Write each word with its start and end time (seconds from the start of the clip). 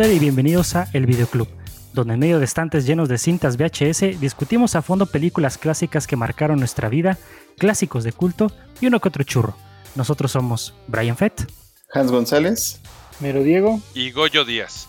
Hello 0.00 0.08
there 0.08 0.16
y 0.16 0.18
bienvenidos 0.18 0.76
a 0.76 0.88
El 0.94 1.04
Videoclub, 1.04 1.46
donde 1.92 2.14
en 2.14 2.20
medio 2.20 2.38
de 2.38 2.46
estantes 2.46 2.86
llenos 2.86 3.10
de 3.10 3.18
cintas 3.18 3.58
VHS 3.58 4.18
discutimos 4.18 4.74
a 4.74 4.80
fondo 4.80 5.04
películas 5.04 5.58
clásicas 5.58 6.06
que 6.06 6.16
marcaron 6.16 6.58
nuestra 6.58 6.88
vida, 6.88 7.18
clásicos 7.58 8.02
de 8.02 8.14
culto 8.14 8.50
y 8.80 8.86
uno 8.86 8.98
que 8.98 9.08
otro 9.08 9.24
churro. 9.24 9.54
Nosotros 9.96 10.32
somos 10.32 10.72
Brian 10.88 11.18
Fett 11.18 11.46
Hans 11.92 12.10
González, 12.10 12.80
Mero 13.20 13.42
Diego 13.42 13.78
y 13.92 14.10
Goyo 14.10 14.46
Díaz. 14.46 14.88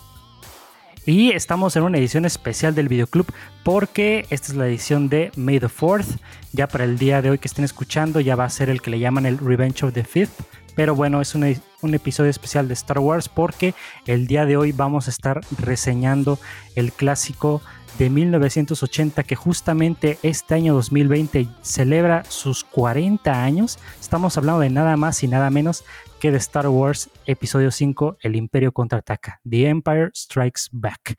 y 1.04 1.32
estamos 1.32 1.76
en 1.76 1.82
una 1.82 1.98
edición 1.98 2.24
especial 2.24 2.74
del 2.74 2.88
Videoclub 2.88 3.26
porque 3.64 4.24
esta 4.30 4.50
es 4.50 4.54
la 4.54 4.66
edición 4.66 5.10
de 5.10 5.30
May 5.36 5.60
the 5.60 5.66
4th. 5.66 6.20
Ya 6.54 6.68
para 6.68 6.84
el 6.84 6.96
día 6.96 7.20
de 7.20 7.28
hoy 7.28 7.38
que 7.38 7.48
estén 7.48 7.66
escuchando 7.66 8.18
ya 8.20 8.34
va 8.34 8.46
a 8.46 8.50
ser 8.50 8.70
el 8.70 8.80
que 8.80 8.90
le 8.90 8.98
llaman 8.98 9.26
el 9.26 9.36
Revenge 9.36 9.84
of 9.84 9.92
the 9.92 10.04
Fifth. 10.04 10.40
Pero 10.74 10.94
bueno, 10.94 11.20
es 11.20 11.34
una- 11.34 11.52
un 11.82 11.94
episodio 11.94 12.30
especial 12.30 12.68
de 12.68 12.74
Star 12.74 12.98
Wars 12.98 13.28
porque 13.28 13.74
el 14.06 14.26
día 14.26 14.46
de 14.46 14.56
hoy 14.56 14.72
vamos 14.72 15.06
a 15.06 15.10
estar 15.10 15.40
reseñando 15.58 16.38
el 16.76 16.92
clásico 16.92 17.60
de 17.98 18.08
1980 18.08 19.22
que 19.24 19.36
justamente 19.36 20.18
este 20.22 20.54
año 20.54 20.72
2020 20.74 21.46
celebra 21.60 22.24
sus 22.28 22.64
40 22.64 23.44
años. 23.44 23.78
Estamos 24.00 24.38
hablando 24.38 24.60
de 24.60 24.70
nada 24.70 24.96
más 24.96 25.22
y 25.22 25.28
nada 25.28 25.50
menos 25.50 25.84
que 26.18 26.30
de 26.30 26.38
Star 26.38 26.68
Wars 26.68 27.10
Episodio 27.26 27.70
5, 27.70 28.16
El 28.22 28.36
Imperio 28.36 28.72
contraataca, 28.72 29.40
The 29.48 29.68
Empire 29.68 30.10
Strikes 30.14 30.62
Back. 30.70 31.16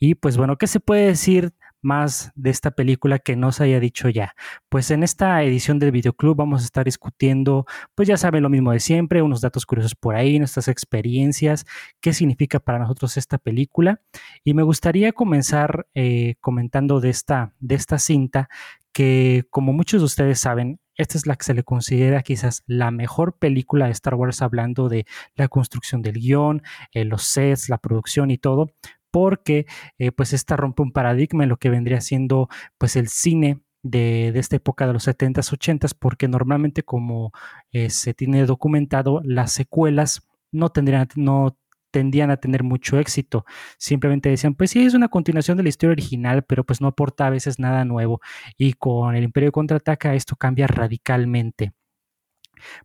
Y 0.00 0.14
pues 0.16 0.36
bueno, 0.36 0.56
¿qué 0.56 0.66
se 0.66 0.80
puede 0.80 1.06
decir 1.06 1.52
más 1.86 2.32
de 2.34 2.50
esta 2.50 2.72
película 2.72 3.20
que 3.20 3.36
no 3.36 3.52
se 3.52 3.64
haya 3.64 3.80
dicho 3.80 4.08
ya? 4.08 4.34
Pues 4.68 4.90
en 4.90 5.02
esta 5.04 5.42
edición 5.42 5.78
del 5.78 5.92
videoclub 5.92 6.36
vamos 6.36 6.62
a 6.62 6.64
estar 6.64 6.84
discutiendo, 6.84 7.64
pues 7.94 8.08
ya 8.08 8.16
saben 8.16 8.42
lo 8.42 8.50
mismo 8.50 8.72
de 8.72 8.80
siempre, 8.80 9.22
unos 9.22 9.40
datos 9.40 9.64
curiosos 9.64 9.94
por 9.94 10.16
ahí, 10.16 10.38
nuestras 10.38 10.68
experiencias, 10.68 11.64
qué 12.00 12.12
significa 12.12 12.58
para 12.58 12.80
nosotros 12.80 13.16
esta 13.16 13.38
película. 13.38 14.00
Y 14.44 14.52
me 14.54 14.64
gustaría 14.64 15.12
comenzar 15.12 15.86
eh, 15.94 16.34
comentando 16.40 17.00
de 17.00 17.10
esta, 17.10 17.54
de 17.60 17.76
esta 17.76 17.98
cinta 17.98 18.48
que 18.92 19.44
como 19.50 19.72
muchos 19.72 20.00
de 20.00 20.06
ustedes 20.06 20.40
saben, 20.40 20.80
esta 20.96 21.18
es 21.18 21.26
la 21.26 21.36
que 21.36 21.44
se 21.44 21.54
le 21.54 21.62
considera 21.62 22.22
quizás 22.22 22.62
la 22.66 22.90
mejor 22.90 23.38
película 23.38 23.86
de 23.86 23.92
Star 23.92 24.14
Wars 24.14 24.40
hablando 24.40 24.88
de 24.88 25.04
la 25.34 25.48
construcción 25.48 26.00
del 26.00 26.14
guion, 26.14 26.62
eh, 26.92 27.04
los 27.04 27.24
sets, 27.24 27.68
la 27.68 27.78
producción 27.78 28.30
y 28.30 28.38
todo, 28.38 28.70
porque 29.10 29.66
eh, 29.98 30.12
pues 30.12 30.32
esta 30.32 30.56
rompe 30.56 30.82
un 30.82 30.92
paradigma 30.92 31.44
en 31.44 31.48
lo 31.50 31.56
que 31.58 31.70
vendría 31.70 32.00
siendo 32.00 32.48
pues 32.78 32.96
el 32.96 33.08
cine 33.08 33.60
de, 33.82 34.32
de 34.32 34.38
esta 34.40 34.56
época 34.56 34.86
de 34.86 34.92
los 34.92 35.06
70s, 35.06 35.52
80s, 35.52 35.94
porque 35.98 36.28
normalmente 36.28 36.82
como 36.82 37.32
eh, 37.72 37.90
se 37.90 38.14
tiene 38.14 38.44
documentado, 38.46 39.20
las 39.24 39.52
secuelas 39.52 40.26
no 40.52 40.70
tendrían, 40.70 41.08
no 41.16 41.56
tendían 41.90 42.30
a 42.30 42.36
tener 42.36 42.62
mucho 42.62 42.98
éxito. 42.98 43.44
Simplemente 43.78 44.28
decían, 44.28 44.54
pues 44.54 44.70
sí, 44.70 44.84
es 44.84 44.94
una 44.94 45.08
continuación 45.08 45.56
de 45.56 45.62
la 45.62 45.68
historia 45.70 45.92
original, 45.92 46.44
pero 46.44 46.64
pues 46.64 46.80
no 46.80 46.88
aporta 46.88 47.26
a 47.26 47.30
veces 47.30 47.58
nada 47.58 47.84
nuevo. 47.84 48.20
Y 48.58 48.74
con 48.74 49.16
el 49.16 49.24
Imperio 49.24 49.52
contraataca 49.52 50.14
esto 50.14 50.36
cambia 50.36 50.66
radicalmente. 50.66 51.72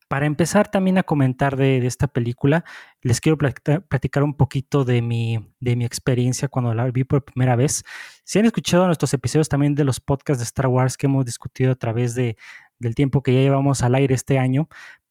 Para 0.08 0.26
empezar 0.26 0.70
también 0.70 0.98
a 0.98 1.04
comentar 1.04 1.56
de, 1.56 1.86
esta 1.86 2.08
película, 2.08 2.64
les 3.02 3.22
quiero 3.22 3.38
platicar, 3.38 4.24
un 4.24 4.36
poquito 4.36 4.86
de 4.86 5.02
mi, 5.02 5.40
de 5.60 5.76
mi 5.76 5.86
experiencia 5.86 6.48
cuando 6.48 6.74
la 6.74 6.90
vi 6.92 7.04
por 7.04 7.24
primera 7.24 7.56
vez. 7.56 7.84
Si 8.24 8.40
han 8.40 8.46
escuchado 8.46 8.86
nuestros 8.86 9.14
episodios 9.14 9.50
también 9.50 9.76
de 9.76 9.84
los 9.84 10.00
podcasts 10.00 10.40
de 10.40 10.46
Star 10.46 10.68
Wars 10.68 10.98
que 10.98 11.08
hemos 11.08 11.26
discutido 11.26 11.72
a 11.72 11.76
través 11.76 12.16
de, 12.16 12.38
del 12.80 12.96
tiempo 12.96 13.24
que 13.24 13.34
ya 13.34 13.42
llevamos 13.42 13.84
al 13.84 13.96
aire 13.96 14.16
este 14.16 14.38
año, 14.38 14.68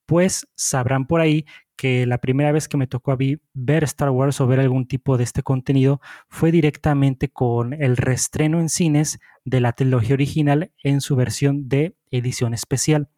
pues 0.07 0.49
sabrán 0.57 1.07
por 1.07 1.21
ahí 1.21 1.47
que 1.81 2.05
la 2.05 2.19
primera 2.19 2.53
vez 2.53 2.69
que 2.69 2.77
me 2.77 2.87
tocó 2.87 3.17
ver 3.55 3.85
Star 3.85 4.11
Wars 4.11 4.39
o 4.43 4.47
ver 4.47 4.61
algún 4.61 4.87
tipo 4.87 5.17
de 5.17 5.25
este 5.25 5.43
contenido 5.43 6.03
fue 6.29 6.53
directamente 6.53 7.31
con 7.31 7.73
el 7.73 7.97
reestreno 7.97 8.61
en 8.61 8.69
cines 8.69 9.19
de 9.47 9.61
la 9.61 9.73
trilogía 9.73 10.13
original 10.13 10.73
en 10.83 11.01
su 11.01 11.17
versión 11.17 11.71
de 11.71 11.97
edición 12.11 12.53
especial. 12.53 13.09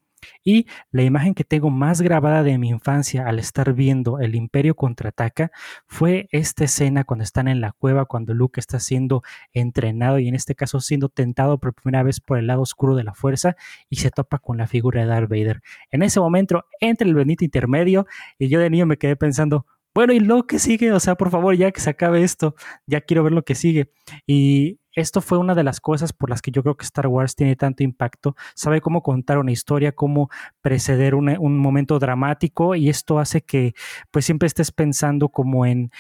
Y 0.45 0.67
la 0.91 1.03
imagen 1.03 1.35
que 1.35 1.45
tengo 1.45 1.71
más 1.71 2.01
grabada 2.01 2.43
de 2.43 2.59
mi 2.59 2.69
infancia 2.69 3.27
al 3.27 3.39
estar 3.39 3.73
viendo 3.75 4.21
El 4.21 4.35
Imperio 4.35 4.75
contraataca 4.75 5.51
fue 5.87 6.29
esta 6.33 6.65
escena 6.65 7.05
cuando 7.05 7.25
están 7.25 7.49
en 7.49 7.61
la 7.61 7.73
cueva, 7.73 8.05
cuando 8.05 8.35
Luke 8.35 8.61
está 8.61 8.81
siendo 8.81 9.23
entrenado 9.53 10.19
y 10.19 10.29
en 10.29 10.35
este 10.35 10.55
caso 10.55 10.81
siendo 10.81 11.09
tentado 11.09 11.59
por 11.59 11.75
primera 11.75 12.03
vez 12.03 12.21
por 12.21 12.39
el 12.39 12.47
lado 12.47 12.63
oscuro 12.63 12.97
de 12.97 13.05
la 13.05 13.15
fuerza 13.15 13.57
y 13.89 13.97
se 13.97 14.11
topa 14.11 14.39
con 14.39 14.59
la 14.59 14.67
figura 14.67 15.03
de 15.03 15.07
Darth 15.07 15.29
Vader. 15.29 15.63
En 15.91 16.03
ese 16.03 16.21
momento 16.21 16.65
entra 16.81 17.07
el 17.07 17.15
bendito 17.15 17.45
intermedio 17.45 18.07
y 18.39 18.49
yo 18.49 18.61
de 18.61 18.71
niño 18.71 18.87
me 18.87 18.97
quedé 18.97 19.17
pensando, 19.17 19.67
bueno, 19.95 20.13
¿y 20.13 20.21
lo 20.21 20.47
que 20.47 20.59
sigue? 20.59 20.93
O 20.93 21.01
sea, 21.01 21.17
por 21.17 21.31
favor, 21.31 21.55
ya 21.57 21.71
que 21.71 21.81
se 21.81 21.91
acabe 21.91 22.23
esto, 22.23 22.55
ya 22.87 23.01
quiero 23.03 23.23
ver 23.23 23.33
lo 23.33 23.45
que 23.45 23.55
sigue. 23.55 23.91
Y 24.27 24.81
esto 24.95 25.21
fue 25.21 25.39
una 25.39 25.55
de 25.55 25.65
las 25.65 25.81
cosas 25.81 26.13
por 26.13 26.31
las 26.31 26.43
que 26.43 26.51
yo 26.51 26.63
creo 26.63 26.77
que 26.77 26.85
Star 26.85 27.07
Wars 27.07 27.35
tiene 27.35 27.57
tanto 27.57 27.83
impacto. 27.83 28.37
Sabe 28.55 28.81
cómo 28.81 29.03
contar 29.03 29.39
una 29.39 29.53
historia, 29.53 29.93
cómo 29.93 30.31
preceder 30.61 31.15
una, 31.15 31.39
un 31.41 31.59
momento 31.59 31.99
dramático 31.99 32.75
y 32.75 32.89
esto 32.89 33.19
hace 33.19 33.43
que 33.43 33.75
pues 34.11 34.25
siempre 34.25 34.47
estés 34.47 34.71
pensando 34.73 35.29
como 35.31 35.67
en 35.67 35.91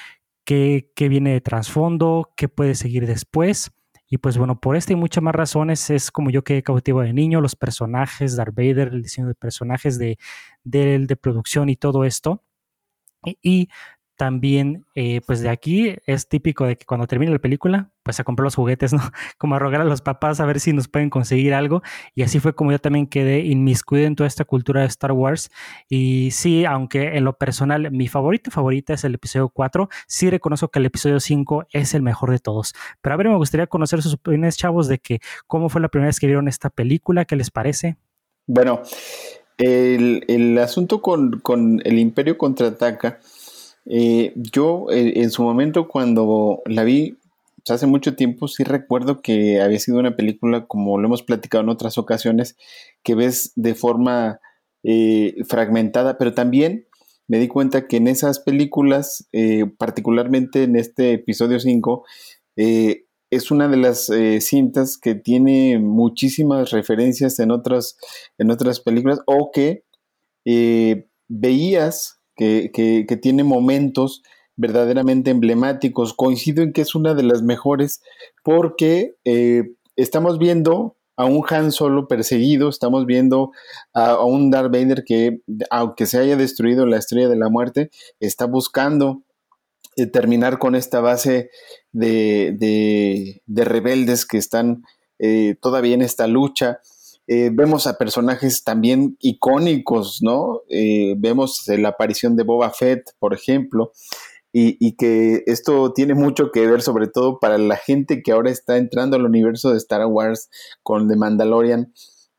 qué, 0.44 0.90
qué 0.94 1.08
viene 1.08 1.32
de 1.32 1.40
trasfondo, 1.40 2.32
qué 2.36 2.48
puede 2.48 2.74
seguir 2.74 3.06
después. 3.06 3.70
Y 4.08 4.18
pues 4.18 4.36
bueno, 4.36 4.60
por 4.60 4.76
esta 4.76 4.92
y 4.92 4.96
muchas 4.96 5.22
más 5.22 5.34
razones 5.34 5.88
es 5.88 6.10
como 6.10 6.30
yo 6.30 6.44
quedé 6.44 6.62
cautivo 6.62 7.00
de 7.00 7.14
niño, 7.14 7.40
los 7.40 7.56
personajes, 7.56 8.36
Darth 8.36 8.54
Vader, 8.54 8.88
el 8.88 9.02
diseño 9.02 9.26
de 9.28 9.34
personajes 9.34 9.98
de, 9.98 10.18
de, 10.64 10.98
de 11.06 11.16
producción 11.16 11.70
y 11.70 11.76
todo 11.76 12.04
esto. 12.04 12.42
Y, 13.24 13.68
también, 14.22 14.84
eh, 14.94 15.20
pues 15.26 15.40
de 15.40 15.48
aquí 15.48 15.96
es 16.06 16.28
típico 16.28 16.64
de 16.64 16.76
que 16.76 16.86
cuando 16.86 17.08
termine 17.08 17.32
la 17.32 17.40
película, 17.40 17.90
pues 18.04 18.20
a 18.20 18.24
comprar 18.24 18.44
los 18.44 18.54
juguetes, 18.54 18.92
¿no? 18.92 19.00
Como 19.36 19.56
a 19.56 19.58
rogar 19.58 19.80
a 19.80 19.84
los 19.84 20.00
papás 20.00 20.38
a 20.38 20.46
ver 20.46 20.60
si 20.60 20.72
nos 20.72 20.86
pueden 20.86 21.10
conseguir 21.10 21.54
algo. 21.54 21.82
Y 22.14 22.22
así 22.22 22.38
fue 22.38 22.54
como 22.54 22.70
yo 22.70 22.78
también 22.78 23.08
quedé 23.08 23.40
inmiscuido 23.40 24.06
en 24.06 24.14
toda 24.14 24.28
esta 24.28 24.44
cultura 24.44 24.82
de 24.82 24.86
Star 24.86 25.10
Wars. 25.10 25.50
Y 25.88 26.30
sí, 26.30 26.64
aunque 26.64 27.16
en 27.16 27.24
lo 27.24 27.36
personal 27.36 27.90
mi 27.90 28.06
favorito 28.06 28.52
favorita 28.52 28.94
es 28.94 29.02
el 29.02 29.14
episodio 29.14 29.48
4, 29.48 29.88
sí 30.06 30.30
reconozco 30.30 30.68
que 30.68 30.78
el 30.78 30.86
episodio 30.86 31.18
5 31.18 31.66
es 31.72 31.92
el 31.94 32.02
mejor 32.02 32.30
de 32.30 32.38
todos. 32.38 32.74
Pero 33.00 33.14
a 33.14 33.16
ver, 33.16 33.28
me 33.28 33.36
gustaría 33.36 33.66
conocer 33.66 34.02
sus 34.02 34.14
opiniones, 34.14 34.56
chavos, 34.56 34.86
de 34.86 34.98
que 35.00 35.18
cómo 35.48 35.68
fue 35.68 35.80
la 35.80 35.88
primera 35.88 36.08
vez 36.08 36.20
que 36.20 36.26
vieron 36.26 36.46
esta 36.46 36.70
película, 36.70 37.24
qué 37.24 37.34
les 37.34 37.50
parece. 37.50 37.96
Bueno, 38.46 38.82
el, 39.62 40.24
el 40.28 40.58
asunto 40.58 41.02
con, 41.02 41.40
con, 41.40 41.80
el 41.84 41.98
Imperio 41.98 42.38
contraataca, 42.38 43.20
eh, 43.86 44.32
yo 44.36 44.86
eh, 44.90 45.14
en 45.16 45.30
su 45.30 45.42
momento 45.42 45.88
cuando 45.88 46.62
la 46.66 46.84
vi, 46.84 47.16
hace 47.68 47.86
mucho 47.86 48.16
tiempo, 48.16 48.48
sí 48.48 48.64
recuerdo 48.64 49.22
que 49.22 49.60
había 49.60 49.78
sido 49.78 49.98
una 49.98 50.16
película, 50.16 50.66
como 50.66 50.98
lo 50.98 51.06
hemos 51.06 51.22
platicado 51.22 51.62
en 51.62 51.70
otras 51.70 51.98
ocasiones, 51.98 52.56
que 53.02 53.14
ves 53.14 53.52
de 53.54 53.74
forma 53.74 54.40
eh, 54.82 55.36
fragmentada, 55.46 56.18
pero 56.18 56.34
también 56.34 56.86
me 57.28 57.38
di 57.38 57.48
cuenta 57.48 57.86
que 57.86 57.96
en 57.96 58.08
esas 58.08 58.40
películas, 58.40 59.28
eh, 59.32 59.66
particularmente 59.78 60.64
en 60.64 60.76
este 60.76 61.12
episodio 61.12 61.60
5, 61.60 62.04
eh, 62.56 63.01
es 63.32 63.50
una 63.50 63.66
de 63.66 63.78
las 63.78 64.10
eh, 64.10 64.42
cintas 64.42 64.98
que 64.98 65.14
tiene 65.14 65.78
muchísimas 65.78 66.70
referencias 66.70 67.38
en 67.38 67.50
otras, 67.50 67.96
en 68.36 68.50
otras 68.50 68.78
películas 68.80 69.20
o 69.24 69.50
que 69.50 69.84
eh, 70.44 71.06
veías 71.28 72.20
que, 72.36 72.70
que, 72.74 73.16
tiene 73.16 73.42
momentos 73.42 74.22
verdaderamente 74.56 75.30
emblemáticos. 75.30 76.12
Coincido 76.12 76.62
en 76.62 76.74
que 76.74 76.82
es 76.82 76.94
una 76.94 77.14
de 77.14 77.22
las 77.22 77.42
mejores 77.42 78.02
porque 78.44 79.14
eh, 79.24 79.76
estamos 79.96 80.38
viendo 80.38 80.98
a 81.16 81.24
un 81.24 81.42
Han 81.48 81.72
Solo 81.72 82.08
perseguido, 82.08 82.68
estamos 82.68 83.06
viendo 83.06 83.52
a, 83.94 84.10
a, 84.10 84.24
un 84.26 84.50
Darth 84.50 84.70
Vader 84.70 85.04
que, 85.04 85.40
aunque 85.70 86.04
se 86.04 86.18
haya 86.18 86.36
destruido 86.36 86.84
la 86.84 86.98
estrella 86.98 87.30
de 87.30 87.36
la 87.36 87.48
muerte, 87.48 87.90
está 88.20 88.44
buscando 88.44 89.22
terminar 90.12 90.58
con 90.58 90.74
esta 90.74 91.00
base 91.00 91.50
de, 91.92 92.54
de, 92.58 93.42
de 93.46 93.64
rebeldes 93.64 94.26
que 94.26 94.38
están 94.38 94.82
eh, 95.18 95.56
todavía 95.60 95.94
en 95.94 96.02
esta 96.02 96.26
lucha. 96.26 96.80
Eh, 97.28 97.50
vemos 97.52 97.86
a 97.86 97.98
personajes 97.98 98.64
también 98.64 99.16
icónicos, 99.20 100.18
¿no? 100.22 100.62
Eh, 100.68 101.14
vemos 101.18 101.62
la 101.68 101.90
aparición 101.90 102.36
de 102.36 102.42
Boba 102.42 102.70
Fett, 102.70 103.12
por 103.20 103.32
ejemplo, 103.32 103.92
y, 104.52 104.76
y, 104.84 104.96
que 104.96 105.44
esto 105.46 105.92
tiene 105.92 106.14
mucho 106.14 106.50
que 106.50 106.66
ver, 106.66 106.82
sobre 106.82 107.06
todo 107.06 107.38
para 107.38 107.56
la 107.56 107.76
gente 107.76 108.22
que 108.22 108.32
ahora 108.32 108.50
está 108.50 108.76
entrando 108.76 109.16
al 109.16 109.24
universo 109.24 109.70
de 109.70 109.78
Star 109.78 110.04
Wars 110.06 110.50
con 110.82 111.08
The 111.08 111.16
Mandalorian. 111.16 111.92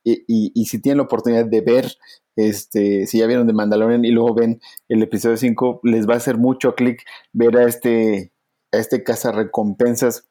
Y, 0.03 0.23
y, 0.27 0.51
y 0.53 0.65
si 0.65 0.81
tienen 0.81 0.97
la 0.97 1.06
oportunidad 1.06 1.45
de 1.45 1.61
ver, 1.61 1.94
este, 2.35 3.07
si 3.07 3.19
ya 3.19 3.27
vieron 3.27 3.47
The 3.47 3.53
Mandalorian 3.53 4.03
y 4.03 4.11
luego 4.11 4.35
ven 4.35 4.59
el 4.89 5.01
episodio 5.01 5.38
5, 5.38 5.79
les 5.83 6.07
va 6.07 6.15
a 6.15 6.17
hacer 6.17 6.38
mucho 6.38 6.75
clic 6.75 7.01
ver 7.31 7.57
a 7.57 7.63
este, 7.65 8.32
a 8.73 8.77
este 8.77 9.03
recompensas 9.31 10.27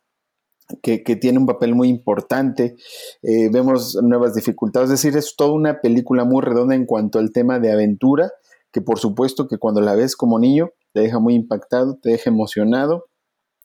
que, 0.83 0.99
tiene 1.17 1.39
un 1.39 1.47
papel 1.47 1.75
muy 1.75 1.89
importante. 1.89 2.77
Eh, 3.23 3.49
vemos 3.51 3.99
nuevas 4.03 4.35
dificultades, 4.35 4.91
es 4.91 5.03
decir, 5.03 5.17
es 5.17 5.35
toda 5.37 5.53
una 5.53 5.81
película 5.81 6.25
muy 6.25 6.43
redonda 6.43 6.75
en 6.75 6.87
cuanto 6.87 7.19
al 7.19 7.33
tema 7.33 7.59
de 7.59 7.73
aventura, 7.73 8.33
que 8.73 8.81
por 8.81 8.99
supuesto 8.99 9.49
que 9.49 9.59
cuando 9.59 9.81
la 9.81 9.95
ves 9.95 10.17
como 10.17 10.39
niño 10.39 10.71
te 10.93 11.01
deja 11.01 11.19
muy 11.19 11.35
impactado, 11.35 11.99
te 12.01 12.11
deja 12.11 12.31
emocionado. 12.31 13.07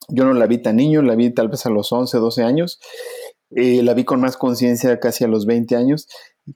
Yo 0.10 0.26
no 0.26 0.34
la 0.34 0.48
vi 0.48 0.62
tan 0.62 0.78
niño, 0.78 1.02
la 1.02 1.16
vi 1.16 1.34
tal 1.34 1.50
vez 1.50 1.66
a 1.66 1.70
los 1.70 1.92
11, 1.92 2.18
12 2.18 2.44
años. 2.44 2.80
Eh, 3.52 3.82
la 3.84 3.94
vi 3.94 4.04
con 4.04 4.20
más 4.20 4.38
conciencia 4.38 5.00
casi 5.00 5.24
a 5.24 5.28
los 5.28 5.46
20 5.46 5.76
años, 5.76 6.08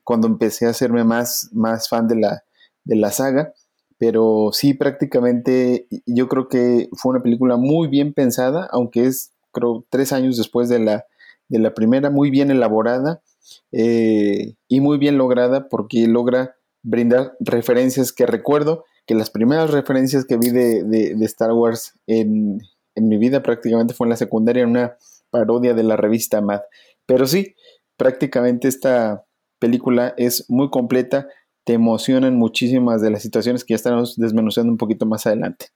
cuando 0.04 0.26
empecé 0.26 0.66
a 0.66 0.70
hacerme 0.70 1.04
más, 1.04 1.48
más 1.52 1.88
fan 1.88 2.06
de 2.06 2.16
la, 2.16 2.44
de 2.84 2.96
la 2.96 3.10
saga. 3.10 3.54
Pero 4.02 4.50
sí, 4.50 4.74
prácticamente 4.74 5.86
yo 6.06 6.26
creo 6.26 6.48
que 6.48 6.88
fue 6.92 7.10
una 7.10 7.22
película 7.22 7.56
muy 7.56 7.86
bien 7.86 8.12
pensada, 8.12 8.68
aunque 8.72 9.06
es, 9.06 9.30
creo, 9.52 9.84
tres 9.90 10.12
años 10.12 10.36
después 10.36 10.68
de 10.68 10.80
la, 10.80 11.06
de 11.48 11.60
la 11.60 11.72
primera, 11.72 12.10
muy 12.10 12.28
bien 12.28 12.50
elaborada 12.50 13.22
eh, 13.70 14.54
y 14.66 14.80
muy 14.80 14.98
bien 14.98 15.18
lograda 15.18 15.68
porque 15.68 16.08
logra 16.08 16.56
brindar 16.82 17.36
referencias 17.38 18.10
que 18.10 18.26
recuerdo 18.26 18.84
que 19.06 19.14
las 19.14 19.30
primeras 19.30 19.70
referencias 19.70 20.24
que 20.24 20.36
vi 20.36 20.50
de, 20.50 21.14
Star 21.20 21.52
Wars 21.52 21.96
en, 22.08 22.60
en, 22.96 23.08
mi 23.08 23.18
vida 23.18 23.40
prácticamente 23.44 23.94
fue 23.94 24.06
en 24.06 24.10
la 24.10 24.16
secundaria, 24.16 24.64
en 24.64 24.70
una 24.70 24.96
parodia 25.30 25.74
de 25.74 25.84
la 25.84 25.96
revista 25.96 26.40
Mad. 26.40 26.62
Pero 27.06 27.28
sí, 27.28 27.54
prácticamente 27.96 28.66
esta 28.66 29.24
película 29.60 30.12
es 30.16 30.50
muy 30.50 30.70
completa, 30.70 31.28
te 31.64 31.74
emocionan 31.74 32.36
muchísimas 32.36 33.00
de 33.00 33.10
las 33.10 33.22
situaciones 33.22 33.64
que 33.64 33.72
ya 33.72 33.76
estamos 33.76 34.16
desmenuzando 34.16 34.72
un 34.72 34.78
poquito 34.78 35.06
más 35.06 35.26
adelante. 35.26 35.66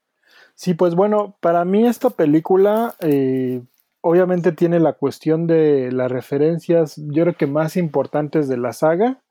Sí, 0.55 0.75
pues 0.75 0.95
bueno, 0.95 1.37
para 1.41 1.65
mí 1.65 1.87
esta 1.87 2.11
película 2.11 2.95
eh, 3.01 3.63
obviamente 4.01 4.53
tiene 4.53 4.81
la 4.81 4.95
cuestión 4.95 5.47
de 5.47 5.93
las 5.93 6.11
referencias, 6.11 6.97
yo 6.97 7.25
creo 7.25 7.37
que 7.37 7.47
más 7.47 7.77
importantes 7.77 8.49
de 8.49 8.57
la 8.57 8.73
saga 8.73 9.23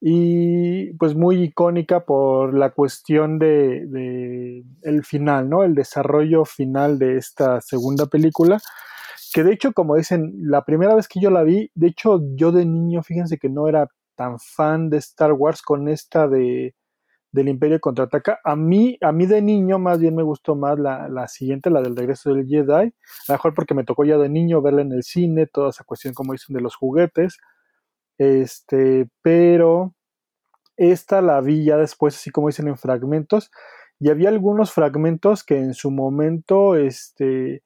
y 0.00 0.92
pues 0.94 1.14
muy 1.14 1.42
icónica 1.42 2.04
por 2.04 2.54
la 2.54 2.70
cuestión 2.70 3.38
de, 3.38 4.64
el 4.82 5.04
final, 5.04 5.48
¿no? 5.48 5.64
El 5.64 5.74
desarrollo 5.74 6.44
final 6.44 6.98
de 6.98 7.16
esta 7.16 7.60
segunda 7.60 8.06
película. 8.06 8.60
Que 9.34 9.42
de 9.42 9.52
hecho, 9.52 9.72
como 9.72 9.96
dicen, 9.96 10.32
la 10.38 10.64
primera 10.64 10.94
vez 10.94 11.08
que 11.08 11.20
yo 11.20 11.30
la 11.30 11.42
vi, 11.42 11.70
de 11.74 11.88
hecho 11.88 12.20
yo 12.34 12.52
de 12.52 12.64
niño, 12.64 13.02
fíjense 13.02 13.38
que 13.38 13.48
no 13.48 13.68
era 13.68 13.88
tan 14.18 14.40
fan 14.40 14.90
de 14.90 14.98
Star 14.98 15.32
Wars 15.32 15.62
con 15.62 15.88
esta 15.88 16.26
de 16.26 16.74
del 17.30 17.48
Imperio 17.48 17.78
contraataca. 17.80 18.40
A 18.42 18.56
mí, 18.56 18.98
a 19.00 19.12
mí 19.12 19.26
de 19.26 19.42
niño 19.42 19.78
más 19.78 19.98
bien 19.98 20.16
me 20.16 20.22
gustó 20.22 20.56
más 20.56 20.78
la, 20.78 21.08
la, 21.08 21.28
siguiente, 21.28 21.70
la 21.70 21.82
del 21.82 21.94
regreso 21.96 22.32
del 22.32 22.46
Jedi. 22.46 22.72
A 22.72 22.92
lo 23.28 23.34
mejor 23.34 23.54
porque 23.54 23.74
me 23.74 23.84
tocó 23.84 24.04
ya 24.04 24.16
de 24.16 24.28
niño 24.28 24.62
verla 24.62 24.82
en 24.82 24.92
el 24.92 25.02
cine, 25.02 25.46
toda 25.46 25.70
esa 25.70 25.84
cuestión, 25.84 26.14
como 26.14 26.32
dicen, 26.32 26.54
de 26.56 26.62
los 26.62 26.74
juguetes. 26.74 27.38
Este, 28.18 29.08
pero 29.22 29.94
esta 30.76 31.20
la 31.22 31.40
vi 31.40 31.64
ya 31.64 31.76
después, 31.76 32.16
así 32.16 32.30
como 32.30 32.48
dicen, 32.48 32.68
en 32.68 32.78
fragmentos. 32.78 33.50
Y 34.00 34.10
había 34.10 34.30
algunos 34.30 34.72
fragmentos 34.72 35.44
que 35.44 35.58
en 35.58 35.74
su 35.74 35.90
momento, 35.90 36.76
este, 36.76 37.62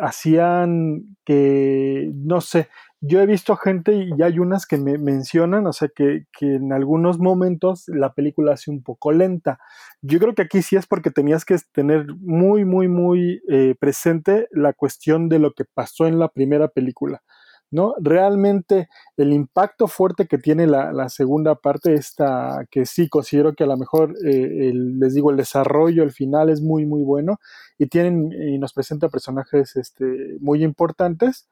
hacían 0.00 1.16
que, 1.24 2.10
no 2.14 2.40
sé, 2.40 2.68
yo 3.00 3.20
he 3.20 3.26
visto 3.26 3.56
gente 3.56 3.94
y 3.94 4.22
hay 4.22 4.38
unas 4.38 4.66
que 4.66 4.76
me 4.76 4.98
mencionan, 4.98 5.66
o 5.66 5.72
sea, 5.72 5.88
que, 5.94 6.24
que, 6.36 6.56
en 6.56 6.72
algunos 6.72 7.18
momentos 7.18 7.84
la 7.88 8.12
película 8.12 8.54
hace 8.54 8.70
un 8.70 8.82
poco 8.82 9.12
lenta. 9.12 9.60
Yo 10.02 10.18
creo 10.18 10.34
que 10.34 10.42
aquí 10.42 10.62
sí 10.62 10.76
es 10.76 10.86
porque 10.86 11.10
tenías 11.10 11.44
que 11.44 11.56
tener 11.72 12.06
muy, 12.20 12.64
muy, 12.64 12.88
muy 12.88 13.40
eh, 13.48 13.76
presente 13.78 14.48
la 14.50 14.72
cuestión 14.72 15.28
de 15.28 15.38
lo 15.38 15.52
que 15.52 15.64
pasó 15.64 16.06
en 16.06 16.18
la 16.18 16.28
primera 16.28 16.68
película. 16.68 17.22
¿no? 17.70 17.94
Realmente 18.00 18.88
el 19.16 19.32
impacto 19.32 19.88
fuerte 19.88 20.26
que 20.26 20.38
tiene 20.38 20.66
la, 20.66 21.08
segunda 21.08 21.54
parte, 21.56 21.94
esta 21.94 22.66
que 22.70 22.86
sí 22.86 23.08
considero 23.08 23.54
que 23.54 23.64
a 23.64 23.66
lo 23.66 23.76
mejor, 23.76 24.14
eh, 24.24 24.72
les 24.74 25.14
digo, 25.14 25.30
el 25.30 25.36
desarrollo, 25.36 26.02
el 26.02 26.12
final 26.12 26.48
es 26.48 26.62
muy, 26.62 26.86
muy 26.86 27.02
bueno 27.02 27.38
y 27.76 27.86
tienen 27.86 28.32
y 28.32 28.58
nos 28.58 28.72
presenta 28.72 29.08
personajes 29.08 29.76
este, 29.76 30.36
muy 30.40 30.64
importantes, 30.64 31.48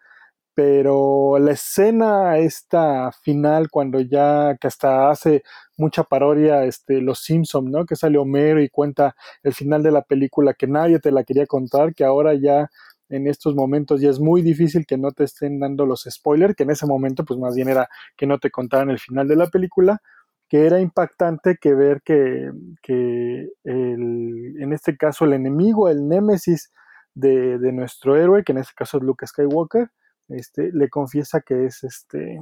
pero 0.56 1.38
la 1.38 1.52
escena 1.52 2.38
esta 2.38 3.12
final 3.12 3.68
cuando 3.70 4.00
ya 4.00 4.56
que 4.58 4.68
hasta 4.68 5.10
hace 5.10 5.42
mucha 5.76 6.02
parodia 6.04 6.64
este 6.64 7.02
los 7.02 7.20
Simpson, 7.20 7.70
¿no? 7.70 7.84
Que 7.84 7.94
sale 7.94 8.16
Homero 8.16 8.62
y 8.62 8.70
cuenta 8.70 9.14
el 9.42 9.52
final 9.52 9.82
de 9.82 9.90
la 9.90 10.00
película 10.00 10.54
que 10.54 10.66
nadie 10.66 10.98
te 10.98 11.12
la 11.12 11.24
quería 11.24 11.46
contar, 11.46 11.94
que 11.94 12.04
ahora 12.04 12.32
ya 12.34 12.70
en 13.10 13.26
estos 13.26 13.54
momentos 13.54 14.02
y 14.02 14.08
es 14.08 14.18
muy 14.18 14.40
difícil 14.40 14.86
que 14.86 14.96
no 14.96 15.12
te 15.12 15.24
estén 15.24 15.60
dando 15.60 15.84
los 15.84 16.06
spoilers, 16.10 16.56
que 16.56 16.62
en 16.62 16.70
ese 16.70 16.86
momento 16.86 17.26
pues 17.26 17.38
más 17.38 17.54
bien 17.54 17.68
era 17.68 17.88
que 18.16 18.26
no 18.26 18.38
te 18.38 18.50
contaran 18.50 18.88
el 18.88 18.98
final 18.98 19.28
de 19.28 19.36
la 19.36 19.48
película, 19.48 20.00
que 20.48 20.66
era 20.66 20.80
impactante 20.80 21.58
que 21.60 21.74
ver 21.74 22.00
que, 22.02 22.50
que 22.82 23.50
en 23.64 24.72
este 24.72 24.96
caso 24.96 25.26
el 25.26 25.34
enemigo, 25.34 25.90
el 25.90 26.08
némesis 26.08 26.72
de, 27.14 27.58
nuestro 27.72 28.16
héroe, 28.16 28.42
que 28.42 28.52
en 28.52 28.58
este 28.58 28.72
caso 28.74 28.96
es 28.96 29.02
Luke 29.02 29.26
Skywalker, 29.26 29.90
este, 30.28 30.70
le 30.72 30.88
confiesa 30.88 31.40
que 31.40 31.66
es 31.66 31.84
este 31.84 32.40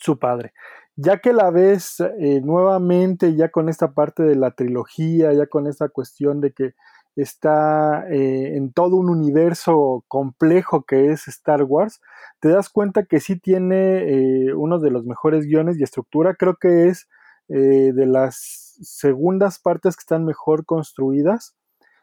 su 0.00 0.18
padre. 0.18 0.52
Ya 0.96 1.18
que 1.18 1.32
la 1.32 1.50
ves 1.50 2.00
eh, 2.00 2.40
nuevamente, 2.42 3.36
ya 3.36 3.50
con 3.50 3.68
esta 3.68 3.92
parte 3.92 4.22
de 4.22 4.34
la 4.34 4.50
trilogía, 4.52 5.32
ya 5.32 5.46
con 5.46 5.66
esta 5.66 5.88
cuestión 5.88 6.40
de 6.40 6.52
que 6.52 6.74
está 7.16 8.06
eh, 8.10 8.56
en 8.56 8.72
todo 8.72 8.96
un 8.96 9.10
universo 9.10 10.04
complejo 10.08 10.84
que 10.84 11.10
es 11.12 11.28
Star 11.28 11.64
Wars, 11.64 12.00
te 12.40 12.48
das 12.48 12.70
cuenta 12.70 13.04
que 13.04 13.20
sí 13.20 13.38
tiene 13.38 14.48
eh, 14.48 14.54
uno 14.54 14.78
de 14.78 14.90
los 14.90 15.04
mejores 15.04 15.46
guiones 15.46 15.78
y 15.78 15.82
estructura. 15.82 16.34
Creo 16.34 16.56
que 16.56 16.88
es 16.88 17.06
de 17.48 18.06
las 18.06 18.76
segundas 18.80 19.58
partes 19.58 19.96
que 19.96 20.02
están 20.02 20.24
mejor 20.24 20.64
construidas. 20.64 21.56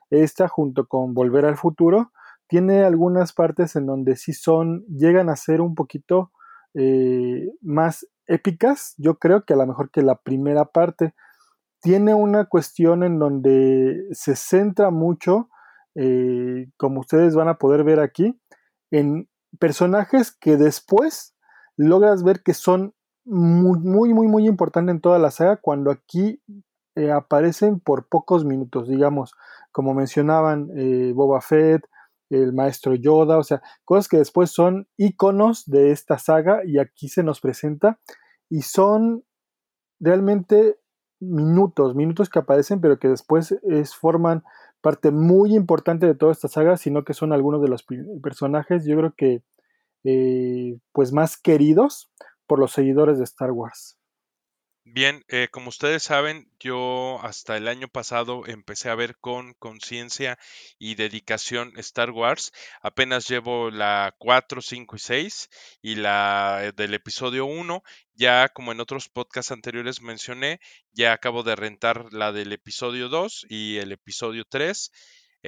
Esta 0.10 0.50
junto 0.50 0.88
con 0.88 1.14
Volver 1.14 1.46
al 1.46 1.56
Futuro 1.56 2.12
tiene 2.48 2.84
algunas 2.84 3.34
partes 3.34 3.76
en 3.76 3.86
donde 3.86 4.16
sí 4.16 4.34
son, 4.34 4.86
llegan 4.88 5.30
a 5.30 5.36
ser 5.36 5.62
un 5.62 5.76
poquito 5.76 6.32
más 7.62 8.06
épicas. 8.28 8.94
Yo 8.98 9.18
creo 9.18 9.46
que 9.46 9.54
a 9.54 9.58
lo 9.58 9.66
mejor 9.66 9.90
que 9.90 10.04
la 10.04 10.16
primera 10.16 10.66
parte 10.66 11.16
tiene 11.82 12.14
una 12.14 12.46
cuestión 12.46 13.04
en 13.04 13.20
donde 13.20 14.08
se 14.12 14.36
centra 14.36 14.90
mucho, 14.90 15.50
eh, 15.96 16.70
como 16.78 17.02
ustedes 17.02 17.36
van 17.36 17.48
a 17.48 17.58
poder 17.58 17.84
ver 17.84 18.00
aquí, 18.00 18.40
en 18.92 19.30
personajes 19.60 20.32
que 20.32 20.58
después 20.58 21.36
logras 21.76 22.24
ver 22.24 22.44
que 22.44 22.54
son 22.54 22.94
muy, 23.26 23.80
muy, 23.80 24.14
muy, 24.14 24.28
muy 24.28 24.48
importantes 24.48 24.96
en 24.96 25.02
toda 25.02 25.20
la 25.20 25.32
saga, 25.32 25.58
cuando 25.58 25.92
aquí 25.92 26.42
eh, 26.96 27.12
aparecen 27.12 27.80
por 27.80 28.08
pocos 28.08 28.46
minutos, 28.46 28.88
digamos, 28.88 29.34
como 29.72 29.94
mencionaban 29.94 30.70
eh, 30.76 31.12
Boba 31.14 31.42
Fett, 31.42 31.86
el 32.30 32.54
maestro 32.54 32.96
Yoda, 32.96 33.38
o 33.38 33.44
sea, 33.44 33.62
cosas 33.86 34.08
que 34.08 34.18
después 34.18 34.52
son 34.52 34.88
iconos 34.98 35.66
de 35.66 35.92
esta 35.92 36.18
saga 36.18 36.62
y 36.66 36.80
aquí 36.80 37.10
se 37.10 37.24
nos 37.24 37.40
presenta 37.40 38.00
y 38.50 38.62
son 38.62 39.24
realmente 40.00 40.78
minutos, 41.20 41.96
minutos 41.96 42.30
que 42.30 42.40
aparecen, 42.40 42.82
pero 42.82 43.00
que 43.00 43.08
después 43.08 43.58
es, 43.64 43.96
forman 43.96 44.44
parte 44.82 45.12
muy 45.12 45.56
importante 45.56 46.06
de 46.06 46.16
toda 46.16 46.32
esta 46.32 46.48
saga, 46.48 46.78
sino 46.78 47.04
que 47.04 47.14
son 47.14 47.34
algunos 47.34 47.62
de 47.62 47.70
los 47.70 47.86
personajes, 48.22 48.86
yo 48.86 48.98
creo 48.98 49.14
que, 49.18 49.44
eh, 50.04 50.80
pues 50.94 51.12
más 51.12 51.38
queridos 51.38 52.12
por 52.46 52.60
los 52.60 52.72
seguidores 52.72 53.18
de 53.18 53.24
Star 53.24 53.52
Wars. 53.52 53.97
Bien, 54.90 55.24
eh, 55.28 55.50
como 55.52 55.70
ustedes 55.70 56.02
saben, 56.04 56.50
yo 56.60 57.20
hasta 57.22 57.58
el 57.58 57.68
año 57.68 57.88
pasado 57.90 58.48
empecé 58.48 58.90
a 58.90 58.96
ver 58.96 59.18
con 59.20 59.54
conciencia 59.56 60.40
y 60.80 60.96
dedicación 60.96 61.74
Star 61.78 62.12
Wars. 62.12 62.54
Apenas 62.82 63.28
llevo 63.28 63.70
la 63.70 64.16
4, 64.18 64.62
5 64.62 64.96
y 64.96 65.00
6 65.00 65.50
y 65.82 65.96
la 65.96 66.60
eh, 66.64 66.72
del 66.72 66.94
episodio 66.94 67.46
1. 67.46 67.84
Ya 68.16 68.48
como 68.50 68.72
en 68.72 68.80
otros 68.80 69.10
podcasts 69.10 69.52
anteriores 69.52 70.02
mencioné, 70.02 70.60
ya 70.94 71.12
acabo 71.14 71.44
de 71.44 71.56
rentar 71.56 72.06
la 72.12 72.32
del 72.32 72.54
episodio 72.54 73.10
2 73.10 73.46
y 73.50 73.78
el 73.78 73.92
episodio 73.92 74.46
3. 74.50 74.92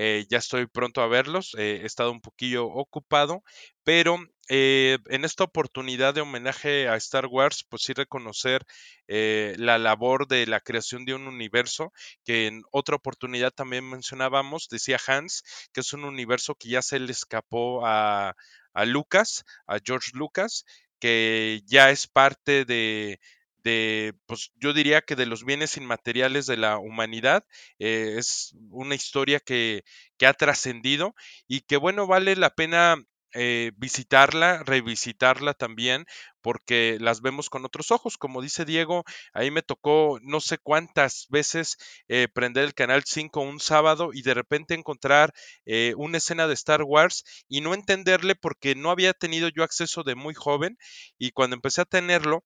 Eh, 0.01 0.25
ya 0.29 0.37
estoy 0.37 0.65
pronto 0.65 1.01
a 1.01 1.07
verlos. 1.07 1.55
he 1.57 1.85
estado 1.85 2.11
un 2.13 2.21
poquillo 2.21 2.67
ocupado, 2.67 3.43
pero 3.83 4.17
eh, 4.47 4.97
en 5.09 5.25
esta 5.25 5.43
oportunidad 5.43 6.13
de 6.13 6.21
homenaje 6.21 6.87
a 6.87 6.95
Star 6.95 7.25
Wars, 7.25 7.65
pues 7.67 7.81
sí 7.83 7.91
reconocer 7.91 8.65
eh, 9.09 9.55
la 9.57 9.77
labor 9.77 10.25
de 10.27 10.47
la 10.47 10.61
creación 10.61 11.03
de 11.03 11.15
un 11.15 11.27
universo 11.27 11.91
que 12.23 12.47
en 12.47 12.63
otra 12.71 12.95
oportunidad 12.95 13.51
también 13.51 13.89
mencionábamos, 13.89 14.69
decía 14.69 14.97
Hans, 15.05 15.43
que 15.73 15.81
es 15.81 15.91
un 15.91 16.05
universo 16.05 16.55
que 16.55 16.69
ya 16.69 16.81
se 16.81 16.97
le 16.99 17.11
escapó 17.11 17.85
a, 17.85 18.35
a 18.73 18.85
Lucas, 18.85 19.43
a 19.67 19.79
George 19.83 20.11
Lucas, 20.13 20.63
que 20.99 21.61
ya 21.65 21.89
es 21.91 22.07
parte 22.07 22.63
de, 22.63 23.19
de, 23.63 24.13
pues 24.25 24.51
yo 24.55 24.73
diría 24.73 25.01
que 25.01 25.15
de 25.15 25.25
los 25.25 25.45
bienes 25.45 25.77
inmateriales 25.77 26.45
de 26.45 26.57
la 26.57 26.77
humanidad. 26.79 27.45
Eh, 27.79 28.15
es 28.17 28.55
una 28.69 28.95
historia 28.95 29.39
que, 29.39 29.83
que 30.17 30.25
ha 30.27 30.33
trascendido 30.33 31.15
y 31.47 31.61
que 31.61 31.77
bueno, 31.77 32.07
vale 32.07 32.35
la 32.35 32.51
pena 32.51 32.97
eh, 33.33 33.71
visitarla, 33.77 34.63
revisitarla 34.63 35.53
también, 35.53 36.05
porque 36.41 36.97
las 36.99 37.21
vemos 37.21 37.49
con 37.49 37.63
otros 37.65 37.91
ojos. 37.91 38.17
Como 38.17 38.41
dice 38.41 38.65
Diego, 38.65 39.03
ahí 39.33 39.51
me 39.51 39.61
tocó 39.61 40.19
no 40.23 40.39
sé 40.39 40.57
cuántas 40.57 41.27
veces 41.29 41.77
eh, 42.07 42.27
prender 42.33 42.63
el 42.65 42.73
canal 42.73 43.03
5 43.05 43.41
un 43.41 43.59
sábado 43.59 44.09
y 44.13 44.23
de 44.23 44.33
repente 44.33 44.73
encontrar 44.73 45.31
eh, 45.65 45.93
una 45.97 46.17
escena 46.17 46.47
de 46.47 46.55
Star 46.55 46.81
Wars 46.83 47.23
y 47.47 47.61
no 47.61 47.73
entenderle 47.75 48.35
porque 48.35 48.73
no 48.75 48.89
había 48.89 49.13
tenido 49.13 49.49
yo 49.49 49.63
acceso 49.63 50.03
de 50.03 50.15
muy 50.15 50.33
joven 50.33 50.77
y 51.19 51.31
cuando 51.31 51.55
empecé 51.55 51.81
a 51.81 51.85
tenerlo, 51.85 52.43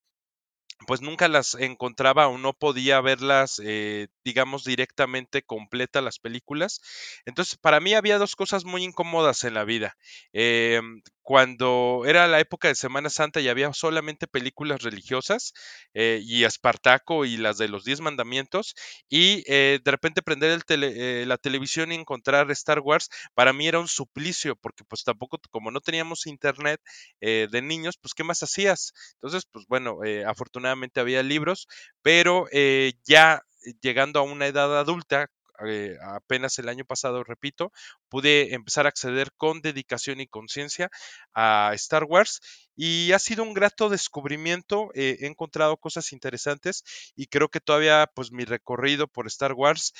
pues 0.85 1.01
nunca 1.01 1.27
las 1.27 1.55
encontraba 1.55 2.27
o 2.27 2.37
no 2.37 2.53
podía 2.53 3.01
verlas, 3.01 3.61
eh, 3.63 4.07
digamos, 4.23 4.63
directamente 4.63 5.41
completa 5.43 6.01
las 6.01 6.19
películas. 6.19 6.81
Entonces, 7.25 7.57
para 7.57 7.79
mí 7.79 7.93
había 7.93 8.17
dos 8.17 8.35
cosas 8.35 8.65
muy 8.65 8.83
incómodas 8.83 9.43
en 9.43 9.53
la 9.55 9.63
vida. 9.63 9.95
Em, 10.33 11.01
cuando 11.23 12.03
era 12.05 12.27
la 12.27 12.39
época 12.39 12.67
de 12.67 12.75
Semana 12.75 13.09
Santa 13.09 13.41
y 13.41 13.47
había 13.47 13.73
solamente 13.73 14.27
películas 14.27 14.83
religiosas 14.83 15.53
eh, 15.93 16.19
y 16.23 16.43
Espartaco 16.43 17.25
y 17.25 17.37
las 17.37 17.57
de 17.57 17.67
los 17.69 17.83
Diez 17.83 18.01
Mandamientos 18.01 18.75
y 19.09 19.43
eh, 19.47 19.79
de 19.83 19.91
repente 19.91 20.21
prender 20.21 20.51
el 20.51 20.65
tele, 20.65 21.25
la 21.25 21.37
televisión 21.37 21.91
y 21.91 21.95
encontrar 21.95 22.51
Star 22.51 22.79
Wars 22.79 23.09
para 23.33 23.53
mí 23.53 23.67
era 23.67 23.79
un 23.79 23.87
suplicio 23.87 24.55
porque 24.55 24.83
pues 24.83 25.03
tampoco 25.03 25.39
como 25.49 25.71
no 25.71 25.81
teníamos 25.81 26.27
internet 26.27 26.81
de 27.21 27.61
niños 27.61 27.97
pues 27.97 28.13
qué 28.13 28.23
más 28.23 28.43
hacías 28.43 28.93
entonces 29.15 29.45
pues 29.51 29.65
bueno 29.67 29.99
afortunadamente 30.27 30.99
había 30.99 31.23
libros, 31.23 31.67
pero 32.01 32.47
eh, 32.51 32.93
ya 33.05 33.41
llegando 33.81 34.19
a 34.19 34.23
una 34.23 34.47
edad 34.47 34.77
adulta, 34.77 35.29
eh, 35.67 35.97
apenas 36.01 36.57
el 36.59 36.69
año 36.69 36.85
pasado, 36.85 37.23
repito, 37.23 37.71
pude 38.09 38.53
empezar 38.53 38.85
a 38.85 38.89
acceder 38.89 39.31
con 39.37 39.61
dedicación 39.61 40.21
y 40.21 40.27
conciencia 40.27 40.89
a 41.33 41.71
Star 41.73 42.03
Wars 42.05 42.41
y 42.75 43.11
ha 43.11 43.19
sido 43.19 43.43
un 43.43 43.53
grato 43.53 43.89
descubrimiento. 43.89 44.89
Eh, 44.95 45.17
he 45.21 45.27
encontrado 45.27 45.77
cosas 45.77 46.11
interesantes 46.11 46.83
y 47.15 47.27
creo 47.27 47.49
que 47.49 47.59
todavía, 47.59 48.09
pues, 48.13 48.31
mi 48.31 48.45
recorrido 48.45 49.07
por 49.07 49.27
Star 49.27 49.53
Wars 49.53 49.93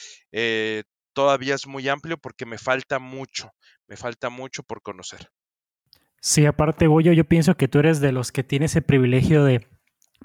todavía 1.14 1.56
es 1.56 1.68
muy 1.68 1.88
amplio 1.88 2.18
porque 2.18 2.46
me 2.46 2.58
falta 2.58 3.00
mucho, 3.00 3.52
me 3.88 3.96
falta 3.96 4.30
mucho 4.30 4.64
por 4.64 4.82
conocer. 4.82 5.30
Sí, 6.20 6.46
aparte, 6.46 6.88
Goyo, 6.88 7.12
yo 7.12 7.26
pienso 7.26 7.56
que 7.56 7.68
tú 7.68 7.80
eres 7.80 8.00
de 8.00 8.14
los 8.14 8.32
que 8.32 8.44
tiene 8.44 8.68
ese 8.68 8.82
privilegio 8.82 9.44
de 9.44 9.68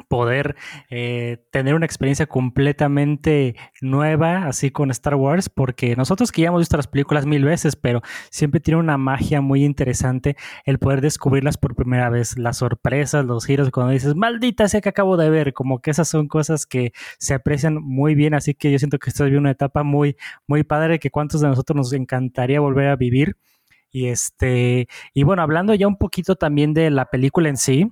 poder 0.08 0.56
eh, 0.90 1.44
tener 1.50 1.74
una 1.74 1.86
experiencia 1.86 2.26
completamente 2.26 3.56
nueva 3.80 4.46
así 4.46 4.70
con 4.70 4.90
Star 4.90 5.14
Wars, 5.14 5.48
porque 5.48 5.96
nosotros 5.96 6.32
que 6.32 6.42
ya 6.42 6.48
hemos 6.48 6.60
visto 6.60 6.76
las 6.76 6.86
películas 6.86 7.26
mil 7.26 7.44
veces, 7.44 7.76
pero 7.76 8.02
siempre 8.30 8.60
tiene 8.60 8.80
una 8.80 8.98
magia 8.98 9.40
muy 9.40 9.64
interesante 9.64 10.36
el 10.64 10.78
poder 10.78 11.00
descubrirlas 11.00 11.56
por 11.56 11.74
primera 11.74 12.10
vez, 12.10 12.38
las 12.38 12.58
sorpresas, 12.58 13.24
los 13.24 13.46
giros, 13.46 13.70
cuando 13.70 13.92
dices, 13.92 14.14
maldita 14.14 14.68
sea 14.68 14.80
que 14.80 14.88
acabo 14.88 15.16
de 15.16 15.30
ver, 15.30 15.52
como 15.52 15.80
que 15.80 15.90
esas 15.90 16.08
son 16.08 16.28
cosas 16.28 16.66
que 16.66 16.92
se 17.18 17.34
aprecian 17.34 17.76
muy 17.82 18.14
bien, 18.14 18.34
así 18.34 18.54
que 18.54 18.70
yo 18.70 18.78
siento 18.78 18.98
que 18.98 19.10
esto 19.10 19.26
es 19.26 19.32
una 19.36 19.50
etapa 19.50 19.82
muy, 19.82 20.16
muy 20.46 20.64
padre 20.64 20.98
que 20.98 21.10
cuántos 21.10 21.40
de 21.40 21.48
nosotros 21.48 21.76
nos 21.76 21.92
encantaría 21.92 22.60
volver 22.60 22.88
a 22.88 22.96
vivir. 22.96 23.36
Y 23.90 24.06
este, 24.08 24.88
y 25.14 25.22
bueno, 25.22 25.42
hablando 25.42 25.74
ya 25.74 25.88
un 25.88 25.96
poquito 25.96 26.36
también 26.36 26.74
de 26.74 26.90
la 26.90 27.06
película 27.06 27.48
en 27.48 27.56
sí, 27.56 27.90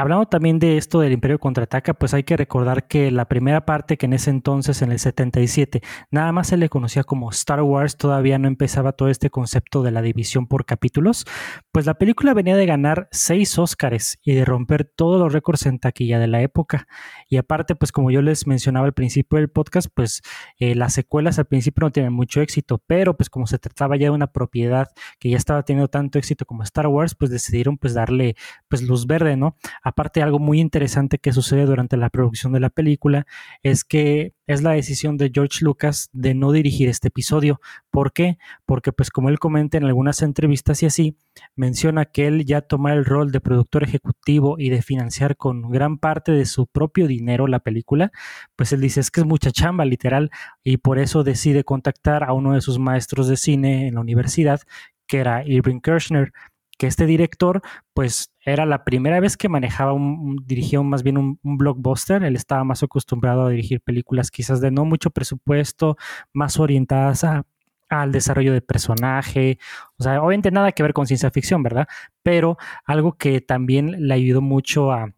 Hablando 0.00 0.26
también 0.26 0.60
de 0.60 0.76
esto 0.76 1.00
del 1.00 1.10
Imperio 1.10 1.40
contraataca, 1.40 1.92
pues 1.92 2.14
hay 2.14 2.22
que 2.22 2.36
recordar 2.36 2.86
que 2.86 3.10
la 3.10 3.24
primera 3.24 3.66
parte, 3.66 3.96
que 3.96 4.06
en 4.06 4.12
ese 4.12 4.30
entonces, 4.30 4.80
en 4.80 4.92
el 4.92 5.00
77, 5.00 5.82
nada 6.12 6.30
más 6.30 6.46
se 6.46 6.56
le 6.56 6.68
conocía 6.68 7.02
como 7.02 7.30
Star 7.30 7.62
Wars, 7.62 7.96
todavía 7.96 8.38
no 8.38 8.46
empezaba 8.46 8.92
todo 8.92 9.08
este 9.08 9.28
concepto 9.28 9.82
de 9.82 9.90
la 9.90 10.00
división 10.00 10.46
por 10.46 10.66
capítulos, 10.66 11.26
pues 11.72 11.84
la 11.84 11.94
película 11.94 12.32
venía 12.32 12.54
de 12.54 12.64
ganar 12.64 13.08
seis 13.10 13.58
Óscares 13.58 14.20
y 14.22 14.34
de 14.36 14.44
romper 14.44 14.84
todos 14.84 15.20
los 15.20 15.32
récords 15.32 15.66
en 15.66 15.80
taquilla 15.80 16.20
de 16.20 16.28
la 16.28 16.42
época. 16.42 16.86
Y 17.28 17.36
aparte, 17.36 17.74
pues 17.74 17.90
como 17.90 18.12
yo 18.12 18.22
les 18.22 18.46
mencionaba 18.46 18.86
al 18.86 18.94
principio 18.94 19.40
del 19.40 19.50
podcast, 19.50 19.88
pues 19.92 20.22
eh, 20.60 20.76
las 20.76 20.92
secuelas 20.92 21.40
al 21.40 21.46
principio 21.46 21.84
no 21.84 21.90
tienen 21.90 22.12
mucho 22.12 22.40
éxito, 22.40 22.80
pero 22.86 23.16
pues 23.16 23.30
como 23.30 23.48
se 23.48 23.58
trataba 23.58 23.96
ya 23.96 24.04
de 24.04 24.10
una 24.10 24.28
propiedad 24.28 24.86
que 25.18 25.28
ya 25.30 25.36
estaba 25.36 25.64
teniendo 25.64 25.88
tanto 25.88 26.20
éxito 26.20 26.46
como 26.46 26.62
Star 26.62 26.86
Wars, 26.86 27.16
pues 27.16 27.32
decidieron 27.32 27.78
pues 27.78 27.94
darle 27.94 28.36
pues 28.68 28.82
luz 28.82 29.04
verde, 29.04 29.36
¿no? 29.36 29.56
Aparte, 29.88 30.20
algo 30.20 30.38
muy 30.38 30.60
interesante 30.60 31.16
que 31.16 31.32
sucede 31.32 31.64
durante 31.64 31.96
la 31.96 32.10
producción 32.10 32.52
de 32.52 32.60
la 32.60 32.68
película 32.68 33.26
es 33.62 33.84
que 33.84 34.34
es 34.46 34.62
la 34.62 34.72
decisión 34.72 35.16
de 35.16 35.30
George 35.32 35.64
Lucas 35.64 36.10
de 36.12 36.34
no 36.34 36.52
dirigir 36.52 36.90
este 36.90 37.08
episodio. 37.08 37.58
¿Por 37.90 38.12
qué? 38.12 38.36
Porque 38.66 38.92
pues 38.92 39.08
como 39.08 39.30
él 39.30 39.38
comenta 39.38 39.78
en 39.78 39.84
algunas 39.84 40.20
entrevistas 40.20 40.82
y 40.82 40.86
así, 40.86 41.16
menciona 41.56 42.04
que 42.04 42.26
él 42.26 42.44
ya 42.44 42.60
toma 42.60 42.92
el 42.92 43.06
rol 43.06 43.32
de 43.32 43.40
productor 43.40 43.82
ejecutivo 43.82 44.56
y 44.58 44.68
de 44.68 44.82
financiar 44.82 45.38
con 45.38 45.70
gran 45.70 45.96
parte 45.96 46.32
de 46.32 46.44
su 46.44 46.66
propio 46.66 47.06
dinero 47.06 47.46
la 47.46 47.60
película, 47.60 48.12
pues 48.56 48.74
él 48.74 48.82
dice 48.82 49.00
es 49.00 49.10
que 49.10 49.20
es 49.22 49.26
mucha 49.26 49.52
chamba 49.52 49.86
literal 49.86 50.30
y 50.62 50.76
por 50.76 50.98
eso 50.98 51.24
decide 51.24 51.64
contactar 51.64 52.24
a 52.24 52.34
uno 52.34 52.52
de 52.52 52.60
sus 52.60 52.78
maestros 52.78 53.26
de 53.26 53.38
cine 53.38 53.88
en 53.88 53.94
la 53.94 54.02
universidad, 54.02 54.60
que 55.06 55.20
era 55.20 55.46
Irving 55.46 55.80
Kirchner, 55.80 56.30
que 56.78 56.86
este 56.86 57.06
director, 57.06 57.60
pues 57.92 58.32
era 58.40 58.64
la 58.64 58.84
primera 58.84 59.20
vez 59.20 59.36
que 59.36 59.48
manejaba 59.48 59.92
un, 59.92 60.36
dirigía 60.46 60.80
más 60.80 61.02
bien 61.02 61.18
un, 61.18 61.38
blockbuster. 61.42 62.22
Él 62.22 62.36
estaba 62.36 62.64
más 62.64 62.82
acostumbrado 62.82 63.46
a 63.46 63.50
dirigir 63.50 63.80
películas 63.80 64.30
quizás 64.30 64.60
de 64.60 64.70
no 64.70 64.84
mucho 64.84 65.10
presupuesto, 65.10 65.96
más 66.32 66.58
orientadas 66.58 67.26
al 67.90 68.12
desarrollo 68.12 68.52
de 68.52 68.62
personaje, 68.62 69.58
o 69.96 70.02
sea, 70.02 70.22
obviamente 70.22 70.50
nada 70.50 70.72
que 70.72 70.82
ver 70.82 70.92
con 70.92 71.06
ciencia 71.06 71.30
ficción, 71.30 71.62
¿verdad? 71.62 71.88
Pero 72.22 72.58
algo 72.84 73.16
que 73.16 73.40
también 73.40 74.08
le 74.08 74.14
ayudó 74.14 74.42
mucho 74.42 74.92
a, 74.92 75.14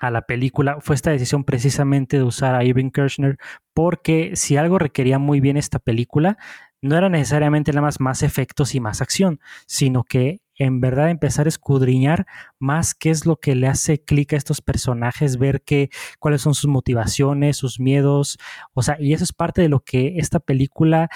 a 0.00 0.10
la 0.10 0.22
película 0.22 0.78
fue 0.80 0.96
esta 0.96 1.10
decisión 1.10 1.44
precisamente 1.44 2.16
de 2.16 2.22
usar 2.22 2.54
a 2.54 2.64
Irving 2.64 2.90
Kirchner, 2.90 3.36
porque 3.74 4.32
si 4.34 4.56
algo 4.56 4.78
requería 4.78 5.18
muy 5.18 5.40
bien 5.40 5.56
esta 5.58 5.78
película, 5.78 6.38
no 6.82 6.96
era 6.96 7.08
necesariamente 7.08 7.72
nada 7.72 7.82
más 7.82 8.00
más 8.00 8.22
efectos 8.22 8.74
y 8.74 8.80
más 8.80 9.02
acción, 9.02 9.40
sino 9.66 10.02
que 10.02 10.40
en 10.60 10.78
verdad 10.80 11.08
empezar 11.08 11.46
a 11.46 11.48
escudriñar 11.48 12.26
más 12.58 12.94
qué 12.94 13.08
es 13.08 13.24
lo 13.24 13.36
que 13.36 13.54
le 13.54 13.66
hace 13.66 14.04
clic 14.04 14.34
a 14.34 14.36
estos 14.36 14.60
personajes, 14.60 15.38
ver 15.38 15.62
qué, 15.62 15.88
cuáles 16.18 16.42
son 16.42 16.54
sus 16.54 16.68
motivaciones, 16.68 17.56
sus 17.56 17.80
miedos, 17.80 18.38
o 18.74 18.82
sea, 18.82 18.98
y 19.00 19.14
eso 19.14 19.24
es 19.24 19.32
parte 19.32 19.62
de 19.62 19.70
lo 19.70 19.80
que 19.80 20.18
esta 20.18 20.38
película 20.38 21.08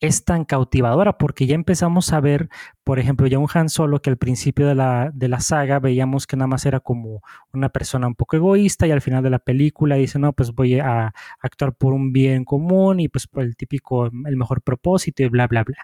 es 0.00 0.24
tan 0.24 0.44
cautivadora 0.44 1.18
porque 1.18 1.46
ya 1.46 1.54
empezamos 1.54 2.12
a 2.12 2.20
ver, 2.20 2.48
por 2.84 2.98
ejemplo, 2.98 3.26
ya 3.26 3.38
un 3.38 3.48
Han 3.52 3.68
Solo 3.68 4.00
que 4.00 4.10
al 4.10 4.16
principio 4.16 4.66
de 4.66 4.74
la, 4.74 5.10
de 5.12 5.28
la 5.28 5.40
saga 5.40 5.80
veíamos 5.80 6.26
que 6.26 6.36
nada 6.36 6.46
más 6.46 6.66
era 6.66 6.80
como 6.80 7.22
una 7.52 7.68
persona 7.68 8.06
un 8.06 8.14
poco 8.14 8.36
egoísta 8.36 8.86
y 8.86 8.92
al 8.92 9.00
final 9.00 9.22
de 9.22 9.30
la 9.30 9.40
película 9.40 9.96
dice, 9.96 10.18
no, 10.18 10.32
pues 10.32 10.52
voy 10.52 10.78
a 10.78 11.12
actuar 11.40 11.74
por 11.74 11.92
un 11.94 12.12
bien 12.12 12.44
común 12.44 13.00
y 13.00 13.08
pues 13.08 13.26
por 13.26 13.42
el 13.42 13.56
típico, 13.56 14.06
el 14.06 14.36
mejor 14.36 14.62
propósito 14.62 15.22
y 15.22 15.28
bla, 15.28 15.46
bla, 15.48 15.64
bla. 15.64 15.78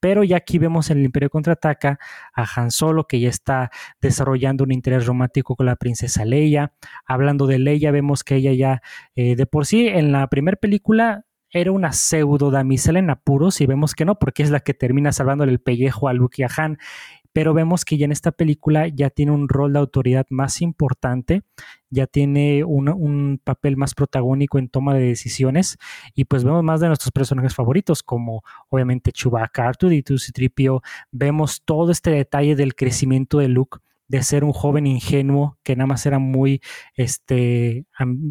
Pero 0.00 0.24
ya 0.24 0.38
aquí 0.38 0.58
vemos 0.58 0.90
en 0.90 0.98
el 0.98 1.04
Imperio 1.04 1.28
Contraataca 1.28 1.98
a 2.34 2.46
Han 2.56 2.70
Solo 2.70 3.06
que 3.06 3.20
ya 3.20 3.28
está 3.28 3.70
desarrollando 4.00 4.64
un 4.64 4.72
interés 4.72 5.06
romántico 5.06 5.56
con 5.56 5.66
la 5.66 5.76
princesa 5.76 6.24
Leia. 6.24 6.72
Hablando 7.04 7.46
de 7.46 7.58
Leia, 7.58 7.90
vemos 7.90 8.24
que 8.24 8.36
ella 8.36 8.52
ya 8.54 8.82
eh, 9.14 9.36
de 9.36 9.46
por 9.46 9.66
sí 9.66 9.86
en 9.88 10.12
la 10.12 10.26
primera 10.28 10.56
película 10.56 11.26
era 11.52 11.72
una 11.72 11.92
pseudo 11.92 12.50
damisela 12.50 12.98
en 12.98 13.10
apuros 13.10 13.60
y 13.60 13.66
vemos 13.66 13.94
que 13.94 14.04
no, 14.04 14.18
porque 14.18 14.42
es 14.42 14.50
la 14.50 14.60
que 14.60 14.74
termina 14.74 15.12
salvándole 15.12 15.52
el 15.52 15.60
pellejo 15.60 16.08
a 16.08 16.12
Luke 16.12 16.40
y 16.40 16.44
a 16.44 16.48
Han. 16.56 16.78
Pero 17.32 17.54
vemos 17.54 17.84
que 17.84 17.96
ya 17.96 18.06
en 18.06 18.12
esta 18.12 18.32
película 18.32 18.88
ya 18.88 19.08
tiene 19.08 19.30
un 19.30 19.48
rol 19.48 19.72
de 19.72 19.78
autoridad 19.78 20.26
más 20.30 20.60
importante, 20.62 21.42
ya 21.88 22.08
tiene 22.08 22.64
un, 22.64 23.40
papel 23.44 23.76
más 23.76 23.94
protagónico 23.94 24.58
en 24.58 24.68
toma 24.68 24.94
de 24.94 25.02
decisiones 25.02 25.78
y 26.14 26.24
pues 26.24 26.42
vemos 26.42 26.64
más 26.64 26.80
de 26.80 26.88
nuestros 26.88 27.12
personajes 27.12 27.54
favoritos 27.54 28.02
como 28.02 28.42
obviamente 28.68 29.12
Chewbacca, 29.12 29.68
Arthur 29.68 29.92
y 29.92 30.02
Tripio. 30.02 30.82
Vemos 31.12 31.62
todo 31.64 31.92
este 31.92 32.10
detalle 32.10 32.56
del 32.56 32.74
crecimiento 32.74 33.38
de 33.38 33.48
Luke 33.48 33.78
de 34.10 34.24
ser 34.24 34.42
un 34.42 34.52
joven 34.52 34.88
ingenuo 34.88 35.56
que 35.62 35.76
nada 35.76 35.86
más 35.86 36.04
era 36.04 36.18
muy, 36.18 36.60
este, 36.96 37.86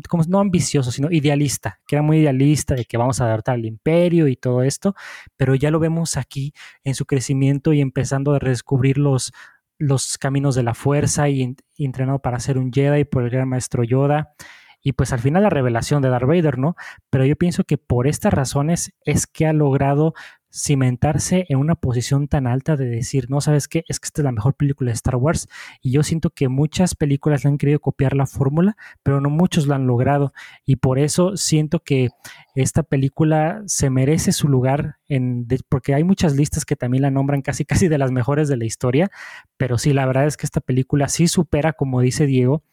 como, 0.10 0.24
no 0.28 0.40
ambicioso, 0.42 0.92
sino 0.92 1.10
idealista, 1.10 1.80
que 1.88 1.96
era 1.96 2.04
muy 2.04 2.18
idealista 2.18 2.76
de 2.76 2.84
que 2.84 2.98
vamos 2.98 3.22
a 3.22 3.26
adaptar 3.26 3.56
al 3.56 3.66
imperio 3.66 4.28
y 4.28 4.36
todo 4.36 4.62
esto, 4.62 4.94
pero 5.38 5.56
ya 5.56 5.72
lo 5.72 5.80
vemos 5.80 6.18
aquí 6.18 6.54
en 6.84 6.96
su 6.96 7.06
crecimiento 7.06 7.72
y 7.72 7.80
empezando 7.80 8.34
a 8.34 8.40
redescubrir 8.40 8.98
los, 8.98 9.32
los 9.78 10.18
caminos 10.18 10.54
de 10.54 10.64
la 10.64 10.74
fuerza 10.74 11.30
y, 11.30 11.56
y 11.78 11.86
entrenado 11.86 12.20
para 12.20 12.42
ser 12.42 12.58
un 12.58 12.74
Jedi 12.74 13.06
por 13.06 13.24
el 13.24 13.30
gran 13.30 13.48
maestro 13.48 13.86
Yoda 13.86 14.34
y 14.82 14.94
pues 14.94 15.14
al 15.14 15.20
final 15.20 15.44
la 15.44 15.50
revelación 15.50 16.02
de 16.02 16.10
Darth 16.10 16.28
Vader, 16.28 16.58
¿no? 16.58 16.76
Pero 17.10 17.26
yo 17.26 17.36
pienso 17.36 17.64
que 17.64 17.78
por 17.78 18.08
estas 18.08 18.34
razones 18.34 18.94
es 19.06 19.28
que 19.28 19.46
ha 19.46 19.54
logrado 19.54 20.14
cimentarse 20.52 21.46
en 21.50 21.60
una 21.60 21.76
posición 21.76 22.28
tan 22.28 22.48
alta 22.48 22.76
de 22.76 22.88
decir, 22.88 23.30
no 23.30 23.40
sabes 23.42 23.68
qué, 23.68 23.84
es 23.88 24.00
que 24.00 24.08
esta 24.08 24.22
es 24.22 24.26
la 24.26 24.32
mejor 24.32 24.56
película 24.56 24.90
de 24.90 24.96
Star 24.96 25.16
Wars 25.16 25.48
y 25.82 25.92
yo 25.92 26.04
siento 26.04 26.32
que 26.32 26.50
muchas 26.50 26.96
películas 26.96 27.44
le 27.44 27.50
han 27.50 27.58
querido 27.58 27.80
copiar 27.80 28.16
la 28.16 28.26
fórmula, 28.26 28.76
pero 29.04 29.22
no 29.22 29.30
muchos 29.30 29.68
lo 29.68 29.76
han 29.76 29.86
logrado. 29.86 30.34
Y 30.66 30.78
por 30.78 31.00
eso 31.00 31.38
siento 31.38 31.80
que 31.80 32.10
esta 32.56 32.84
película 32.84 33.62
se 33.68 33.90
merece 33.90 34.32
su 34.32 34.48
lugar 34.48 34.98
en, 35.08 35.48
porque 35.70 35.94
hay 35.94 36.04
muchas 36.04 36.36
listas 36.36 36.66
que 36.66 36.76
también 36.76 37.04
la 37.04 37.12
nombran 37.12 37.42
casi 37.42 37.66
casi 37.70 37.88
de 37.88 37.98
las 37.98 38.12
mejores 38.12 38.48
de 38.48 38.58
la 38.58 38.66
historia, 38.66 39.12
pero 39.58 39.78
sí, 39.78 39.94
la 39.94 40.06
verdad 40.06 40.26
es 40.26 40.38
que 40.38 40.46
esta 40.46 40.62
película 40.62 41.08
sí 41.10 41.28
supera, 41.28 41.74
como 41.74 42.02
dice 42.02 42.26
Diego, 42.26 42.64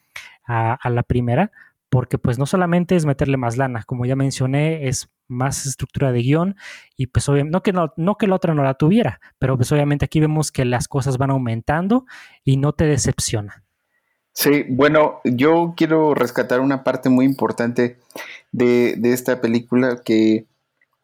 a, 0.46 0.74
a 0.74 0.90
la 0.90 1.02
primera, 1.02 1.52
porque 1.96 2.18
pues 2.18 2.38
no 2.38 2.44
solamente 2.44 2.94
es 2.94 3.06
meterle 3.06 3.38
más 3.38 3.56
lana, 3.56 3.82
como 3.86 4.04
ya 4.04 4.16
mencioné, 4.16 4.86
es 4.86 5.08
más 5.28 5.64
estructura 5.64 6.12
de 6.12 6.20
guion 6.20 6.56
y 6.94 7.06
pues 7.06 7.26
obviamente, 7.26 7.52
no 7.52 7.62
que, 7.62 7.72
no, 7.72 7.94
no 7.96 8.16
que 8.18 8.26
la 8.26 8.34
otra 8.34 8.52
no 8.52 8.62
la 8.62 8.74
tuviera, 8.74 9.18
pero 9.38 9.56
pues 9.56 9.72
obviamente 9.72 10.04
aquí 10.04 10.20
vemos 10.20 10.52
que 10.52 10.66
las 10.66 10.88
cosas 10.88 11.16
van 11.16 11.30
aumentando 11.30 12.04
y 12.44 12.58
no 12.58 12.74
te 12.74 12.84
decepciona. 12.84 13.64
Sí, 14.34 14.66
bueno, 14.68 15.20
yo 15.24 15.72
quiero 15.74 16.14
rescatar 16.14 16.60
una 16.60 16.84
parte 16.84 17.08
muy 17.08 17.24
importante 17.24 17.96
de, 18.52 18.96
de 18.98 19.14
esta 19.14 19.40
película 19.40 20.02
que, 20.04 20.44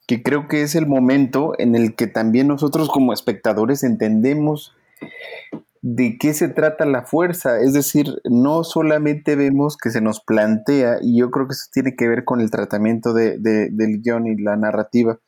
que 0.06 0.22
creo 0.22 0.46
que 0.46 0.60
es 0.60 0.74
el 0.74 0.86
momento 0.86 1.54
en 1.56 1.74
el 1.74 1.94
que 1.94 2.06
también 2.06 2.48
nosotros 2.48 2.90
como 2.90 3.14
espectadores 3.14 3.82
entendemos 3.82 4.74
de 5.82 6.16
qué 6.18 6.32
se 6.32 6.48
trata 6.48 6.86
la 6.86 7.02
fuerza. 7.02 7.60
Es 7.60 7.72
decir, 7.72 8.22
no 8.24 8.64
solamente 8.64 9.36
vemos 9.36 9.76
que 9.76 9.90
se 9.90 10.00
nos 10.00 10.20
plantea, 10.20 10.98
y 11.02 11.18
yo 11.18 11.30
creo 11.30 11.48
que 11.48 11.54
eso 11.54 11.66
tiene 11.72 11.96
que 11.96 12.08
ver 12.08 12.24
con 12.24 12.40
el 12.40 12.50
tratamiento 12.50 13.12
de, 13.12 13.38
del 13.38 14.00
guion 14.00 14.26
y 14.26 14.36
la 14.36 14.56
narrativa, 14.56 15.18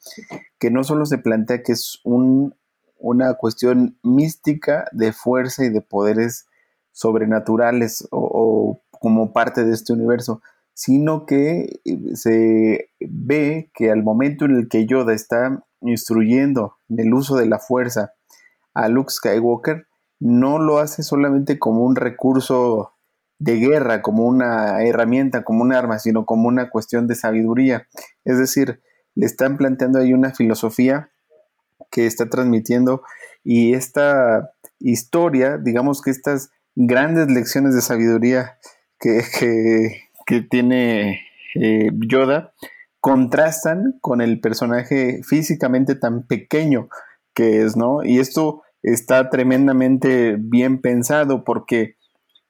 que 0.58 0.70
no 0.70 0.84
solo 0.84 1.06
se 1.06 1.18
plantea 1.18 1.62
que 1.62 1.72
es 1.72 2.00
un, 2.04 2.54
una 2.98 3.34
cuestión 3.34 3.98
mística 4.02 4.86
de 4.92 5.12
fuerza 5.12 5.64
y 5.64 5.70
de 5.70 5.82
poderes 5.82 6.46
sobrenaturales 6.92 8.06
o, 8.12 8.80
como 9.00 9.32
parte 9.32 9.64
de 9.64 9.74
este 9.74 9.92
universo, 9.92 10.40
sino 10.72 11.26
que 11.26 11.80
eh, 11.84 12.16
se 12.16 12.90
ve 13.00 13.70
que 13.74 13.90
al 13.90 14.02
momento 14.04 14.44
en 14.44 14.52
el 14.56 14.68
que 14.68 14.86
Yoda 14.86 15.12
está 15.12 15.64
instruyendo 15.80 16.76
en 16.88 17.00
el 17.00 17.12
uso 17.12 17.36
de 17.36 17.46
la 17.46 17.58
fuerza 17.58 18.12
a 18.72 18.88
Luke 18.88 19.12
Skywalker, 19.12 19.86
no 20.20 20.58
lo 20.58 20.78
hace 20.78 21.02
solamente 21.02 21.58
como 21.58 21.84
un 21.84 21.96
recurso 21.96 22.94
de 23.38 23.56
guerra, 23.56 24.00
como 24.00 24.24
una 24.24 24.82
herramienta, 24.82 25.44
como 25.44 25.62
un 25.62 25.72
arma, 25.72 25.98
sino 25.98 26.24
como 26.24 26.48
una 26.48 26.70
cuestión 26.70 27.06
de 27.06 27.14
sabiduría. 27.14 27.88
Es 28.24 28.38
decir, 28.38 28.80
le 29.14 29.26
están 29.26 29.56
planteando 29.56 29.98
ahí 29.98 30.12
una 30.12 30.32
filosofía 30.32 31.10
que 31.90 32.06
está 32.06 32.28
transmitiendo 32.28 33.02
y 33.42 33.74
esta 33.74 34.52
historia, 34.80 35.58
digamos 35.58 36.02
que 36.02 36.10
estas 36.10 36.50
grandes 36.74 37.30
lecciones 37.30 37.74
de 37.74 37.82
sabiduría 37.82 38.58
que, 38.98 39.22
que, 40.26 40.40
tiene 40.42 41.20
eh, 41.54 41.90
Yoda, 42.08 42.54
contrastan 43.00 43.98
con 44.00 44.20
el 44.20 44.40
personaje 44.40 45.20
físicamente 45.22 45.94
tan 45.94 46.26
pequeño 46.26 46.88
que 47.34 47.62
es, 47.62 47.76
¿no? 47.76 48.02
Y 48.02 48.18
esto 48.18 48.63
está 48.84 49.30
tremendamente 49.30 50.36
bien 50.38 50.80
pensado 50.80 51.42
porque 51.42 51.96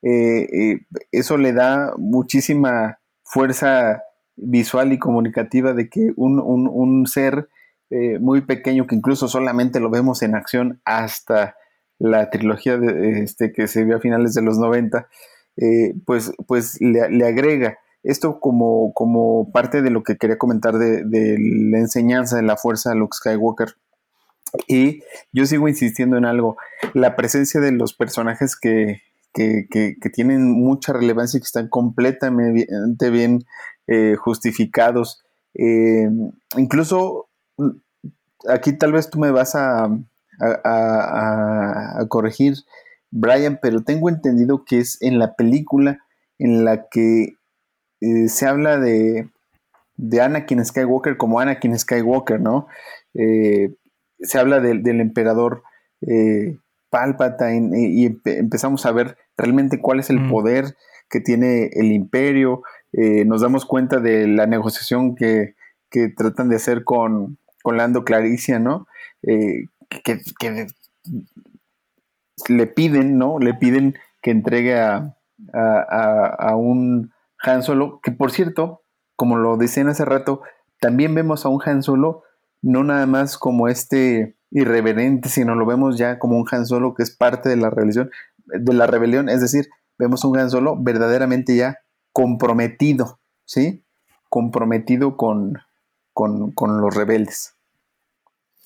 eh, 0.02 0.48
eh, 0.52 0.80
eso 1.12 1.38
le 1.38 1.52
da 1.52 1.94
muchísima 1.96 2.98
fuerza 3.22 4.02
visual 4.36 4.92
y 4.92 4.98
comunicativa 4.98 5.72
de 5.72 5.88
que 5.88 6.12
un, 6.16 7.06
ser 7.06 7.48
eh, 7.90 8.18
muy 8.18 8.42
pequeño 8.42 8.86
que 8.86 8.96
incluso 8.96 9.28
solamente 9.28 9.78
lo 9.78 9.90
vemos 9.90 10.22
en 10.22 10.34
acción 10.34 10.80
hasta 10.84 11.56
la 11.98 12.28
trilogía 12.30 12.76
de, 12.76 13.22
este, 13.22 13.52
que 13.52 13.68
se 13.68 13.84
vio 13.84 13.96
a 13.96 14.00
finales 14.00 14.34
de 14.34 14.42
los 14.42 14.58
90, 14.58 15.08
pues, 16.04 16.32
pues 16.48 16.80
le, 16.80 17.24
agrega 17.24 17.78
esto 18.02 18.40
como, 18.40 18.92
como 18.92 19.52
parte 19.52 19.80
de 19.80 19.90
lo 19.90 20.02
que 20.02 20.16
quería 20.16 20.36
comentar 20.36 20.76
de, 20.78 21.04
de 21.04 21.38
la 21.38 21.78
enseñanza 21.78 22.36
de 22.36 22.42
la 22.42 22.56
fuerza 22.56 22.90
de 22.90 22.96
Luke 22.96 23.16
Skywalker 23.16 23.76
y 24.68 25.02
yo 25.32 25.46
sigo 25.46 25.68
insistiendo 25.68 26.16
en 26.16 26.24
algo, 26.24 26.56
la 26.92 27.16
presencia 27.16 27.60
de 27.60 27.72
los 27.72 27.94
personajes 27.94 28.56
que, 28.56 29.02
tienen 30.12 30.52
mucha 30.52 30.92
relevancia 30.92 31.38
y 31.38 31.40
que 31.40 31.46
están 31.46 31.68
completamente 31.68 33.10
bien 33.10 33.44
eh, 33.88 34.14
justificados. 34.16 35.24
Eh, 35.54 36.08
incluso 36.56 37.28
aquí 38.48 38.72
tal 38.74 38.92
vez 38.92 39.10
tú 39.10 39.18
me 39.18 39.32
vas 39.32 39.56
a, 39.56 39.88
a, 40.40 42.06
corregir, 42.08 42.54
Brian, 43.10 43.58
pero 43.60 43.82
tengo 43.82 44.08
entendido 44.08 44.64
que 44.64 44.78
es 44.78 45.02
en 45.02 45.18
la 45.18 45.34
película 45.34 45.98
en 46.38 46.64
la 46.64 46.88
que 46.88 47.34
eh, 48.00 48.28
se 48.28 48.46
habla 48.46 48.78
de, 48.78 49.28
de 49.96 50.20
Anakin 50.20 50.64
Skywalker 50.64 51.16
como 51.16 51.40
Anakin 51.40 51.76
Skywalker, 51.76 52.40
¿no? 52.40 52.68
Se 54.18 54.38
habla 54.38 54.60
del 54.60 55.00
emperador 55.00 55.62
eh, 56.06 56.58
Palpatine 56.90 57.76
y, 57.76 58.18
empezamos 58.24 58.86
a 58.86 58.92
ver 58.92 59.16
realmente 59.36 59.80
cuál 59.80 59.98
es 59.98 60.10
el 60.10 60.20
mm. 60.20 60.30
poder 60.30 60.76
que 61.10 61.20
tiene 61.20 61.70
el 61.72 61.92
imperio. 61.92 62.62
Eh, 62.92 63.24
nos 63.24 63.40
damos 63.40 63.66
cuenta 63.66 63.98
de 63.98 64.28
la 64.28 64.46
negociación 64.46 65.16
que, 65.16 65.54
tratan 66.16 66.48
de 66.48 66.56
hacer 66.56 66.82
con, 66.82 67.38
con 67.62 67.76
Lando 67.76 68.04
Claricia, 68.04 68.58
¿no? 68.58 68.86
Eh, 69.22 69.68
que, 69.88 70.20
le 72.48 72.66
piden, 72.66 73.16
¿no? 73.16 73.38
Le 73.38 73.54
piden 73.54 73.94
que 74.22 74.32
entregue 74.32 74.78
a, 74.78 75.16
a, 75.52 76.56
un 76.56 77.12
Han 77.42 77.62
Solo, 77.62 78.00
que 78.02 78.10
por 78.10 78.32
cierto, 78.32 78.82
como 79.16 79.36
lo 79.36 79.56
decían 79.56 79.88
hace 79.88 80.04
rato, 80.04 80.42
también 80.80 81.14
vemos 81.14 81.44
a 81.44 81.48
un 81.48 81.60
Han 81.64 81.82
Solo 81.82 82.24
no 82.64 82.82
nada 82.82 83.06
más 83.06 83.36
como 83.38 83.68
este 83.68 84.36
irreverente, 84.50 85.28
sino 85.28 85.54
lo 85.54 85.66
vemos 85.66 85.98
ya 85.98 86.18
como 86.18 86.38
un 86.38 86.46
Han 86.50 86.66
Solo 86.66 86.94
que 86.94 87.02
es 87.02 87.14
parte 87.14 87.48
de 87.48 87.56
la 87.56 87.70
rebelión, 87.70 88.10
de 88.46 88.72
la 88.72 88.86
rebelión, 88.86 89.28
es 89.28 89.40
decir, 89.40 89.68
vemos 89.98 90.24
un 90.24 90.38
Han 90.38 90.50
Solo 90.50 90.76
verdaderamente 90.80 91.56
ya 91.56 91.78
comprometido, 92.12 93.20
¿sí? 93.44 93.84
Comprometido 94.30 95.16
con, 95.16 95.58
con, 96.12 96.80
los 96.80 96.94
rebeldes. 96.94 97.54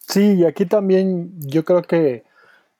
Sí, 0.07 0.35
y 0.35 0.45
aquí 0.45 0.67
también 0.67 1.33
yo 1.41 1.65
creo 1.65 1.83
que, 1.83 2.25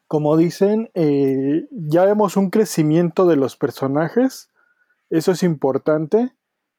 como 0.07 0.37
dicen, 0.37 0.91
eh, 0.95 1.67
ya 1.71 2.05
vemos 2.05 2.37
un 2.37 2.51
crecimiento 2.51 3.27
de 3.27 3.37
los 3.37 3.57
personajes, 3.57 4.51
eso 5.11 5.33
es 5.33 5.43
importante, 5.43 6.33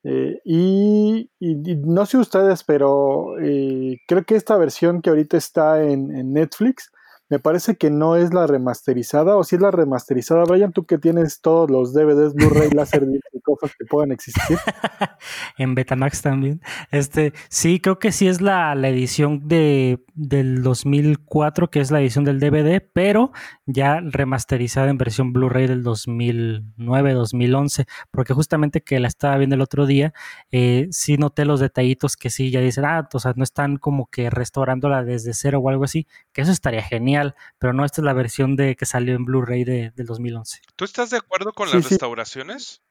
eh, 0.03 0.39
y, 0.45 1.29
no 1.39 2.05
sé 2.05 2.17
ustedes, 2.17 2.63
pero 2.63 3.39
eh, 3.39 3.97
creo 4.07 4.23
que 4.23 4.35
esta 4.35 4.57
versión 4.57 5.01
que 5.01 5.09
ahorita 5.09 5.37
está 5.37 5.83
en, 5.83 6.33
Netflix 6.33 6.91
me 7.29 7.37
parece 7.37 7.75
que 7.75 7.91
no 7.91 8.15
es 8.15 8.33
la 8.33 8.47
remasterizada, 8.47 9.37
o 9.37 9.43
si 9.43 9.55
es 9.55 9.61
la 9.61 9.69
remasterizada. 9.69 10.45
Brian, 10.45 10.73
tú 10.73 10.85
que 10.85 10.97
tienes 10.97 11.41
todos 11.41 11.69
los 11.69 11.93
DVDs, 11.93 12.33
Blu-ray, 12.33 12.71
láser 12.71 13.03
y 13.33 13.39
cosas 13.41 13.71
que 13.77 13.85
puedan 13.85 14.11
existir. 14.11 14.57
en 15.57 15.75
Betamax 15.75 16.23
también. 16.23 16.61
Este, 16.91 17.33
sí, 17.49 17.79
creo 17.79 17.99
que 17.99 18.11
sí 18.11 18.27
es 18.27 18.41
la, 18.41 18.73
la, 18.73 18.89
edición 18.89 19.47
de, 19.47 20.03
del 20.15 20.63
2004, 20.63 21.69
que 21.69 21.81
es 21.81 21.91
la 21.91 22.01
edición 22.01 22.25
del 22.25 22.39
DVD, 22.39 22.81
pero 22.93 23.31
ya 23.67 23.99
remasterizada 24.01 24.89
en 24.89 24.97
versión 24.97 25.31
Blu-ray 25.31 25.67
del 25.67 25.83
2009, 25.83 27.13
2011, 27.13 27.85
porque 28.09 28.33
justamente 28.33 28.81
que 28.81 28.99
la 28.99 29.07
estaba 29.07 29.37
viendo 29.37 29.55
el 29.55 29.61
otro 29.61 29.85
día, 29.85 30.13
eh, 30.51 30.87
sí 30.89 31.17
noté 31.17 31.45
los 31.45 31.59
detallitos 31.59 32.17
que 32.17 32.31
sí, 32.31 32.49
ya 32.49 32.59
dicen, 32.59 32.85
ah, 32.85 33.07
o 33.13 33.19
sea, 33.19 33.33
no 33.35 33.43
están 33.43 33.77
como 33.77 34.07
que 34.07 34.31
restaurándola 34.31 35.03
desde 35.03 35.35
cero 35.35 35.59
o 35.59 35.69
algo 35.69 35.83
así, 35.83 36.07
que 36.33 36.41
eso 36.41 36.51
estaría 36.51 36.81
genial 36.81 37.18
pero 37.57 37.73
no 37.73 37.85
esta 37.85 38.01
es 38.01 38.05
la 38.05 38.13
versión 38.13 38.55
de 38.55 38.75
que 38.75 38.85
salió 38.85 39.15
en 39.15 39.25
Blu-ray 39.25 39.63
de, 39.63 39.91
del 39.95 40.05
2011. 40.05 40.61
¿Tú 40.75 40.85
estás 40.85 41.09
de 41.09 41.17
acuerdo 41.17 41.53
con 41.53 41.69
las 41.69 41.89
restauraciones? 41.89 42.81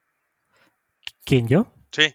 ¿Quién 1.25 1.49
yo? 1.49 1.73
Sí. 1.93 2.14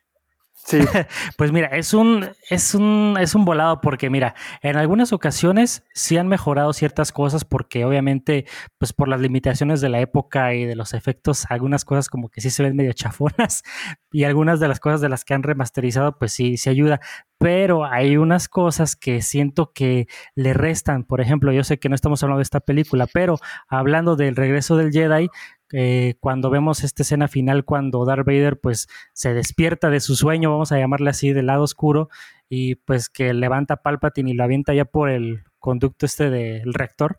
Sí. 0.66 0.80
pues 1.38 1.52
mira, 1.52 1.68
es 1.68 1.94
un, 1.94 2.30
es 2.50 2.74
un, 2.74 3.18
es 3.20 3.36
un 3.36 3.44
volado 3.44 3.82
porque 3.82 4.10
mira, 4.10 4.34
en 4.62 4.78
algunas 4.78 5.12
ocasiones 5.12 5.84
sí 5.94 6.18
han 6.18 6.28
mejorado 6.28 6.72
ciertas 6.72 7.12
cosas 7.12 7.44
porque 7.44 7.84
obviamente, 7.84 8.46
pues 8.78 8.94
por 8.94 9.10
las 9.10 9.20
limitaciones 9.20 9.82
de 9.82 9.90
la 9.90 10.00
época 10.00 10.54
y 10.54 10.66
de 10.66 10.76
los 10.76 10.94
efectos, 10.94 11.46
algunas 11.50 11.84
cosas 11.84 12.08
como 12.10 12.30
que 12.30 12.40
sí 12.40 12.50
se 12.50 12.64
ven 12.64 12.78
medio 12.78 12.94
chafonas 12.94 13.64
y 14.12 14.24
algunas 14.24 14.60
de 14.62 14.70
las 14.70 14.80
cosas 14.80 15.02
de 15.02 15.10
las 15.10 15.26
que 15.26 15.34
han 15.34 15.44
remasterizado, 15.44 16.18
pues 16.18 16.32
sí, 16.32 16.56
sí 16.58 16.70
ayuda. 16.70 17.02
Pero 17.38 17.84
hay 17.86 18.16
unas 18.16 18.48
cosas 18.48 18.96
que 18.96 19.22
siento 19.22 19.74
que 19.74 20.08
le 20.34 20.54
restan. 20.54 21.04
Por 21.04 21.20
ejemplo, 21.20 21.52
yo 21.52 21.66
sé 21.66 21.78
que 21.78 21.90
no 21.90 21.96
estamos 21.96 22.24
hablando 22.24 22.38
de 22.38 22.44
esta 22.44 22.62
película, 22.62 23.06
pero 23.12 23.38
hablando 23.68 24.16
del 24.16 24.38
regreso 24.38 24.78
del 24.78 24.92
Jedi, 24.94 25.30
eh, 25.74 26.16
cuando 26.22 26.50
vemos 26.50 26.86
esta 26.86 27.04
escena 27.04 27.28
final, 27.28 27.66
cuando 27.66 28.06
Darth 28.06 28.26
Vader 28.26 28.62
pues 28.62 28.88
se 29.12 29.34
despierta 29.34 29.90
de 29.90 30.00
su 30.00 30.16
sueño, 30.16 30.52
vamos 30.52 30.72
a 30.72 30.80
llamarle 30.80 31.10
así, 31.10 31.34
del 31.34 31.48
lado 31.48 31.64
oscuro, 31.64 32.08
y 32.48 32.76
pues 32.76 33.10
que 33.10 33.34
levanta 33.34 33.78
Palpatine 33.78 34.32
y 34.32 34.34
lo 34.34 34.46
avienta 34.46 34.74
ya 34.74 34.86
por 34.86 35.10
el, 35.10 35.44
conducto 35.64 36.06
este 36.06 36.30
del 36.30 36.74
reactor, 36.74 37.18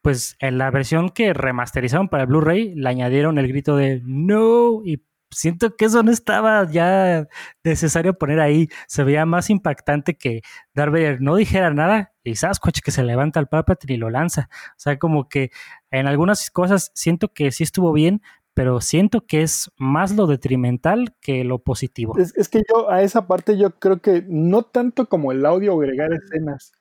pues 0.00 0.36
en 0.40 0.56
la 0.56 0.70
versión 0.70 1.10
que 1.10 1.34
remasterizaron 1.34 2.08
para 2.08 2.22
el 2.22 2.28
Blu-ray 2.28 2.74
le 2.74 2.88
añadieron 2.88 3.36
el 3.36 3.46
grito 3.46 3.76
de 3.76 4.00
no 4.04 4.80
y 4.82 5.02
siento 5.30 5.76
que 5.76 5.84
eso 5.86 6.02
no 6.02 6.10
estaba 6.10 6.70
ya 6.70 7.28
necesario 7.64 8.14
poner 8.14 8.40
ahí. 8.40 8.68
Se 8.86 9.04
veía 9.04 9.26
más 9.26 9.50
impactante 9.50 10.16
que 10.16 10.42
Darth 10.74 11.20
no 11.20 11.36
dijera 11.36 11.70
nada 11.72 12.12
y 12.24 12.36
Sasquatch 12.36 12.80
que 12.80 12.90
se 12.90 13.02
levanta 13.02 13.40
al 13.40 13.48
Palpatine 13.48 13.94
y 13.94 13.96
lo 13.98 14.10
lanza. 14.10 14.48
O 14.52 14.78
sea, 14.78 14.98
como 14.98 15.28
que 15.28 15.50
en 15.90 16.06
algunas 16.06 16.50
cosas 16.50 16.90
siento 16.94 17.32
que 17.32 17.50
sí 17.52 17.64
estuvo 17.64 17.92
bien, 17.92 18.22
pero 18.54 18.80
siento 18.80 19.24
que 19.24 19.42
es 19.42 19.70
más 19.76 20.16
lo 20.16 20.26
detrimental 20.26 21.14
que 21.20 21.44
lo 21.44 21.60
positivo. 21.60 22.16
Es, 22.18 22.48
que 22.48 22.62
yo 22.68 22.90
a 22.90 23.02
esa 23.02 23.26
parte 23.26 23.56
yo 23.56 23.78
creo 23.78 24.00
que 24.00 24.24
no 24.26 24.62
tanto 24.62 25.08
como 25.08 25.30
el 25.30 25.46
audio 25.46 25.74
agregar 25.74 26.12
escenas, 26.12 26.72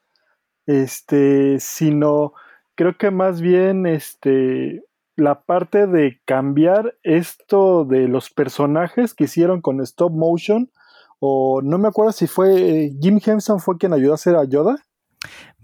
este, 0.66 1.60
sino 1.60 2.34
creo 2.74 2.98
que 2.98 3.12
más 3.12 3.42
bien 3.42 3.86
este 3.86 4.87
la 5.18 5.42
parte 5.42 5.88
de 5.88 6.22
cambiar 6.26 6.96
esto 7.04 7.86
de 7.86 8.08
los 8.08 8.30
personajes 8.30 9.14
que 9.14 9.26
hicieron 9.26 9.62
con 9.62 9.82
stop 9.82 10.14
motion 10.14 10.72
o 11.20 11.62
no 11.64 11.80
me 11.80 11.88
acuerdo 11.88 12.12
si 12.12 12.28
fue 12.28 12.86
eh, 12.86 12.94
Jim 13.02 13.20
Henson 13.24 13.60
fue 13.60 13.78
quien 13.78 13.94
ayudó 13.94 14.12
a 14.12 14.16
hacer 14.16 14.36
a 14.36 14.46
Yoda 14.46 14.78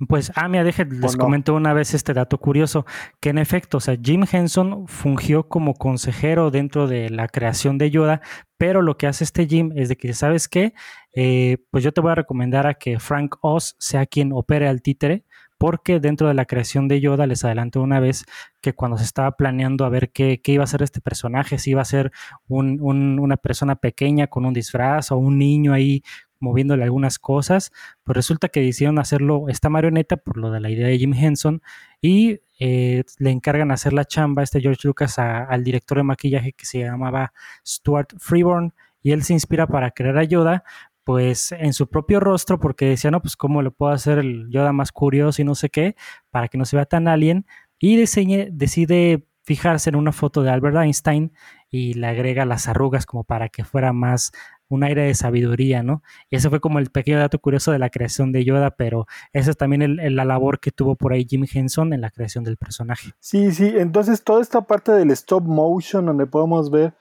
pues, 0.08 0.32
ah, 0.36 0.48
mira, 0.48 0.64
deje, 0.64 0.86
les 0.86 1.16
comento 1.16 1.54
una 1.54 1.72
vez 1.74 1.94
este 1.94 2.14
dato 2.14 2.40
curioso, 2.40 2.86
que 3.22 3.30
en 3.30 3.38
efecto, 3.38 3.78
o 3.78 3.80
sea, 3.80 3.96
Jim 4.02 4.26
Henson 4.30 4.88
fungió 4.88 5.48
como 5.48 5.76
consejero 5.76 6.52
dentro 6.52 6.88
de 6.88 7.10
la 7.10 7.28
creación 7.28 7.78
de 7.78 7.92
Yoda, 7.92 8.22
pero 8.58 8.82
lo 8.82 8.98
que 8.98 9.08
hace 9.08 9.24
este 9.24 9.46
Jim 9.46 9.72
es 9.76 9.90
de 9.90 9.96
que, 9.96 10.14
¿sabes 10.14 10.48
qué? 10.48 10.74
Eh, 11.16 11.58
pues 11.70 11.84
yo 11.84 11.92
te 11.92 12.02
voy 12.02 12.12
a 12.12 12.16
recomendar 12.16 12.66
a 12.66 12.74
que 12.74 13.00
Frank 13.00 13.36
Oz 13.42 13.76
sea 13.80 14.06
quien 14.08 14.32
opere 14.34 14.68
al 14.68 14.82
títere, 14.82 15.26
porque 15.64 16.02
dentro 16.02 16.28
de 16.28 16.34
la 16.34 16.44
creación 16.44 16.90
de 16.90 17.00
Yoda 17.00 17.26
les 17.26 17.46
adelanto 17.46 17.82
una 17.82 18.02
vez 18.02 18.26
que 18.60 18.74
cuando 18.74 18.98
se 18.98 19.06
estaba 19.06 19.38
planeando 19.38 19.86
a 19.86 19.90
ver 19.90 20.12
qué, 20.12 20.42
iba 20.44 20.66
a 20.66 20.68
ser 20.68 20.84
este 20.84 21.00
personaje, 21.00 21.58
si 21.58 21.70
iba 21.70 21.82
a 21.82 21.86
ser 21.86 22.12
una 22.50 23.38
persona 23.38 23.78
pequeña 23.78 24.28
con 24.28 24.44
un 24.44 24.54
disfraz 24.54 25.14
o 25.14 25.18
un 25.18 25.38
niño 25.38 25.72
ahí 25.72 26.04
moviéndole 26.38 26.84
algunas 26.84 27.18
cosas, 27.18 27.72
pues 28.04 28.14
resulta 28.14 28.50
que 28.50 28.60
decidieron 28.60 29.00
hacerlo 29.00 29.46
esta 29.48 29.70
marioneta 29.70 30.18
por 30.18 30.36
lo 30.36 30.52
de 30.52 30.60
la 30.60 30.70
idea 30.70 30.88
de 30.88 30.98
Jim 30.98 31.14
Henson 31.14 31.62
y 32.02 32.42
eh, 32.60 33.06
le 33.20 33.32
encargan 33.32 33.72
hacer 33.72 33.94
la 33.94 34.04
chamba 34.04 34.44
este 34.44 34.60
George 34.60 34.86
Lucas 34.86 35.18
al 35.18 35.64
director 35.64 35.98
de 35.98 36.04
maquillaje 36.04 36.52
que 36.52 36.66
se 36.66 36.80
llamaba 36.80 37.32
Stuart 37.66 38.10
Freeborn 38.18 38.74
y 39.02 39.14
él 39.14 39.24
se 39.24 39.32
inspira 39.32 39.66
para 39.68 39.92
crear 39.92 40.18
a 40.18 40.26
Yoda 40.26 40.66
pues 41.04 41.52
en 41.52 41.74
su 41.74 41.88
propio 41.88 42.20
rostro 42.20 42.60
porque 42.60 42.86
decía, 42.86 43.12
no, 43.12 43.22
pues 43.22 43.36
cómo 43.36 43.62
le 43.62 43.72
puedo 43.72 43.92
hacer 43.92 44.20
el 44.20 44.50
Yoda 44.50 44.72
más 44.72 44.92
curioso 44.92 45.42
y 45.42 45.46
no 45.46 45.56
sé 45.56 45.70
qué, 45.70 45.96
para 46.30 46.48
que 46.48 46.58
no 46.58 46.66
se 46.66 46.76
vea 46.76 46.86
tan 46.86 47.08
alien 47.08 47.46
y 47.80 47.98
decide 47.98 49.28
fijarse 49.44 49.90
en 49.90 49.98
una 49.98 50.14
foto 50.14 50.42
de 50.42 50.50
Albert 50.50 50.78
Einstein 50.78 51.34
y 51.70 51.96
le 51.96 52.08
agrega 52.08 52.46
las 52.46 52.70
arrugas 52.70 53.06
como 53.06 53.26
para 53.26 53.50
que 53.50 53.66
fuera 53.66 53.92
más 53.92 54.32
un 54.70 54.84
aire 54.84 55.04
de 55.04 55.14
sabiduría, 55.14 55.84
¿no? 55.84 56.02
Y 56.30 56.38
ese 56.38 56.50
fue 56.50 56.62
como 56.62 56.80
el 56.80 56.90
pequeño 56.90 57.20
dato 57.20 57.40
curioso 57.40 57.72
de 57.72 57.80
la 57.80 57.90
creación 57.90 58.32
de 58.32 58.46
Yoda, 58.46 58.72
pero 58.72 59.06
esa 59.34 59.52
es 59.52 59.58
también 59.58 59.98
la 60.16 60.26
labor 60.26 60.60
que 60.60 60.72
tuvo 60.72 60.96
por 60.96 61.14
ahí 61.14 61.28
Jim 61.30 61.46
Henson 61.52 61.94
en 61.94 62.02
la 62.02 62.10
creación 62.10 62.44
del 62.44 62.58
personaje. 62.58 63.12
Sí, 63.20 63.52
sí, 63.52 63.74
entonces 63.76 64.24
toda 64.24 64.42
esta 64.42 64.62
parte 64.62 64.94
del 64.94 65.12
stop 65.12 65.44
motion 65.44 66.06
donde 66.06 66.26
podemos 66.26 66.72
ver, 66.72 66.94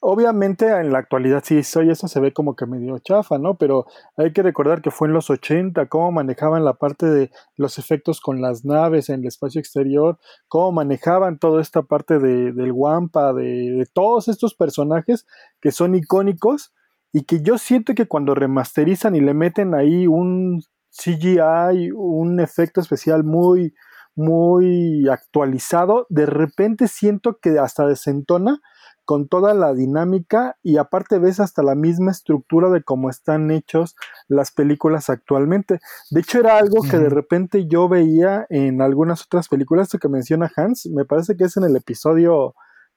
obviamente 0.00 0.66
en 0.66 0.92
la 0.92 0.98
actualidad 0.98 1.42
sí, 1.44 1.62
soy 1.62 1.90
eso 1.90 2.08
se 2.08 2.20
ve 2.20 2.32
como 2.32 2.54
que 2.54 2.66
medio 2.66 2.98
chafa, 2.98 3.38
¿no? 3.38 3.56
Pero 3.56 3.86
hay 4.16 4.32
que 4.32 4.42
recordar 4.42 4.82
que 4.82 4.90
fue 4.90 5.08
en 5.08 5.14
los 5.14 5.30
80, 5.30 5.86
cómo 5.86 6.12
manejaban 6.12 6.64
la 6.64 6.74
parte 6.74 7.06
de 7.06 7.30
los 7.56 7.78
efectos 7.78 8.20
con 8.20 8.40
las 8.40 8.64
naves 8.64 9.08
en 9.08 9.20
el 9.20 9.26
espacio 9.26 9.60
exterior, 9.60 10.18
cómo 10.48 10.72
manejaban 10.72 11.38
toda 11.38 11.60
esta 11.60 11.82
parte 11.82 12.18
de, 12.18 12.52
del 12.52 12.72
Wampa, 12.72 13.32
de, 13.32 13.72
de 13.72 13.86
todos 13.92 14.28
estos 14.28 14.54
personajes 14.54 15.26
que 15.60 15.72
son 15.72 15.94
icónicos 15.94 16.72
y 17.12 17.24
que 17.24 17.40
yo 17.42 17.58
siento 17.58 17.94
que 17.94 18.06
cuando 18.06 18.34
remasterizan 18.34 19.16
y 19.16 19.20
le 19.20 19.34
meten 19.34 19.74
ahí 19.74 20.06
un 20.06 20.62
CGI, 20.90 21.90
un 21.94 22.40
efecto 22.40 22.80
especial 22.80 23.24
muy, 23.24 23.74
muy 24.14 25.08
actualizado, 25.08 26.06
de 26.08 26.26
repente 26.26 26.88
siento 26.88 27.38
que 27.40 27.58
hasta 27.58 27.86
desentona 27.86 28.60
con 29.08 29.26
toda 29.26 29.54
la 29.54 29.72
dinámica 29.72 30.58
y 30.62 30.76
aparte 30.76 31.18
ves 31.18 31.40
hasta 31.40 31.62
la 31.62 31.74
misma 31.74 32.10
estructura 32.10 32.68
de 32.68 32.82
cómo 32.82 33.08
están 33.08 33.50
hechos 33.50 33.96
las 34.28 34.52
películas 34.52 35.08
actualmente. 35.08 35.80
De 36.10 36.20
hecho 36.20 36.40
era 36.40 36.58
algo 36.58 36.82
que 36.82 36.98
de 36.98 37.08
repente 37.08 37.66
yo 37.66 37.88
veía 37.88 38.44
en 38.50 38.82
algunas 38.82 39.22
otras 39.22 39.48
películas, 39.48 39.86
esto 39.86 39.98
que 39.98 40.10
menciona 40.10 40.52
Hans, 40.54 40.90
me 40.92 41.06
parece 41.06 41.38
que 41.38 41.44
es 41.44 41.56
en 41.56 41.64
el 41.64 41.74
episodio 41.74 42.54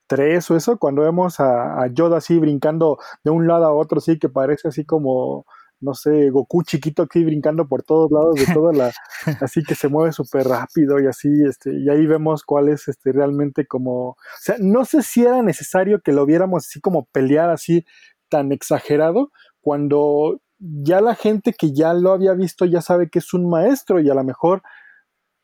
3 0.07 0.51
o 0.51 0.57
eso, 0.57 0.77
cuando 0.77 1.03
vemos 1.03 1.39
a, 1.39 1.87
Yoda 1.93 2.17
así 2.17 2.37
brincando 2.39 2.97
de 3.23 3.31
un 3.31 3.47
lado 3.47 3.63
a 3.63 3.73
otro, 3.73 4.01
sí, 4.01 4.19
que 4.19 4.27
parece 4.27 4.67
así 4.67 4.83
como, 4.83 5.45
no 5.81 5.93
sé, 5.93 6.29
Goku 6.29 6.63
chiquito 6.63 7.03
aquí 7.03 7.23
brincando 7.23 7.67
por 7.67 7.83
todos 7.83 8.11
lados 8.11 8.35
de 8.35 8.53
toda 8.53 8.71
la, 8.71 8.91
así 9.41 9.63
que 9.63 9.75
se 9.75 9.87
mueve 9.87 10.11
súper 10.11 10.47
rápido 10.47 10.99
y 10.99 11.07
así, 11.07 11.29
este, 11.47 11.73
y 11.73 11.89
ahí 11.89 12.05
vemos 12.05 12.43
cuál 12.43 12.69
es 12.69 12.87
este, 12.87 13.11
realmente 13.11 13.65
como, 13.65 14.09
o 14.09 14.17
sea, 14.39 14.55
no 14.59 14.85
sé 14.85 15.01
si 15.01 15.23
era 15.23 15.41
necesario 15.41 16.01
que 16.01 16.13
lo 16.13 16.25
viéramos 16.25 16.67
así 16.67 16.79
como 16.79 17.05
pelear 17.11 17.49
así 17.49 17.85
tan 18.29 18.51
exagerado, 18.51 19.31
cuando 19.59 20.39
ya 20.59 21.01
la 21.01 21.15
gente 21.15 21.53
que 21.53 21.73
ya 21.73 21.93
lo 21.93 22.11
había 22.11 22.33
visto 22.33 22.65
ya 22.65 22.81
sabe 22.81 23.09
que 23.09 23.19
es 23.19 23.33
un 23.33 23.49
maestro 23.49 23.99
y 23.99 24.09
a 24.09 24.13
lo 24.13 24.23
mejor 24.23 24.61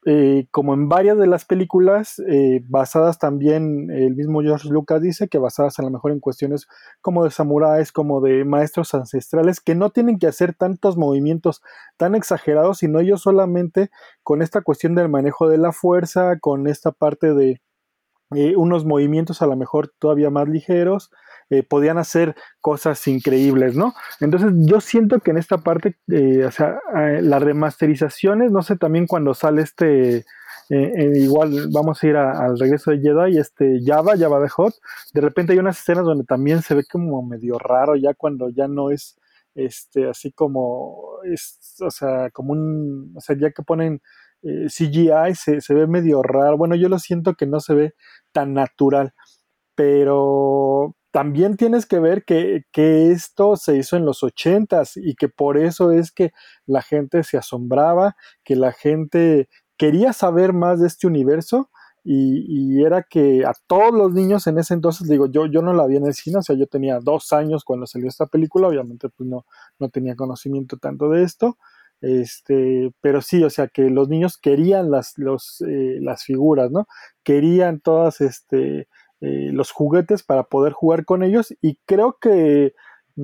eh, 0.09 0.47
como 0.51 0.73
en 0.73 0.87
varias 0.87 1.17
de 1.17 1.27
las 1.27 1.43
películas, 1.43 2.19
eh, 2.29 2.61
basadas 2.69 3.19
también, 3.19 3.91
el 3.91 4.15
mismo 4.15 4.41
George 4.41 4.69
Lucas 4.69 5.01
dice 5.01 5.27
que 5.27 5.37
basadas 5.37 5.79
a 5.79 5.81
lo 5.81 5.89
mejor 5.89 6.13
en 6.13 6.21
cuestiones 6.21 6.65
como 7.01 7.25
de 7.25 7.29
samuráis, 7.29 7.91
como 7.91 8.21
de 8.21 8.45
maestros 8.45 8.93
ancestrales, 8.93 9.59
que 9.59 9.75
no 9.75 9.89
tienen 9.89 10.17
que 10.17 10.27
hacer 10.27 10.53
tantos 10.53 10.95
movimientos 10.95 11.61
tan 11.97 12.15
exagerados, 12.15 12.77
sino 12.77 13.01
ellos 13.01 13.21
solamente 13.21 13.89
con 14.23 14.41
esta 14.41 14.61
cuestión 14.61 14.95
del 14.95 15.09
manejo 15.09 15.49
de 15.49 15.57
la 15.57 15.73
fuerza, 15.73 16.39
con 16.39 16.67
esta 16.67 16.93
parte 16.93 17.33
de 17.33 17.61
eh, 18.33 18.55
unos 18.55 18.85
movimientos 18.85 19.41
a 19.41 19.45
lo 19.47 19.57
mejor 19.57 19.93
todavía 19.99 20.29
más 20.29 20.47
ligeros, 20.47 21.11
eh, 21.49 21.63
podían 21.63 21.97
hacer 21.97 22.35
cosas 22.59 23.07
increíbles, 23.07 23.73
¿no? 23.73 23.93
Entonces 24.19 24.51
yo 24.57 24.81
siento 24.81 25.19
que 25.19 25.31
en 25.31 25.37
esta 25.37 25.57
parte, 25.59 25.95
eh, 26.09 26.43
o 26.43 26.51
sea, 26.51 26.81
eh, 26.97 27.21
las 27.21 27.41
remasterizaciones, 27.41 28.51
no 28.51 28.63
sé, 28.63 28.75
también 28.75 29.07
cuando 29.07 29.33
sale 29.33 29.61
este, 29.61 30.25
igual 30.69 31.69
vamos 31.71 32.03
a 32.03 32.07
ir 32.07 32.17
al 32.17 32.59
regreso 32.59 32.91
de 32.91 32.99
Jedi, 32.99 33.37
este 33.37 33.79
Java, 33.85 34.17
Java 34.17 34.41
de 34.41 34.49
Hot, 34.49 34.73
de 35.13 35.21
repente 35.21 35.53
hay 35.53 35.59
unas 35.59 35.79
escenas 35.79 36.03
donde 36.03 36.25
también 36.25 36.61
se 36.61 36.75
ve 36.75 36.83
como 36.83 37.23
medio 37.23 37.57
raro 37.57 37.95
ya 37.95 38.13
cuando 38.13 38.49
ya 38.49 38.67
no 38.67 38.91
es, 38.91 39.17
este, 39.55 40.09
así 40.09 40.33
como, 40.33 41.19
es, 41.23 41.77
o 41.79 41.91
sea, 41.91 42.29
como 42.31 42.51
un, 42.51 43.13
o 43.15 43.21
sea, 43.21 43.37
ya 43.39 43.51
que 43.51 43.63
ponen 43.63 44.01
CGI 44.43 45.33
se 45.35 45.73
ve 45.73 45.87
medio 45.87 46.21
raro, 46.23 46.57
bueno, 46.57 46.75
yo 46.75 46.89
lo 46.89 46.99
siento 46.99 47.35
que 47.35 47.45
no 47.45 47.61
se 47.61 47.73
ve 47.73 47.95
tan 48.33 48.53
natural, 48.53 49.13
pero 49.75 50.96
también 51.17 51.57
tienes 51.57 51.87
que 51.87 51.97
ver 51.97 52.25
que, 52.25 52.63
esto 52.75 53.55
se 53.55 53.75
hizo 53.75 53.97
en 53.97 54.05
los 54.05 54.21
ochentas 54.21 54.97
y 54.97 55.15
que 55.15 55.27
por 55.27 55.57
eso 55.57 55.91
es 55.91 56.11
que 56.11 56.31
la 56.67 56.83
gente 56.83 57.23
se 57.23 57.39
asombraba, 57.39 58.15
que 58.43 58.55
la 58.55 58.71
gente 58.71 59.49
quería 59.77 60.13
saber 60.13 60.53
más 60.53 60.79
de 60.79 60.85
este 60.85 61.07
universo 61.07 61.71
y, 62.03 62.83
era 62.83 63.01
que 63.01 63.43
a 63.47 63.53
todos 63.65 63.95
los 63.95 64.13
niños 64.13 64.45
en 64.45 64.59
ese 64.59 64.75
entonces, 64.75 65.09
digo, 65.09 65.25
yo, 65.25 65.47
yo 65.47 65.63
no 65.63 65.73
la 65.73 65.87
vi 65.87 65.95
en 65.95 66.05
el 66.05 66.13
cine, 66.13 66.37
o 66.37 66.43
sea, 66.43 66.55
yo 66.55 66.67
tenía 66.67 66.99
dos 66.99 67.33
años 67.33 67.63
cuando 67.63 67.87
salió 67.87 68.07
esta 68.07 68.27
película, 68.27 68.67
obviamente 68.67 69.09
pues 69.09 69.27
no, 69.27 69.43
no 69.79 69.89
tenía 69.89 70.15
conocimiento 70.15 70.77
tanto 70.77 71.09
de 71.09 71.23
esto, 71.23 71.57
este, 71.99 72.93
pero 73.01 73.23
sí, 73.23 73.43
o 73.43 73.49
sea, 73.49 73.69
que 73.69 73.89
los 73.89 74.07
niños 74.07 74.37
querían 74.37 74.91
las, 74.91 75.15
eh, 75.67 75.97
las 75.99 76.23
figuras, 76.23 76.69
¿no? 76.69 76.85
Querían 77.23 77.79
todas, 77.79 78.21
este, 78.21 78.87
eh, 79.21 79.51
los 79.51 79.71
juguetes 79.71 80.23
para 80.23 80.43
poder 80.43 80.73
jugar 80.73 81.05
con 81.05 81.23
ellos. 81.23 81.53
Y 81.61 81.79
creo 81.85 82.17
que 82.19 82.73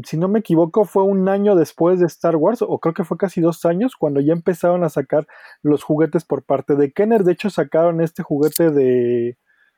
si 0.04 0.18
no 0.18 0.28
me 0.28 0.40
equivoco 0.40 0.86
fue 0.86 1.04
un 1.04 1.30
año 1.30 1.56
después 1.56 2.00
de 2.00 2.08
Star 2.08 2.36
Wars 2.36 2.64
o 2.64 2.80
creo 2.80 2.94
que 2.96 3.04
fue 3.04 3.18
casi 3.18 3.42
dos 3.42 3.64
años 3.66 3.96
cuando 3.96 4.20
ya 4.22 4.34
empezaron 4.34 4.84
a 4.84 4.90
sacar 4.90 5.28
los 5.62 5.84
juguetes 5.84 6.26
por 6.26 6.44
parte 6.44 6.76
de 6.76 6.92
Kenner. 6.92 7.24
De 7.24 7.34
hecho 7.34 7.50
sacaron 7.52 8.02
este 8.02 8.24
juguete 8.24 8.72
de, 8.72 9.38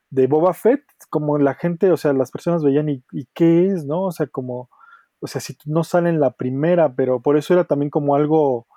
de 0.10 0.28
Boba 0.28 0.54
Fett 0.54 0.84
como 1.10 1.38
la 1.38 1.54
gente 1.56 1.92
o 1.92 1.98
sea 1.98 2.14
las 2.14 2.32
personas 2.32 2.64
veían 2.64 2.88
y, 2.90 3.04
qué 3.34 3.68
es 3.68 3.86
no 3.86 4.04
o 4.04 4.12
sea 4.12 4.28
como 4.28 4.70
o 5.20 5.28
sea 5.28 5.42
si 5.42 5.58
no 5.66 5.84
sale 5.84 6.10
en 6.10 6.22
la 6.22 6.32
primera 6.32 6.96
pero 6.96 7.22
por 7.22 7.38
eso 7.38 7.54
era 7.54 7.66
también 7.66 7.90
como 7.90 8.16
algo 8.16 8.68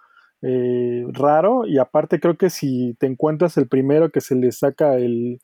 eh, 0.43 1.05
raro. 1.13 1.67
Y 1.67 1.79
aparte 1.79 2.21
creo 2.21 2.37
que 2.37 2.51
si 2.51 2.95
te 2.99 3.07
encuentras 3.07 3.57
el 3.57 3.69
primero 3.69 4.11
que 4.11 4.21
se 4.21 4.35
le 4.35 4.53
saca 4.53 4.97
el 4.97 5.41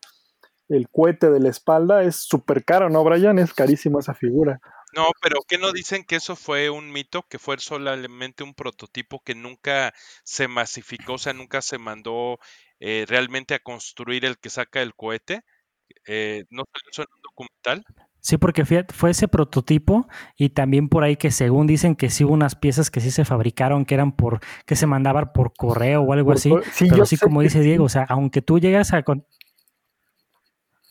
el 0.68 0.88
cohete 0.88 1.30
de 1.30 1.40
la 1.40 1.50
espalda 1.50 2.02
es 2.02 2.16
súper 2.16 2.64
caro, 2.64 2.88
¿no, 2.90 3.04
Brian? 3.04 3.38
Es 3.38 3.52
carísimo 3.52 4.00
esa 4.00 4.14
figura. 4.14 4.60
No, 4.94 5.06
pero 5.20 5.40
¿qué 5.48 5.58
no 5.58 5.72
dicen 5.72 6.04
que 6.04 6.16
eso 6.16 6.36
fue 6.36 6.70
un 6.70 6.92
mito, 6.92 7.26
que 7.28 7.38
fue 7.38 7.58
solamente 7.58 8.44
un 8.44 8.54
prototipo 8.54 9.22
que 9.24 9.34
nunca 9.34 9.92
se 10.22 10.46
masificó, 10.46 11.14
o 11.14 11.18
sea, 11.18 11.32
nunca 11.32 11.62
se 11.62 11.78
mandó 11.78 12.38
eh, 12.78 13.04
realmente 13.08 13.54
a 13.54 13.58
construir 13.58 14.24
el 14.24 14.38
que 14.38 14.50
saca 14.50 14.82
el 14.82 14.94
cohete? 14.94 15.42
Eh, 16.06 16.44
¿No 16.50 16.64
salió 16.72 16.90
eso 16.90 17.02
en 17.02 17.08
un 17.12 17.22
documental? 17.22 17.84
Sí, 18.20 18.38
porque 18.38 18.64
fue 18.64 19.10
ese 19.10 19.28
prototipo 19.28 20.08
y 20.34 20.48
también 20.48 20.88
por 20.88 21.04
ahí 21.04 21.16
que 21.16 21.30
según 21.30 21.66
dicen 21.66 21.94
que 21.94 22.08
sí 22.08 22.24
hubo 22.24 22.32
unas 22.32 22.54
piezas 22.54 22.90
que 22.90 23.00
sí 23.00 23.10
se 23.10 23.26
fabricaron 23.26 23.84
que 23.84 23.94
eran 23.94 24.12
por 24.12 24.40
que 24.64 24.76
se 24.76 24.86
mandaban 24.86 25.30
por 25.34 25.52
correo 25.52 26.00
o 26.00 26.12
algo 26.14 26.32
así. 26.32 26.50
pero 26.78 27.02
así 27.02 27.18
como 27.18 27.42
dice 27.42 27.60
Diego, 27.60 27.84
o 27.84 27.88
sea, 27.90 28.06
aunque 28.08 28.40
tú 28.40 28.58
llegas 28.58 28.94
a 28.94 29.02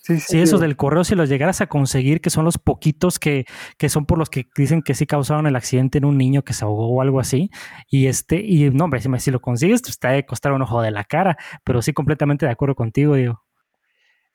Sí, 0.06 0.20
sí, 0.20 0.42
esos 0.42 0.60
del 0.60 0.76
correo, 0.76 1.06
si 1.06 1.16
los 1.16 1.30
llegaras 1.30 1.62
a 1.62 1.68
conseguir, 1.68 2.20
que 2.20 2.30
son 2.30 2.44
los 2.44 2.58
poquitos 2.58 3.20
que, 3.20 3.46
que, 3.78 3.88
son 3.88 4.06
por 4.06 4.18
los 4.18 4.30
que 4.30 4.50
dicen 4.54 4.82
que 4.82 4.96
sí 4.96 5.06
causaron 5.06 5.48
el 5.48 5.56
accidente 5.56 6.00
en 6.00 6.04
un 6.04 6.18
niño 6.18 6.44
que 6.44 6.52
se 6.52 6.66
ahogó 6.66 6.89
o 6.89 7.02
algo 7.02 7.22
así. 7.22 7.50
Y 7.89 8.08
este, 8.08 8.42
y 8.42 8.70
no, 8.70 8.84
hombre, 8.84 9.00
si, 9.00 9.32
lo 9.32 9.39
consigues, 9.39 9.82
pues 9.82 9.98
te 10.00 10.10
va 10.10 10.16
a 10.16 10.24
costar 10.24 10.52
un 10.52 10.62
ojo 10.62 10.82
de 10.82 10.92
la 10.92 11.06
cara. 11.06 11.38
Pero 11.63 11.82
sí, 11.82 11.94
completamente 11.94 12.46
de 12.46 12.52
acuerdo 12.52 12.76
contigo, 12.76 13.16
Diego. 13.16 13.46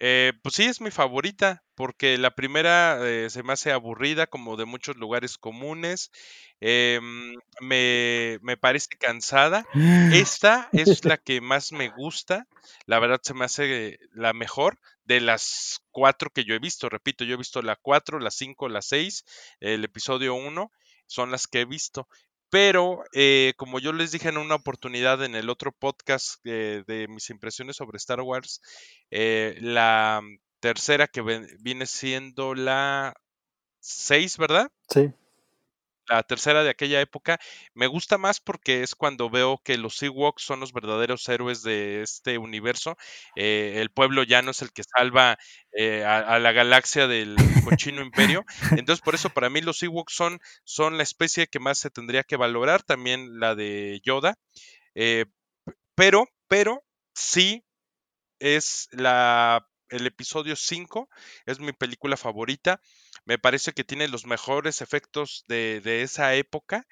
Eh, 0.01 0.33
pues 0.43 0.55
sí, 0.55 0.65
es 0.65 0.81
mi 0.81 0.91
favorita, 0.91 1.63
porque 1.75 2.17
la 2.17 2.31
primera 2.31 3.07
eh, 3.07 3.29
se 3.29 3.43
me 3.43 3.53
hace 3.53 3.71
aburrida, 3.71 4.27
como 4.27 4.57
de 4.57 4.65
muchos 4.65 4.97
lugares 4.97 5.37
comunes. 5.37 6.11
Em, 6.61 7.35
me, 7.61 8.39
me, 8.41 8.57
parece 8.57 8.89
cansada. 8.99 9.67
Esta 10.15 10.71
es 10.73 11.05
la 11.05 11.19
que 11.19 11.43
más 11.43 11.73
me 11.73 11.91
gusta. 11.91 12.47
La 12.87 13.01
verdad 13.01 13.21
se 13.23 13.35
me 13.35 13.45
hace 13.45 13.99
la 14.15 14.33
mejor 14.33 14.79
de 15.09 15.21
las 15.23 15.81
cuatro 15.91 16.31
que 16.31 16.45
yo 16.45 16.55
he 16.55 16.59
visto. 16.59 16.89
Repito, 16.89 17.25
yo 17.25 17.35
he 17.35 17.39
visto 17.39 17.63
la 17.63 17.77
cuatro, 17.77 18.21
la 18.21 18.31
cinco, 18.31 18.69
la 18.69 18.83
seis, 18.83 19.25
el 19.59 19.83
episodio 19.83 20.35
uno, 20.35 20.71
son 21.07 21.31
las 21.31 21.47
que 21.47 21.63
he 21.63 21.65
visto. 21.65 22.07
Pero, 22.51 23.03
eh, 23.13 23.55
como 23.57 23.81
yo 23.81 23.93
les 23.93 24.13
dije 24.13 24.29
en 24.29 24.39
una 24.39 24.55
oportunidad 24.55 25.25
en 25.25 25.35
el 25.35 25.51
otro 25.51 25.73
podcast 25.73 26.41
eh, 26.45 26.85
de 26.87 27.09
mis 27.09 27.31
impresiones 27.31 27.77
sobre 27.77 27.97
Star 27.97 28.21
Wars, 28.21 28.61
eh, 29.11 29.57
la 29.61 30.23
tercera 30.61 31.07
que 31.09 31.23
viene 31.61 31.87
siendo 31.87 32.55
la 32.55 33.15
6, 33.81 34.37
¿verdad? 34.37 34.71
Sí 34.91 35.13
la 36.09 36.23
tercera 36.23 36.63
de 36.63 36.71
aquella 36.71 37.01
época, 37.01 37.39
me 37.75 37.87
gusta 37.87 38.19
más 38.19 38.41
porque 38.41 38.83
es 38.83 38.95
cuando 38.95 39.31
veo 39.31 39.59
que 39.65 39.77
los 39.79 40.03
Ewoks 40.03 40.43
son 40.43 40.61
los 40.61 40.73
verdaderos 40.73 41.29
héroes 41.29 41.63
de 41.63 42.03
este 42.03 42.39
universo. 42.39 42.97
Eh, 43.37 43.75
el 43.77 43.91
pueblo 43.91 44.23
ya 44.23 44.43
no 44.43 44.51
es 44.51 44.63
el 44.63 44.73
que 44.73 44.83
salva 44.85 45.39
eh, 45.73 46.05
a, 46.05 46.39
la 46.39 46.53
galaxia 46.53 47.07
del 47.07 47.37
cochino 47.65 48.03
imperio. 48.03 48.45
Entonces, 48.73 49.03
por 49.03 49.15
eso 49.15 49.31
para 49.31 49.51
mí 49.51 49.61
los 49.61 49.83
Ewoks 49.83 50.15
son, 50.15 50.41
son 50.65 50.97
la 50.97 51.03
especie 51.03 51.47
que 51.47 51.61
más 51.61 51.79
se 51.79 51.91
tendría 51.91 52.25
que 52.25 52.37
valorar, 52.37 52.83
también 52.83 53.39
la 53.39 53.55
de 53.55 54.01
Yoda. 54.05 54.35
Eh, 54.95 55.27
pero, 55.95 56.27
pero 56.49 56.83
sí 57.15 57.65
es 58.41 58.89
la 58.93 59.69
el 59.91 60.07
episodio 60.07 60.57
5 60.57 61.09
es 61.47 61.61
mi 61.61 61.73
película 61.73 62.17
favorita. 62.17 62.81
Me 63.25 63.39
parece 63.39 63.73
que 63.73 63.85
tiene 63.85 64.09
los 64.09 64.27
mejores 64.27 64.81
efectos 64.81 65.45
de, 65.49 66.03
esa 66.03 66.35
época. 66.35 66.87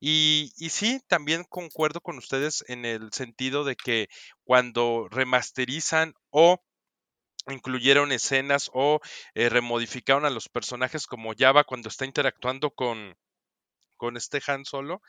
Y, 0.00 0.52
sí, 0.70 1.00
también 1.08 1.44
concuerdo 1.44 2.00
con 2.00 2.18
ustedes 2.18 2.64
en 2.68 2.84
el 2.84 3.12
sentido 3.12 3.64
de 3.64 3.76
que 3.76 4.08
cuando 4.44 5.08
remasterizan 5.10 6.14
o 6.30 6.62
incluyeron 7.48 8.12
escenas 8.12 8.70
o 8.72 9.00
eh, 9.34 9.48
remodificaron 9.48 10.24
a 10.24 10.30
los 10.30 10.48
personajes 10.48 11.06
como 11.06 11.32
Java 11.36 11.64
cuando 11.64 11.88
está 11.88 12.04
interactuando 12.04 12.70
con, 12.70 13.16
con 13.96 14.16
este 14.16 14.40
Solo, 14.64 15.02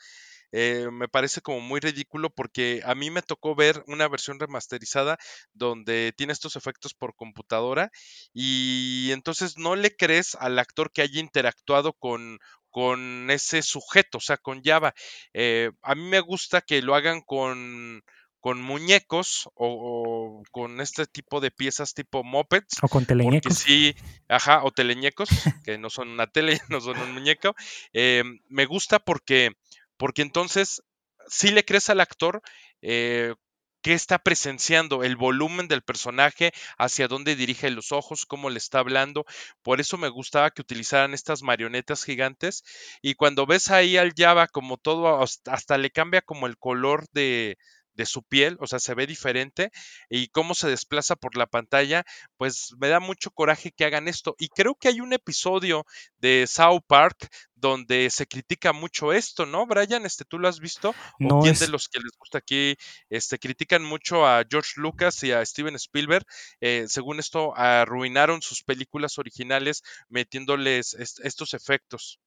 eh, 0.56 0.88
me 0.92 1.08
parece 1.08 1.40
como 1.40 1.58
muy 1.58 1.80
ridículo 1.80 2.30
porque 2.30 2.80
a 2.84 2.94
mí 2.94 3.10
me 3.10 3.22
tocó 3.22 3.56
ver 3.56 3.82
una 3.88 4.06
versión 4.06 4.38
remasterizada 4.38 5.18
donde 5.52 6.14
tiene 6.16 6.32
estos 6.32 6.54
efectos 6.54 6.94
por 6.94 7.16
computadora 7.16 7.90
y 8.32 9.10
entonces 9.10 9.58
no 9.58 9.74
le 9.74 9.96
crees 9.96 10.36
al 10.36 10.60
actor 10.60 10.92
que 10.92 11.02
haya 11.02 11.18
interactuado 11.18 11.92
con, 11.92 12.38
con 12.70 13.32
ese 13.32 13.62
sujeto, 13.62 14.18
o 14.18 14.20
sea, 14.20 14.36
con 14.36 14.62
Java. 14.62 14.94
Eh, 15.32 15.72
a 15.82 15.96
mí 15.96 16.02
me 16.02 16.20
gusta 16.20 16.60
que 16.60 16.82
lo 16.82 16.94
hagan 16.94 17.22
con 17.22 18.04
con 18.44 18.60
muñecos 18.60 19.48
o, 19.54 20.42
con 20.50 20.82
este 20.82 21.06
tipo 21.06 21.40
de 21.40 21.50
piezas 21.50 21.94
tipo 21.94 22.22
mopeds. 22.22 22.76
O 22.82 22.88
con 22.88 23.06
teleñecos. 23.06 23.54
Sí, 23.54 23.94
ajá, 24.28 24.64
o 24.64 24.70
teleñecos, 24.70 25.30
que 25.64 25.78
no 25.78 25.88
son 25.88 26.10
una 26.10 26.26
tele, 26.26 26.60
no 26.68 26.82
son 26.82 26.98
un 26.98 27.14
muñeco. 27.14 27.56
Eh, 27.94 28.22
me 28.50 28.66
gusta 28.66 28.98
porque 28.98 29.52
porque 29.96 30.22
entonces 30.22 30.82
sí 31.28 31.50
le 31.50 31.64
crees 31.64 31.90
al 31.90 32.00
actor 32.00 32.42
eh, 32.82 33.34
qué 33.82 33.92
está 33.92 34.18
presenciando, 34.18 35.04
el 35.04 35.14
volumen 35.14 35.68
del 35.68 35.82
personaje, 35.82 36.52
hacia 36.78 37.06
dónde 37.06 37.36
dirige 37.36 37.70
los 37.70 37.92
ojos, 37.92 38.24
cómo 38.24 38.48
le 38.48 38.56
está 38.56 38.78
hablando. 38.78 39.26
Por 39.62 39.78
eso 39.78 39.98
me 39.98 40.08
gustaba 40.08 40.50
que 40.50 40.62
utilizaran 40.62 41.12
estas 41.12 41.42
marionetas 41.42 42.02
gigantes. 42.02 42.64
Y 43.02 43.14
cuando 43.14 43.44
ves 43.44 43.70
ahí 43.70 43.98
al 43.98 44.14
Java 44.16 44.48
como 44.48 44.78
todo, 44.78 45.22
hasta 45.22 45.76
le 45.76 45.90
cambia 45.90 46.22
como 46.22 46.46
el 46.46 46.56
color 46.56 47.04
de, 47.12 47.58
de 47.94 48.06
su 48.06 48.22
piel, 48.22 48.56
o 48.60 48.66
sea, 48.66 48.78
se 48.78 48.94
ve 48.94 49.06
diferente 49.06 49.70
y 50.08 50.28
cómo 50.28 50.54
se 50.54 50.68
desplaza 50.68 51.16
por 51.16 51.36
la 51.36 51.46
pantalla, 51.46 52.04
pues 52.36 52.74
me 52.78 52.88
da 52.88 53.00
mucho 53.00 53.30
coraje 53.30 53.72
que 53.72 53.84
hagan 53.84 54.08
esto. 54.08 54.34
Y 54.38 54.48
creo 54.48 54.74
que 54.74 54.88
hay 54.88 55.00
un 55.00 55.12
episodio 55.12 55.84
de 56.18 56.46
South 56.48 56.82
Park 56.86 57.28
donde 57.54 58.10
se 58.10 58.26
critica 58.26 58.74
mucho 58.74 59.12
esto, 59.12 59.46
¿no? 59.46 59.66
Brian, 59.66 60.04
este, 60.04 60.24
¿tú 60.24 60.38
lo 60.38 60.48
has 60.48 60.60
visto? 60.60 60.94
No 61.18 61.40
quién 61.40 61.54
de 61.54 61.68
los 61.68 61.88
que 61.88 61.98
les 61.98 62.12
gusta 62.18 62.38
aquí, 62.38 62.76
este, 63.08 63.38
critican 63.38 63.82
mucho 63.82 64.26
a 64.26 64.44
George 64.48 64.72
Lucas 64.76 65.22
y 65.22 65.32
a 65.32 65.44
Steven 65.44 65.74
Spielberg? 65.76 66.26
Eh, 66.60 66.84
según 66.88 67.20
esto, 67.20 67.56
arruinaron 67.56 68.42
sus 68.42 68.62
películas 68.62 69.18
originales 69.18 69.82
metiéndoles 70.08 70.94
estos 70.94 71.54
efectos 71.54 72.20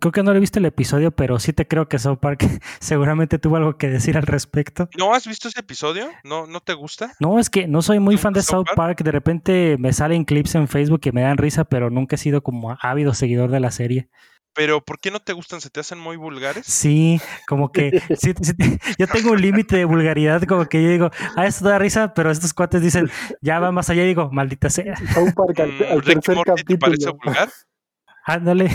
creo 0.00 0.12
que 0.12 0.22
no 0.22 0.32
le 0.32 0.40
viste 0.40 0.58
el 0.58 0.66
episodio, 0.66 1.10
pero 1.10 1.38
sí 1.38 1.52
te 1.52 1.66
creo 1.66 1.88
que 1.88 1.98
South 1.98 2.18
Park 2.18 2.40
seguramente 2.80 3.38
tuvo 3.38 3.56
algo 3.56 3.76
que 3.76 3.88
decir 3.88 4.16
al 4.16 4.24
respecto. 4.24 4.88
¿No 4.96 5.14
has 5.14 5.26
visto 5.26 5.48
ese 5.48 5.60
episodio? 5.60 6.10
¿No, 6.24 6.46
no 6.46 6.60
te 6.60 6.74
gusta? 6.74 7.14
No, 7.20 7.38
es 7.38 7.50
que 7.50 7.68
no 7.68 7.82
soy 7.82 7.98
muy 7.98 8.16
fan 8.16 8.32
de 8.32 8.42
South 8.42 8.66
Park? 8.74 9.02
De 9.02 9.12
repente 9.12 9.76
me 9.78 9.92
salen 9.92 10.24
clips 10.24 10.54
en 10.54 10.68
Facebook 10.68 11.00
que 11.00 11.12
me 11.12 11.22
dan 11.22 11.38
risa, 11.38 11.64
pero 11.64 11.90
nunca 11.90 12.16
he 12.16 12.18
sido 12.18 12.42
como 12.42 12.76
ávido 12.80 13.14
seguidor 13.14 13.50
de 13.50 13.60
la 13.60 13.70
serie. 13.70 14.08
Pero 14.54 14.84
¿por 14.84 14.98
qué 14.98 15.12
no 15.12 15.20
te 15.20 15.32
gustan? 15.32 15.60
¿Se 15.60 15.70
te 15.70 15.78
hacen 15.78 16.00
muy 16.00 16.16
vulgares? 16.16 16.66
Sí, 16.66 17.20
como 17.46 17.70
que 17.70 18.02
yo 18.98 19.06
tengo 19.06 19.30
un 19.30 19.40
límite 19.40 19.76
de 19.76 19.84
vulgaridad, 19.84 20.42
como 20.42 20.66
que 20.66 20.82
yo 20.82 20.88
digo, 20.88 21.10
ah, 21.36 21.46
esto 21.46 21.68
da 21.68 21.78
risa, 21.78 22.12
pero 22.12 22.30
estos 22.32 22.52
cuates 22.54 22.82
dicen, 22.82 23.08
ya 23.40 23.60
va 23.60 23.70
más 23.70 23.88
allá 23.88 24.02
y 24.02 24.08
digo, 24.08 24.30
maldita 24.32 24.68
sea. 24.68 24.96
South 25.14 25.32
Park 25.36 25.60
al, 25.60 25.72
mm, 25.72 26.64
¿Te 26.66 26.76
parece 26.76 27.10
vulgar? 27.10 27.50
Ándale. 28.24 28.70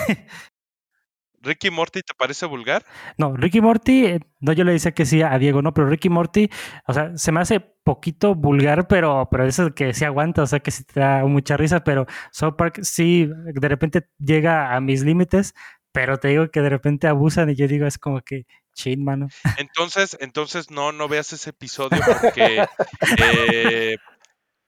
¿Ricky 1.44 1.70
Morty 1.70 2.02
te 2.02 2.14
parece 2.14 2.46
vulgar? 2.46 2.86
No, 3.18 3.36
Ricky 3.36 3.62
Morty, 3.62 4.06
eh, 4.06 4.20
no, 4.40 4.54
yo 4.54 4.64
le 4.64 4.72
decía 4.72 4.94
que 4.94 5.06
sí 5.06 5.22
a 5.22 5.38
Diego, 5.38 5.62
no, 5.62 5.74
pero 5.74 5.88
Ricky 5.88 6.10
Morty, 6.10 6.50
o 6.88 6.94
sea, 6.94 7.16
se 7.18 7.32
me 7.32 7.42
hace 7.42 7.60
poquito 7.60 8.34
vulgar, 8.34 8.88
pero, 8.88 9.28
pero 9.30 9.46
eso 9.46 9.76
que 9.76 9.94
sí 9.94 10.06
aguanta, 10.06 10.44
o 10.44 10.48
sea, 10.48 10.62
que 10.62 10.72
sí 10.72 10.86
te 10.86 11.02
da 11.02 11.26
mucha 11.26 11.58
risa, 11.58 11.84
pero 11.84 12.08
South 12.32 12.56
Park 12.58 12.80
sí, 12.84 13.28
de 13.28 13.68
repente 13.68 14.08
llega 14.18 14.74
a 14.74 14.80
mis 14.80 15.04
límites, 15.04 15.54
pero 15.92 16.18
te 16.18 16.30
digo 16.30 16.50
que 16.50 16.62
de 16.62 16.70
repente 16.70 17.08
abusan 17.08 17.50
y 17.50 17.56
yo 17.56 17.68
digo, 17.68 17.86
es 17.86 17.98
como 17.98 18.22
que, 18.22 18.46
chin, 18.74 19.04
mano. 19.04 19.28
Entonces, 19.58 20.18
entonces 20.22 20.72
no, 20.72 20.94
no 20.94 21.10
veas 21.10 21.34
ese 21.34 21.50
episodio 21.50 22.02
porque 22.06 22.66
eh, 23.20 23.98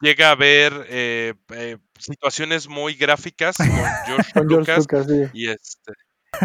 llega 0.01 0.27
a 0.27 0.31
haber 0.31 0.73
eh, 0.89 1.33
situaciones 1.97 2.67
muy 2.67 2.95
gráficas 2.95 3.55
con 3.57 3.69
George, 4.05 4.31
Lucas, 4.43 4.87
y 5.33 5.49
este 5.49 5.93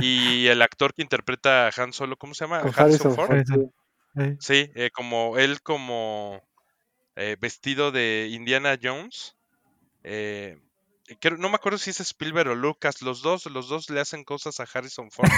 y 0.00 0.46
el 0.46 0.62
actor 0.62 0.94
que 0.94 1.03
interpreta 1.03 1.68
a 1.68 1.72
Han 1.76 1.92
Solo, 1.92 2.16
¿cómo 2.16 2.35
se 2.35 2.44
llama? 2.44 2.59
Harrison, 2.74 3.14
Ford. 3.14 3.44
Sí, 4.38 4.70
eh, 4.74 4.90
como 4.92 5.38
él 5.38 5.62
como 5.62 6.42
eh, 7.16 7.37
vestido 7.40 7.92
de 7.92 8.29
Indiana 8.31 8.79
Jones. 8.83 9.37
Eh, 10.03 10.59
no 11.38 11.49
me 11.49 11.57
acuerdo 11.57 11.79
si 11.79 11.90
es 11.90 12.01
Spielberg 12.01 12.51
o 12.51 12.55
Lucas, 12.55 13.03
los 13.03 13.23
dos, 13.23 13.46
los 13.46 13.68
dos 13.68 13.90
le 13.90 14.01
hacen 14.01 14.25
cosas 14.25 14.61
a 14.61 14.66
Harrison 14.73 15.11
Ford 15.11 15.31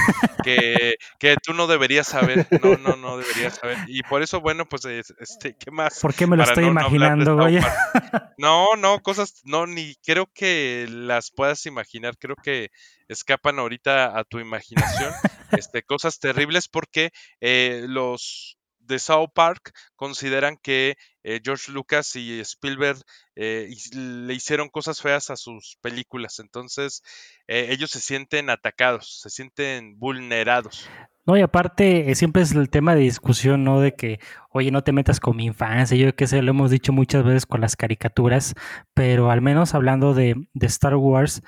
que, 0.44 0.96
que 1.18 1.36
tú 1.42 1.54
no 1.54 1.66
deberías 1.66 2.06
saber, 2.06 2.46
no, 2.62 2.76
no, 2.76 2.96
no 2.96 3.16
deberías 3.16 3.56
saber. 3.56 3.78
Y 3.86 4.02
por 4.02 4.22
eso, 4.22 4.40
bueno, 4.40 4.66
pues, 4.66 4.84
este, 4.84 5.56
¿qué 5.56 5.70
más? 5.70 6.00
¿Por 6.00 6.14
qué 6.14 6.26
me 6.26 6.36
lo 6.36 6.44
estoy 6.44 6.64
imaginando, 6.64 7.36
güey? 7.36 7.58
No, 8.38 8.74
no, 8.76 9.00
cosas, 9.00 9.40
no, 9.44 9.66
ni 9.66 9.94
creo 10.04 10.26
que 10.34 10.86
las 10.88 11.30
puedas 11.30 11.64
imaginar, 11.66 12.16
creo 12.18 12.34
que 12.34 12.70
escapan 13.08 13.58
ahorita 13.58 14.18
a 14.18 14.24
tu 14.24 14.40
imaginación, 14.40 15.12
este, 15.52 15.82
cosas 15.82 16.18
terribles 16.18 16.68
porque 16.68 17.12
eh, 17.40 17.84
los 17.86 18.58
de 18.82 18.98
South 18.98 19.30
Park 19.34 19.72
consideran 19.96 20.56
que 20.56 20.96
eh, 21.24 21.40
George 21.42 21.70
Lucas 21.70 22.16
y 22.16 22.40
Spielberg 22.40 22.98
eh, 23.36 23.68
le 23.92 24.34
hicieron 24.34 24.68
cosas 24.68 25.00
feas 25.00 25.30
a 25.30 25.36
sus 25.36 25.76
películas. 25.80 26.38
Entonces, 26.40 27.02
eh, 27.46 27.68
ellos 27.70 27.90
se 27.90 28.00
sienten 28.00 28.50
atacados, 28.50 29.20
se 29.20 29.30
sienten 29.30 29.98
vulnerados. 29.98 30.88
No, 31.24 31.36
y 31.36 31.40
aparte, 31.40 32.12
siempre 32.16 32.42
es 32.42 32.50
el 32.50 32.68
tema 32.68 32.96
de 32.96 33.02
discusión, 33.02 33.62
¿no? 33.62 33.80
De 33.80 33.94
que, 33.94 34.18
oye, 34.50 34.72
no 34.72 34.82
te 34.82 34.90
metas 34.90 35.20
con 35.20 35.36
mi 35.36 35.44
infancia. 35.46 35.96
Yo 35.96 36.16
que 36.16 36.26
sé, 36.26 36.42
lo 36.42 36.50
hemos 36.50 36.72
dicho 36.72 36.92
muchas 36.92 37.24
veces 37.24 37.46
con 37.46 37.60
las 37.60 37.76
caricaturas, 37.76 38.54
pero 38.92 39.30
al 39.30 39.40
menos 39.40 39.74
hablando 39.74 40.14
de, 40.14 40.34
de 40.52 40.66
Star 40.66 40.96
Wars, 40.96 41.42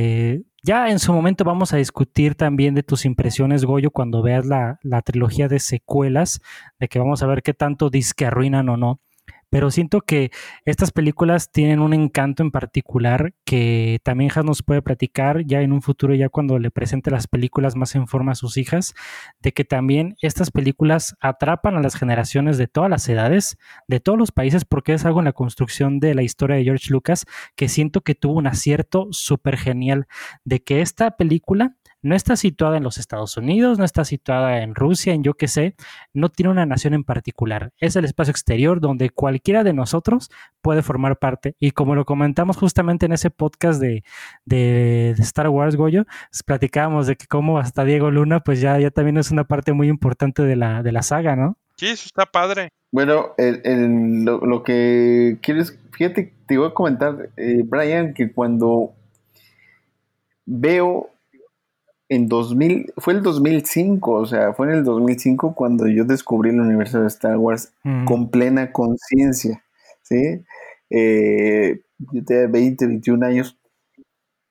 eh, 0.00 0.42
ya 0.62 0.90
en 0.90 1.00
su 1.00 1.12
momento 1.12 1.42
vamos 1.42 1.72
a 1.72 1.76
discutir 1.76 2.36
también 2.36 2.76
de 2.76 2.84
tus 2.84 3.04
impresiones, 3.04 3.64
Goyo, 3.64 3.90
cuando 3.90 4.22
veas 4.22 4.46
la, 4.46 4.78
la 4.82 5.02
trilogía 5.02 5.48
de 5.48 5.58
secuelas, 5.58 6.40
de 6.78 6.86
que 6.86 7.00
vamos 7.00 7.24
a 7.24 7.26
ver 7.26 7.42
qué 7.42 7.52
tanto 7.52 7.90
disque 7.90 8.24
arruinan 8.24 8.68
o 8.68 8.76
no 8.76 9.00
pero 9.50 9.70
siento 9.70 10.00
que 10.00 10.30
estas 10.64 10.90
películas 10.90 11.50
tienen 11.50 11.80
un 11.80 11.94
encanto 11.94 12.42
en 12.42 12.50
particular 12.50 13.34
que 13.44 14.00
también 14.02 14.30
Has 14.34 14.44
nos 14.44 14.62
puede 14.62 14.82
platicar 14.82 15.44
ya 15.44 15.62
en 15.62 15.72
un 15.72 15.82
futuro, 15.82 16.14
ya 16.14 16.28
cuando 16.28 16.58
le 16.58 16.70
presente 16.70 17.10
las 17.10 17.26
películas 17.26 17.76
más 17.76 17.94
en 17.94 18.06
forma 18.06 18.32
a 18.32 18.34
sus 18.34 18.56
hijas, 18.56 18.94
de 19.40 19.52
que 19.52 19.64
también 19.64 20.16
estas 20.22 20.50
películas 20.50 21.16
atrapan 21.20 21.76
a 21.76 21.82
las 21.82 21.96
generaciones 21.96 22.58
de 22.58 22.68
todas 22.68 22.90
las 22.90 23.08
edades, 23.08 23.58
de 23.86 24.00
todos 24.00 24.18
los 24.18 24.32
países, 24.32 24.64
porque 24.64 24.92
es 24.92 25.04
algo 25.04 25.20
en 25.20 25.26
la 25.26 25.32
construcción 25.32 26.00
de 26.00 26.14
la 26.14 26.22
historia 26.22 26.56
de 26.56 26.64
George 26.64 26.90
Lucas 26.90 27.24
que 27.56 27.68
siento 27.68 28.02
que 28.02 28.14
tuvo 28.14 28.34
un 28.34 28.46
acierto 28.46 29.08
súper 29.10 29.56
genial 29.56 30.06
de 30.44 30.62
que 30.62 30.80
esta 30.80 31.16
película 31.16 31.76
no 32.02 32.14
está 32.14 32.36
situada 32.36 32.76
en 32.76 32.82
los 32.82 32.98
Estados 32.98 33.36
Unidos, 33.36 33.78
no 33.78 33.84
está 33.84 34.04
situada 34.04 34.62
en 34.62 34.74
Rusia, 34.74 35.12
en 35.12 35.22
yo 35.22 35.34
qué 35.34 35.48
sé, 35.48 35.74
no 36.12 36.28
tiene 36.28 36.50
una 36.50 36.66
nación 36.66 36.94
en 36.94 37.04
particular. 37.04 37.72
Es 37.78 37.96
el 37.96 38.04
espacio 38.04 38.30
exterior 38.30 38.80
donde 38.80 39.10
cualquiera 39.10 39.64
de 39.64 39.72
nosotros 39.72 40.30
puede 40.60 40.82
formar 40.82 41.18
parte. 41.18 41.54
Y 41.58 41.72
como 41.72 41.94
lo 41.94 42.04
comentamos 42.04 42.56
justamente 42.56 43.06
en 43.06 43.12
ese 43.12 43.30
podcast 43.30 43.80
de, 43.80 44.04
de, 44.44 45.10
Star 45.18 45.48
Wars, 45.48 45.76
Goyo, 45.76 46.04
pues 46.30 46.42
platicábamos 46.42 47.06
de 47.06 47.16
que 47.16 47.26
como 47.26 47.58
hasta 47.58 47.84
Diego 47.84 48.10
Luna, 48.10 48.40
pues 48.40 48.60
ya, 48.60 48.78
ya 48.78 48.90
también 48.90 49.16
es 49.18 49.30
una 49.30 49.44
parte 49.44 49.72
muy 49.72 49.88
importante 49.88 50.42
de 50.42 50.56
la, 50.56 50.82
de 50.82 50.92
la 50.92 51.02
saga, 51.02 51.36
¿no? 51.36 51.56
Sí, 51.76 51.86
eso 51.86 52.06
está 52.06 52.26
padre. 52.26 52.70
Bueno, 52.90 53.34
lo, 53.36 54.62
que 54.62 55.38
quieres, 55.42 55.78
fíjate, 55.92 56.32
te 56.46 56.54
iba 56.54 56.68
a 56.68 56.74
comentar, 56.74 57.30
eh, 57.36 57.62
Brian, 57.64 58.14
que 58.14 58.32
cuando 58.32 58.94
veo 60.46 61.10
en 62.08 62.28
2000, 62.28 62.94
fue 62.96 63.12
el 63.14 63.22
2005, 63.22 64.12
o 64.12 64.26
sea, 64.26 64.54
fue 64.54 64.68
en 64.68 64.78
el 64.78 64.84
2005 64.84 65.54
cuando 65.54 65.86
yo 65.86 66.04
descubrí 66.04 66.50
el 66.50 66.60
universo 66.60 67.00
de 67.00 67.06
Star 67.08 67.36
Wars 67.36 67.72
con 68.06 68.30
plena 68.30 68.72
conciencia, 68.72 69.62
¿sí? 70.02 70.42
Eh, 70.90 71.82
yo 72.12 72.24
tenía 72.24 72.46
20, 72.46 72.86
21 72.86 73.26
años 73.26 73.58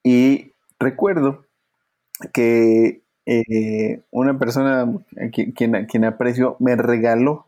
y 0.03 0.51
recuerdo 0.79 1.45
que 2.31 3.01
eh, 3.25 4.01
una 4.11 4.37
persona 4.37 4.87
quien, 5.31 5.85
quien, 5.87 6.05
aprecio 6.05 6.55
me 6.59 6.75
regaló 6.75 7.47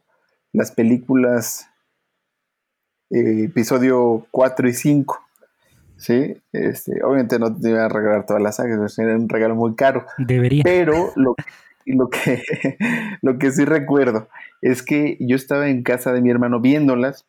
las 0.54 0.72
películas 0.72 1.70
eh, 3.12 3.46
episodio 3.46 4.26
4 4.32 4.70
y 4.70 4.74
5 4.74 5.29
¿sí? 6.00 6.42
Este, 6.54 7.04
obviamente 7.04 7.38
no 7.38 7.56
te 7.56 7.70
iba 7.70 7.86
a 7.86 7.90
regalar 7.90 8.26
todas 8.26 8.42
las 8.42 8.56
sagas, 8.56 8.98
era 8.98 9.16
un 9.16 9.30
regalo 9.30 9.56
muy 9.56 9.76
caro. 9.76 10.06
Debería. 10.18 10.64
Pero 10.64 11.12
lo, 11.16 11.36
lo, 11.86 12.10
que, 12.10 12.42
lo 13.22 13.38
que 13.38 13.52
sí 13.52 13.66
recuerdo 13.66 14.30
es 14.62 14.82
que 14.82 15.18
yo 15.20 15.36
estaba 15.36 15.70
en 15.70 15.84
casa 15.84 16.14
de 16.14 16.22
mi 16.22 16.32
hermano 16.32 16.60
viéndolas, 16.62 17.28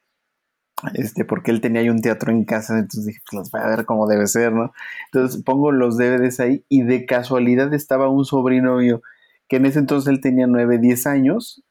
este, 0.95 1.25
porque 1.25 1.51
él 1.51 1.61
tenía 1.61 1.83
ahí 1.83 1.91
un 1.91 2.01
teatro 2.01 2.33
en 2.33 2.45
casa, 2.45 2.79
entonces 2.79 3.05
dije, 3.05 3.21
pues 3.31 3.39
las 3.39 3.51
voy 3.51 3.61
a 3.61 3.77
ver 3.77 3.85
como 3.85 4.09
debe 4.09 4.27
ser, 4.27 4.53
¿no? 4.53 4.73
Entonces 5.13 5.43
pongo 5.43 5.73
los 5.73 5.99
DVDs 5.99 6.41
ahí 6.41 6.65
y 6.69 6.83
de 6.83 7.05
casualidad 7.05 7.75
estaba 7.75 8.09
un 8.09 8.25
sobrino 8.25 8.77
mío, 8.77 9.03
que 9.49 9.57
en 9.57 9.67
ese 9.67 9.81
entonces 9.81 10.09
él 10.11 10.21
tenía 10.21 10.47
9, 10.47 10.79
10 10.79 11.07
años, 11.07 11.63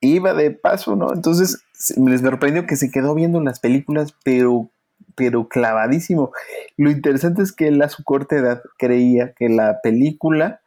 iba 0.00 0.34
de 0.34 0.50
paso, 0.50 0.96
¿no? 0.96 1.12
Entonces 1.12 1.62
me 1.96 2.16
sorprendió 2.18 2.66
que 2.66 2.76
se 2.76 2.90
quedó 2.90 3.14
viendo 3.14 3.40
las 3.40 3.60
películas, 3.60 4.16
pero 4.24 4.70
pero 5.14 5.48
clavadísimo. 5.48 6.32
Lo 6.76 6.90
interesante 6.90 7.42
es 7.42 7.52
que 7.52 7.68
él 7.68 7.82
a 7.82 7.88
su 7.88 8.04
corta 8.04 8.36
edad 8.36 8.62
creía 8.78 9.34
que 9.34 9.48
la 9.48 9.80
película, 9.82 10.60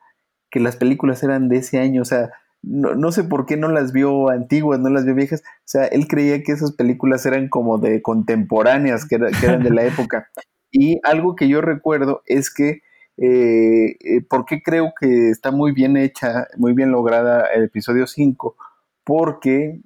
que 0.50 0.60
las 0.60 0.76
películas 0.76 1.24
eran 1.24 1.48
de 1.50 1.58
ese 1.58 1.80
año, 1.80 2.02
o 2.02 2.06
sea, 2.06 2.32
no, 2.64 3.12
sé 3.12 3.24
por 3.24 3.46
qué 3.46 3.58
no 3.58 3.70
las 3.70 3.92
vio 3.92 4.30
antiguas, 4.30 4.80
no 4.80 4.90
las 4.90 5.06
vio 5.06 5.16
viejas, 5.16 5.42
o 5.42 5.66
sea, 5.66 5.86
él 5.86 6.08
creía 6.08 6.44
que 6.44 6.52
esas 6.52 6.74
películas 6.74 7.26
eran 7.26 7.50
como 7.50 7.80
de 7.80 8.02
contemporáneas, 8.02 9.08
que, 9.08 9.16
eran 9.16 9.64
de 9.64 9.72
la 9.72 9.84
época. 9.84 10.30
Y 10.72 11.00
algo 11.04 11.36
que 11.36 11.48
yo 11.48 11.62
recuerdo 11.62 12.22
es 12.26 12.54
que, 12.54 12.82
eh, 13.18 13.98
eh, 14.00 14.22
¿por 14.30 14.46
qué 14.46 14.62
creo 14.62 14.94
que 15.00 15.30
está 15.30 15.52
muy 15.52 15.72
bien 15.74 15.98
hecha, 15.98 16.48
muy 16.58 16.74
bien 16.74 16.92
lograda 16.92 17.46
el 17.54 17.64
episodio 17.64 18.06
5? 18.06 18.56
Porque 19.04 19.82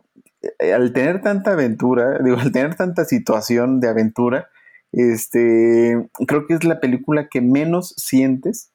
al 0.74 0.94
tener 0.94 1.22
tanta 1.22 1.54
aventura, 1.54 2.20
digo, 2.24 2.38
al 2.38 2.52
tener 2.52 2.76
tanta 2.76 3.06
situación 3.06 3.80
de 3.80 3.90
aventura, 3.90 4.50
este, 4.92 6.10
creo 6.28 6.48
que 6.48 6.54
es 6.54 6.64
la 6.64 6.80
película 6.80 7.28
que 7.30 7.42
menos 7.42 7.94
sientes 7.98 8.72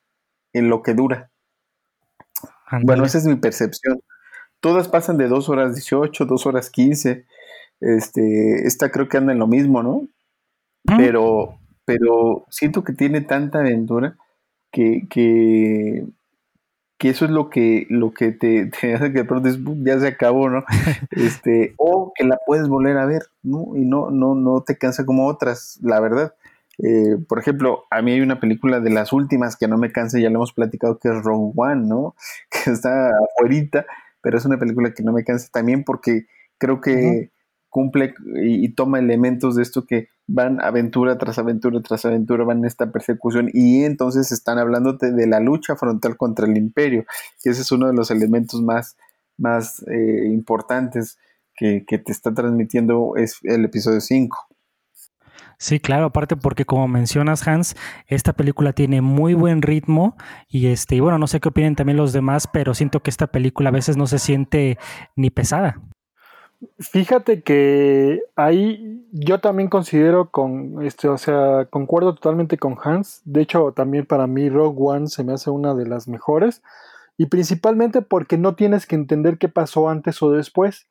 en 0.52 0.68
lo 0.68 0.83
que 0.83 0.94
dura. 0.94 1.30
Bueno, 2.83 3.04
esa 3.04 3.18
es 3.18 3.26
mi 3.26 3.37
percepción. 3.37 4.00
Todas 4.61 4.88
pasan 4.88 5.16
de 5.16 5.28
2 5.28 5.48
horas 5.48 5.74
18, 5.74 6.26
2 6.26 6.46
horas 6.46 6.70
15. 6.70 7.24
Este, 7.80 8.66
esta 8.66 8.90
creo 8.90 9.09
que 9.09 9.16
anda 9.16 9.33
en 9.33 9.38
lo 9.38 9.46
mismo, 9.46 9.83
¿no? 9.83 10.06
Pero, 10.85 11.59
pero 11.85 12.46
siento 12.50 12.85
que 12.85 12.92
tiene 12.92 13.22
tanta 13.22 13.61
aventura 13.61 14.16
que, 14.70 15.06
que, 15.09 16.04
que 17.00 17.08
eso 17.08 17.24
es 17.24 17.30
lo 17.30 17.48
que, 17.48 17.86
lo 17.88 18.12
que 18.12 18.30
te, 18.30 18.70
hace 18.94 19.10
que 19.10 19.20
de 19.20 19.24
pronto 19.24 19.48
ya 19.82 19.98
se 19.98 20.06
acabó, 20.06 20.50
¿no? 20.50 20.64
Este, 21.10 21.72
o 21.78 22.12
que 22.14 22.24
la 22.24 22.38
puedes 22.46 22.68
volver 22.68 22.98
a 22.98 23.06
ver, 23.06 23.22
¿no? 23.42 23.74
Y 23.74 23.86
no, 23.86 24.10
no, 24.10 24.34
no 24.34 24.62
te 24.62 24.76
cansa 24.76 25.06
como 25.06 25.26
otras, 25.26 25.78
la 25.82 25.98
verdad. 25.98 26.34
Eh, 26.76 27.16
por 27.26 27.38
ejemplo, 27.38 27.84
a 27.90 28.02
mí 28.02 28.12
hay 28.12 28.20
una 28.20 28.38
película 28.38 28.80
de 28.80 28.90
las 28.90 29.14
últimas 29.14 29.56
que 29.56 29.66
no 29.66 29.78
me 29.78 29.92
cansa, 29.92 30.18
ya 30.18 30.28
lo 30.28 30.36
hemos 30.36 30.52
platicado, 30.52 30.98
que 30.98 31.08
es 31.08 31.24
Rogue 31.24 31.52
One, 31.56 31.88
¿no? 31.88 32.14
Que 32.50 32.70
está 32.70 33.08
afuera, 33.08 33.86
pero 34.20 34.36
es 34.36 34.44
una 34.44 34.58
película 34.58 34.92
que 34.92 35.02
no 35.02 35.12
me 35.12 35.24
cansa 35.24 35.48
también 35.50 35.84
porque 35.84 36.26
creo 36.58 36.82
que 36.82 37.30
cumple 37.70 38.14
y, 38.42 38.68
toma 38.74 38.98
elementos 38.98 39.56
de 39.56 39.62
esto 39.62 39.86
que 39.86 40.08
van 40.32 40.60
aventura 40.60 41.18
tras 41.18 41.38
aventura 41.38 41.80
tras 41.82 42.04
aventura, 42.04 42.44
van 42.44 42.58
en 42.58 42.66
esta 42.66 42.92
persecución 42.92 43.50
y 43.52 43.84
entonces 43.84 44.30
están 44.30 44.58
hablándote 44.58 45.10
de 45.10 45.26
la 45.26 45.40
lucha 45.40 45.74
frontal 45.74 46.16
contra 46.16 46.46
el 46.46 46.56
imperio, 46.56 47.04
que 47.42 47.50
ese 47.50 47.62
es 47.62 47.72
uno 47.72 47.88
de 47.88 47.94
los 47.94 48.12
elementos 48.12 48.62
más, 48.62 48.96
más 49.36 49.84
eh, 49.88 50.28
importantes 50.28 51.18
que, 51.56 51.82
te 51.82 52.12
está 52.12 52.32
transmitiendo 52.32 53.16
es 53.16 53.38
el 53.42 53.64
episodio 53.66 54.00
5. 54.00 54.38
Sí, 55.58 55.78
claro, 55.78 56.06
aparte 56.06 56.36
porque 56.36 56.64
como 56.64 56.88
mencionas 56.88 57.46
Hans, 57.46 57.76
esta 58.06 58.32
película 58.32 58.72
tiene 58.72 59.02
muy 59.02 59.34
buen 59.34 59.60
ritmo 59.60 60.16
y 60.48 60.68
este, 60.68 60.94
y 60.94 61.00
bueno, 61.00 61.18
no 61.18 61.26
sé 61.26 61.38
qué 61.40 61.50
opinen 61.50 61.76
también 61.76 61.98
los 61.98 62.14
demás, 62.14 62.48
pero 62.50 62.72
siento 62.72 63.02
que 63.02 63.10
esta 63.10 63.26
película 63.26 63.68
a 63.68 63.72
veces 63.72 63.98
no 63.98 64.06
se 64.06 64.18
siente 64.18 64.78
ni 65.16 65.28
pesada. 65.28 65.82
Fíjate 66.78 67.42
que 67.42 68.22
ahí 68.36 69.02
yo 69.12 69.40
también 69.40 69.70
considero 69.70 70.30
con 70.30 70.82
este, 70.82 71.08
o 71.08 71.16
sea, 71.16 71.66
concuerdo 71.70 72.14
totalmente 72.14 72.58
con 72.58 72.76
Hans. 72.82 73.22
De 73.24 73.40
hecho, 73.40 73.72
también 73.72 74.04
para 74.04 74.26
mí 74.26 74.50
Rogue 74.50 74.76
One 74.78 75.06
se 75.06 75.24
me 75.24 75.32
hace 75.32 75.48
una 75.50 75.74
de 75.74 75.86
las 75.86 76.06
mejores. 76.06 76.62
Y 77.16 77.26
principalmente 77.26 78.02
porque 78.02 78.36
no 78.36 78.56
tienes 78.56 78.86
que 78.86 78.94
entender 78.94 79.38
qué 79.38 79.48
pasó 79.48 79.88
antes 79.88 80.22
o 80.22 80.30
después. 80.30 80.86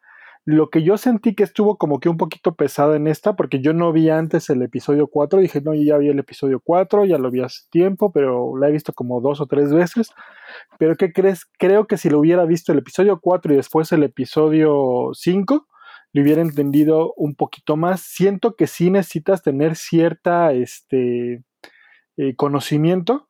Lo 0.46 0.70
que 0.70 0.82
yo 0.84 0.98
sentí 0.98 1.36
que 1.36 1.44
estuvo 1.44 1.78
como 1.78 2.00
que 2.00 2.10
un 2.10 2.18
poquito 2.18 2.56
pesada 2.56 2.96
en 2.96 3.08
esta, 3.08 3.36
porque 3.36 3.60
yo 3.62 3.74
no 3.74 3.92
vi 3.92 4.10
antes 4.10 4.50
el 4.50 4.62
episodio 4.64 5.08
4, 5.08 5.40
dije, 5.40 5.62
no, 5.62 5.74
yo 5.74 5.84
ya 5.84 5.98
vi 5.98 6.10
el 6.10 6.20
episodio 6.20 6.60
4, 6.60 7.06
ya 7.06 7.18
lo 7.18 7.30
vi 7.30 7.42
hace 7.42 7.62
tiempo, 7.70 8.12
pero 8.12 8.58
la 8.58 8.70
he 8.70 8.72
visto 8.72 8.94
como 8.94 9.22
dos 9.22 9.42
o 9.42 9.46
tres 9.46 9.72
veces. 9.74 10.12
Pero 10.80 10.96
¿qué 10.96 11.14
crees? 11.14 11.46
Creo 11.58 11.88
que 11.88 11.98
si 11.98 12.10
lo 12.10 12.20
hubiera 12.20 12.46
visto 12.46 12.72
el 12.72 12.80
episodio 12.80 13.20
4 13.20 13.54
y 13.54 13.58
después 13.58 13.92
el 13.92 14.04
episodio 14.04 15.12
5, 15.14 15.68
lo 16.14 16.22
hubiera 16.22 16.42
entendido 16.42 17.14
un 17.16 17.36
poquito 17.36 17.78
más. 17.78 18.02
Siento 18.02 18.56
que 18.56 18.68
sí 18.68 18.90
necesitas 18.90 19.44
tener 19.44 19.76
cierta 19.76 20.54
este, 20.54 21.44
eh, 22.18 22.36
conocimiento 22.36 23.29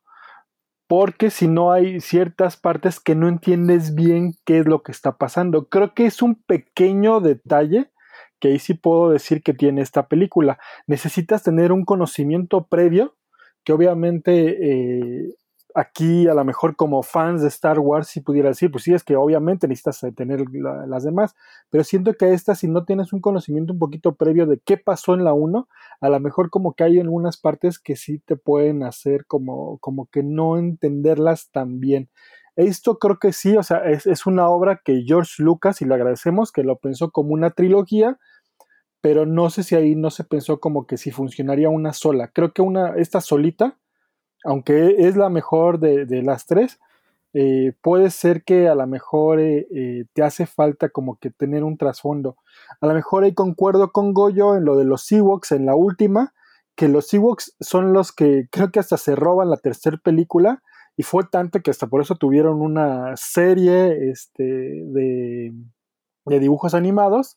porque 0.90 1.30
si 1.30 1.46
no 1.46 1.70
hay 1.70 2.00
ciertas 2.00 2.56
partes 2.56 2.98
que 2.98 3.14
no 3.14 3.28
entiendes 3.28 3.94
bien 3.94 4.34
qué 4.44 4.58
es 4.58 4.66
lo 4.66 4.82
que 4.82 4.90
está 4.90 5.18
pasando. 5.18 5.68
Creo 5.68 5.94
que 5.94 6.04
es 6.06 6.20
un 6.20 6.34
pequeño 6.34 7.20
detalle 7.20 7.92
que 8.40 8.48
ahí 8.48 8.58
sí 8.58 8.74
puedo 8.74 9.10
decir 9.10 9.44
que 9.44 9.54
tiene 9.54 9.82
esta 9.82 10.08
película. 10.08 10.58
Necesitas 10.88 11.44
tener 11.44 11.70
un 11.70 11.84
conocimiento 11.84 12.66
previo 12.66 13.14
que 13.62 13.72
obviamente 13.72 15.28
eh, 15.28 15.36
aquí 15.74 16.28
a 16.28 16.34
lo 16.34 16.44
mejor 16.44 16.76
como 16.76 17.02
fans 17.02 17.42
de 17.42 17.48
Star 17.48 17.78
Wars 17.78 18.08
si 18.08 18.20
pudiera 18.20 18.48
decir, 18.48 18.70
pues 18.70 18.84
sí, 18.84 18.94
es 18.94 19.04
que 19.04 19.16
obviamente 19.16 19.68
necesitas 19.68 20.04
tener 20.14 20.44
las 20.52 21.04
demás, 21.04 21.34
pero 21.70 21.84
siento 21.84 22.14
que 22.14 22.32
esta 22.32 22.54
si 22.54 22.68
no 22.68 22.84
tienes 22.84 23.12
un 23.12 23.20
conocimiento 23.20 23.72
un 23.72 23.78
poquito 23.78 24.14
previo 24.14 24.46
de 24.46 24.60
qué 24.64 24.76
pasó 24.76 25.14
en 25.14 25.24
la 25.24 25.32
1, 25.32 25.68
a 26.00 26.08
lo 26.08 26.20
mejor 26.20 26.50
como 26.50 26.74
que 26.74 26.84
hay 26.84 27.00
algunas 27.00 27.36
partes 27.36 27.78
que 27.78 27.96
sí 27.96 28.18
te 28.18 28.36
pueden 28.36 28.82
hacer 28.82 29.26
como, 29.26 29.78
como 29.78 30.06
que 30.06 30.22
no 30.22 30.58
entenderlas 30.58 31.50
tan 31.50 31.80
bien. 31.80 32.10
Esto 32.56 32.98
creo 32.98 33.18
que 33.18 33.32
sí, 33.32 33.56
o 33.56 33.62
sea, 33.62 33.78
es, 33.78 34.06
es 34.06 34.26
una 34.26 34.48
obra 34.48 34.80
que 34.84 35.02
George 35.06 35.42
Lucas, 35.42 35.80
y 35.80 35.86
le 35.86 35.94
agradecemos, 35.94 36.52
que 36.52 36.64
lo 36.64 36.76
pensó 36.76 37.10
como 37.10 37.32
una 37.32 37.50
trilogía, 37.50 38.18
pero 39.00 39.26
no 39.26 39.50
sé 39.50 39.62
si 39.62 39.74
ahí 39.74 39.94
no 39.94 40.10
se 40.10 40.24
pensó 40.24 40.60
como 40.60 40.86
que 40.86 40.98
si 40.98 41.10
funcionaría 41.10 41.70
una 41.70 41.92
sola. 41.92 42.28
Creo 42.28 42.52
que 42.52 42.62
una, 42.62 42.96
esta 42.96 43.20
solita, 43.20 43.78
aunque 44.44 44.96
es 44.98 45.16
la 45.16 45.28
mejor 45.28 45.78
de, 45.78 46.22
las 46.22 46.46
tres, 46.46 46.78
eh, 47.32 47.72
puede 47.82 48.10
ser 48.10 48.42
que 48.42 48.68
a 48.68 48.74
lo 48.74 48.86
mejor 48.86 49.40
eh, 49.40 49.66
eh, 49.74 50.04
te 50.12 50.22
hace 50.22 50.46
falta 50.46 50.88
como 50.88 51.16
que 51.18 51.30
tener 51.30 51.62
un 51.64 51.76
trasfondo. 51.76 52.36
A 52.80 52.86
lo 52.86 52.94
mejor 52.94 53.24
ahí 53.24 53.34
concuerdo 53.34 53.92
con 53.92 54.12
Goyo 54.14 54.56
en 54.56 54.64
lo 54.64 54.76
de 54.76 54.84
los 54.84 55.10
Ewoks 55.12 55.52
en 55.52 55.66
la 55.66 55.74
última, 55.74 56.34
que 56.74 56.88
los 56.88 57.12
Ewoks 57.12 57.56
son 57.60 57.92
los 57.92 58.12
que 58.12 58.48
creo 58.50 58.70
que 58.70 58.80
hasta 58.80 58.96
se 58.96 59.14
roban 59.14 59.50
la 59.50 59.58
tercera 59.58 59.98
película 59.98 60.62
y 60.96 61.02
fue 61.02 61.24
tanto 61.24 61.60
que 61.60 61.70
hasta 61.70 61.86
por 61.86 62.00
eso 62.00 62.16
tuvieron 62.16 62.60
una 62.60 63.16
serie 63.16 64.10
este, 64.10 64.42
de, 64.42 65.52
de 66.26 66.38
dibujos 66.40 66.74
animados 66.74 67.36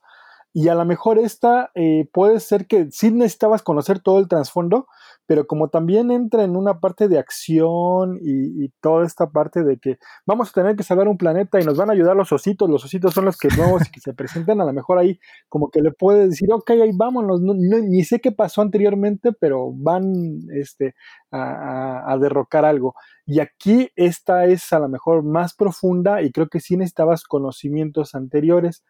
y 0.56 0.68
a 0.68 0.76
lo 0.76 0.86
mejor 0.86 1.18
esta 1.18 1.72
eh, 1.74 2.08
puede 2.14 2.39
ser 2.39 2.68
que 2.68 2.91
sí 2.91 3.10
necesitabas 3.10 3.64
conocer 3.64 3.99
todo 3.99 4.20
el 4.20 4.28
trasfondo, 4.28 4.88
pero 5.26 5.47
como 5.47 5.70
también 5.70 6.12
entra 6.12 6.43
en 6.43 6.56
una 6.56 6.80
parte 6.80 7.08
de 7.08 7.18
acción 7.18 8.20
y, 8.22 8.70
toda 8.80 9.06
esta 9.06 9.32
parte 9.32 9.64
de 9.64 9.78
que 9.80 9.97
vamos 10.28 10.49
a 10.49 10.54
tener 10.54 10.76
que 10.76 10.84
salvar 10.84 11.08
un 11.08 11.18
planeta 11.18 11.60
y 11.60 11.64
nos 11.64 11.78
van 11.78 11.89
a 11.89 11.93
ayudar 11.93 12.16
los 12.16 12.32
ositos, 12.32 12.70
los 12.70 12.86
ositos 12.86 13.14
son 13.16 13.26
los 13.26 13.38
que 13.38 13.47
nuevos 13.58 13.88
y 13.88 13.91
que 13.91 13.99
se 13.99 14.14
presentan, 14.14 14.62
a 14.62 14.66
lo 14.66 14.74
mejor 14.74 14.99
ahí 14.99 15.20
como 15.49 15.70
que 15.72 15.82
le 15.82 15.91
puedes 15.91 16.30
decir, 16.30 16.49
ok, 16.51 16.70
ahí 16.72 16.91
vámonos, 16.93 17.41
no, 17.41 17.54
ni 17.56 18.04
sé 18.04 18.20
qué 18.20 18.32
pasó 18.32 18.62
anteriormente, 18.62 19.32
pero 19.34 19.72
van 19.74 20.41
este, 20.54 20.93
a, 21.32 22.12
a 22.12 22.18
derrocar 22.20 22.64
algo. 22.66 22.93
Y 23.26 23.39
aquí 23.39 23.89
esta 23.95 24.45
es 24.45 24.72
a 24.72 24.80
lo 24.80 24.89
mejor 24.89 25.24
más 25.24 25.56
profunda 25.56 26.22
y 26.22 26.32
creo 26.32 26.47
que 26.47 26.60
sí 26.60 26.78
necesitabas 26.78 27.24
conocimientos 27.24 28.14
anteriores 28.14 28.84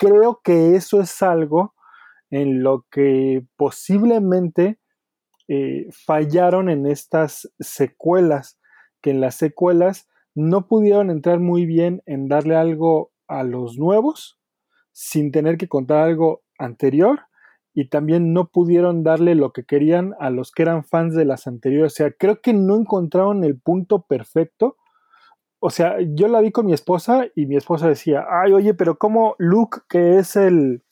creo 0.00 0.40
que 0.42 0.76
eso 0.76 1.00
es 1.02 1.22
algo 1.22 1.74
en 2.30 2.62
lo 2.62 2.86
que 2.90 3.44
posiblemente 3.56 4.78
eh, 5.46 5.88
fallaron 5.92 6.70
en 6.70 6.86
estas 6.86 7.52
secuelas, 7.58 8.58
que 9.02 9.10
en 9.10 9.20
las 9.20 9.34
secuelas 9.34 10.08
no 10.34 10.68
pudieron 10.68 11.10
entrar 11.10 11.38
muy 11.38 11.66
bien 11.66 12.02
en 12.06 12.28
darle 12.28 12.56
algo 12.56 13.12
a 13.28 13.42
los 13.42 13.76
nuevos 13.76 14.40
sin 14.92 15.32
tener 15.32 15.58
que 15.58 15.68
contar 15.68 15.98
algo 15.98 16.42
anterior 16.58 17.20
y 17.74 17.88
también 17.88 18.32
no 18.32 18.48
pudieron 18.48 19.02
darle 19.02 19.34
lo 19.34 19.52
que 19.52 19.64
querían 19.64 20.14
a 20.18 20.30
los 20.30 20.50
que 20.50 20.62
eran 20.62 20.82
fans 20.82 21.14
de 21.14 21.26
las 21.26 21.46
anteriores. 21.46 21.92
O 21.92 21.96
sea, 21.96 22.10
creo 22.12 22.40
que 22.40 22.54
no 22.54 22.76
encontraron 22.76 23.44
el 23.44 23.60
punto 23.60 24.06
perfecto 24.06 24.76
o 25.60 25.70
sea, 25.70 25.96
yo 26.00 26.26
la 26.28 26.40
vi 26.40 26.50
con 26.50 26.66
mi 26.66 26.72
esposa 26.72 27.26
y 27.34 27.46
mi 27.46 27.56
esposa 27.56 27.86
decía, 27.86 28.24
ay, 28.30 28.52
oye, 28.52 28.72
pero 28.72 28.96
¿cómo 28.96 29.36
Luke, 29.38 29.80
que 29.88 30.18
es 30.18 30.34
el, 30.34 30.82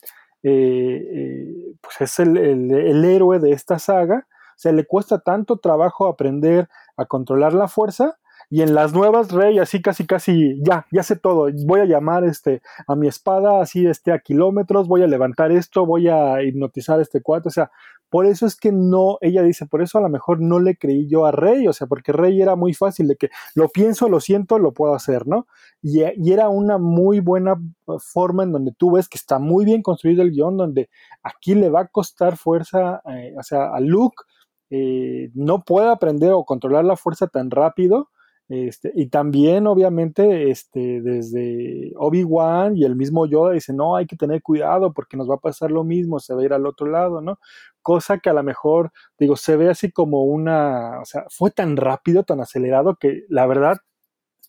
eh, 0.43 0.51
eh, 0.51 1.75
pues 1.81 2.01
es 2.01 2.19
el, 2.19 2.37
el, 2.37 3.03
héroe 3.03 3.39
de 3.39 3.51
esta 3.51 3.79
saga, 3.79 4.27
o 4.29 4.59
sea, 4.59 4.71
le 4.71 4.85
cuesta 4.85 5.19
tanto 5.19 5.57
trabajo 5.57 6.07
aprender 6.07 6.69
a 6.97 7.05
controlar 7.05 7.53
la 7.53 7.67
fuerza? 7.67 8.19
Y 8.51 8.61
en 8.61 8.73
las 8.73 8.93
nuevas, 8.93 9.31
Rey, 9.31 9.59
así 9.59 9.81
casi, 9.81 10.07
casi, 10.07 10.59
ya, 10.63 10.87
ya 10.91 11.03
sé 11.03 11.15
todo. 11.15 11.49
Voy 11.67 11.81
a 11.81 11.85
llamar 11.85 12.23
este, 12.23 12.61
a 12.87 12.95
mi 12.95 13.07
espada 13.07 13.61
así 13.61 13.85
este, 13.85 14.11
a 14.11 14.19
kilómetros, 14.19 14.87
voy 14.87 15.03
a 15.03 15.07
levantar 15.07 15.51
esto, 15.51 15.85
voy 15.85 16.07
a 16.07 16.41
hipnotizar 16.41 16.99
este 16.99 17.21
cuarto. 17.21 17.49
O 17.49 17.51
sea, 17.51 17.69
por 18.09 18.25
eso 18.25 18.45
es 18.45 18.55
que 18.55 18.71
no, 18.71 19.17
ella 19.21 19.43
dice, 19.43 19.65
por 19.67 19.81
eso 19.81 19.97
a 19.97 20.01
lo 20.01 20.09
mejor 20.09 20.41
no 20.41 20.59
le 20.59 20.75
creí 20.75 21.07
yo 21.07 21.25
a 21.25 21.31
Rey, 21.31 21.67
o 21.67 21.73
sea, 21.73 21.87
porque 21.87 22.11
Rey 22.11 22.41
era 22.41 22.55
muy 22.55 22.73
fácil 22.73 23.07
de 23.07 23.15
que 23.15 23.29
lo 23.55 23.69
pienso, 23.69 24.09
lo 24.09 24.19
siento, 24.19 24.57
lo 24.59 24.73
puedo 24.73 24.95
hacer, 24.95 25.27
¿no? 25.27 25.47
Y, 25.81 26.01
era 26.31 26.49
una 26.49 26.77
muy 26.77 27.19
buena 27.19 27.55
forma 27.99 28.43
en 28.43 28.51
donde 28.51 28.71
tú 28.77 28.91
ves 28.91 29.07
que 29.09 29.17
está 29.17 29.39
muy 29.39 29.65
bien 29.65 29.81
construido 29.81 30.23
el 30.23 30.31
guion, 30.31 30.57
donde 30.57 30.89
aquí 31.23 31.55
le 31.55 31.69
va 31.69 31.81
a 31.81 31.87
costar 31.87 32.37
fuerza, 32.37 33.01
eh, 33.05 33.33
o 33.37 33.43
sea, 33.43 33.73
a 33.73 33.79
Luke 33.79 34.23
eh, 34.69 35.31
no 35.33 35.63
puede 35.63 35.89
aprender 35.89 36.31
o 36.33 36.45
controlar 36.45 36.85
la 36.85 36.97
fuerza 36.97 37.27
tan 37.27 37.51
rápido, 37.51 38.09
este, 38.49 38.91
y 38.95 39.09
también, 39.09 39.67
obviamente, 39.67 40.49
este, 40.49 41.01
desde 41.01 41.93
Obi-Wan 41.97 42.75
y 42.75 42.83
el 42.83 42.95
mismo 42.95 43.27
Yoda 43.27 43.53
dice, 43.53 43.73
no, 43.73 43.95
hay 43.95 44.07
que 44.07 44.15
tener 44.15 44.41
cuidado 44.41 44.91
porque 44.91 45.17
nos 45.17 45.29
va 45.29 45.35
a 45.35 45.39
pasar 45.39 45.69
lo 45.69 45.83
mismo, 45.83 46.19
se 46.19 46.33
va 46.33 46.41
a 46.41 46.45
ir 46.45 46.53
al 46.53 46.65
otro 46.65 46.87
lado, 46.87 47.21
¿no? 47.21 47.37
Cosa 47.81 48.19
que 48.19 48.29
a 48.29 48.33
lo 48.33 48.43
mejor, 48.43 48.91
digo, 49.17 49.35
se 49.35 49.55
ve 49.55 49.69
así 49.69 49.91
como 49.91 50.23
una, 50.23 50.99
o 51.01 51.05
sea, 51.05 51.25
fue 51.29 51.51
tan 51.51 51.77
rápido, 51.77 52.23
tan 52.23 52.41
acelerado 52.41 52.97
que 52.99 53.23
la 53.29 53.47
verdad 53.47 53.77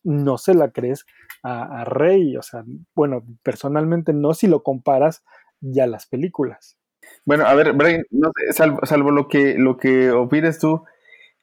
no 0.03 0.39
se 0.39 0.55
la 0.55 0.71
crees 0.71 1.05
a, 1.43 1.85
Rey, 1.85 2.37
o 2.37 2.43
sea, 2.43 2.65
bueno, 2.95 3.23
personalmente 3.43 4.13
no 4.13 4.35
si 4.35 4.47
lo 4.47 4.63
comparas 4.63 5.25
ya 5.61 5.87
las 5.87 6.07
películas. 6.07 6.77
Bueno, 7.25 7.47
a 7.47 7.55
ver, 7.55 7.73
Brian, 7.73 8.05
no 8.11 8.31
salvo, 8.51 8.81
salvo, 8.85 9.11
lo 9.11 9.29
que 9.29 9.57
lo 9.57 9.79
que 9.79 10.11
opines 10.11 10.59
tú, 10.59 10.85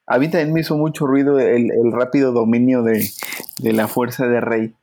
a 0.06 0.20
mí 0.20 0.30
también 0.30 0.54
me 0.54 0.62
hizo 0.62 0.78
mucho 0.78 1.06
ruido 1.06 1.40
el, 1.40 1.70
rápido 1.92 2.32
dominio 2.32 2.84
de, 2.84 3.10
la 3.60 3.88
fuerza 3.88 4.28
de 4.28 4.40
Rey. 4.40 4.74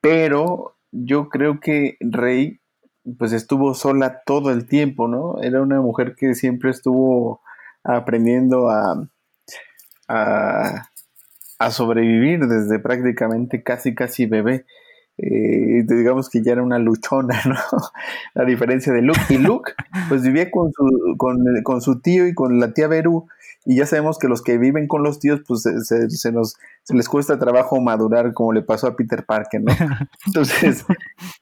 Pero 0.00 0.76
yo 0.90 1.28
creo 1.28 1.60
que 1.60 1.96
Rey 2.00 2.57
pues 3.18 3.32
estuvo 3.32 3.74
sola 3.74 4.22
todo 4.24 4.50
el 4.50 4.66
tiempo, 4.66 5.08
¿no? 5.08 5.40
Era 5.42 5.62
una 5.62 5.80
mujer 5.80 6.14
que 6.16 6.34
siempre 6.34 6.70
estuvo 6.70 7.40
aprendiendo 7.84 8.68
a, 8.68 9.08
a, 10.08 11.70
sobrevivir 11.70 12.46
desde 12.46 12.78
prácticamente 12.78 13.62
casi 13.62 13.94
casi 13.94 14.26
bebé. 14.26 14.66
Eh, 15.18 15.84
digamos 15.84 16.28
que 16.30 16.42
ya 16.42 16.52
era 16.52 16.62
una 16.62 16.78
luchona, 16.78 17.40
¿no? 17.46 17.56
A 18.34 18.44
diferencia 18.44 18.92
de 18.92 19.02
Luke. 19.02 19.20
Y 19.30 19.38
Luke, 19.38 19.72
pues 20.08 20.22
vivía 20.22 20.50
con 20.50 20.72
su, 20.72 21.16
con, 21.16 21.38
con 21.62 21.80
su 21.80 22.00
tío 22.00 22.26
y 22.26 22.34
con 22.34 22.60
la 22.60 22.72
tía 22.72 22.88
Beru 22.88 23.26
y 23.68 23.76
ya 23.76 23.84
sabemos 23.84 24.18
que 24.18 24.28
los 24.28 24.40
que 24.40 24.56
viven 24.56 24.88
con 24.88 25.02
los 25.02 25.20
tíos, 25.20 25.42
pues 25.46 25.62
se, 25.62 26.08
se, 26.08 26.32
nos, 26.32 26.56
se 26.84 26.94
les 26.94 27.06
cuesta 27.06 27.38
trabajo 27.38 27.78
madurar, 27.82 28.32
como 28.32 28.54
le 28.54 28.62
pasó 28.62 28.86
a 28.86 28.96
Peter 28.96 29.26
Parker, 29.26 29.62
¿no? 29.62 29.72
Entonces, 30.26 30.86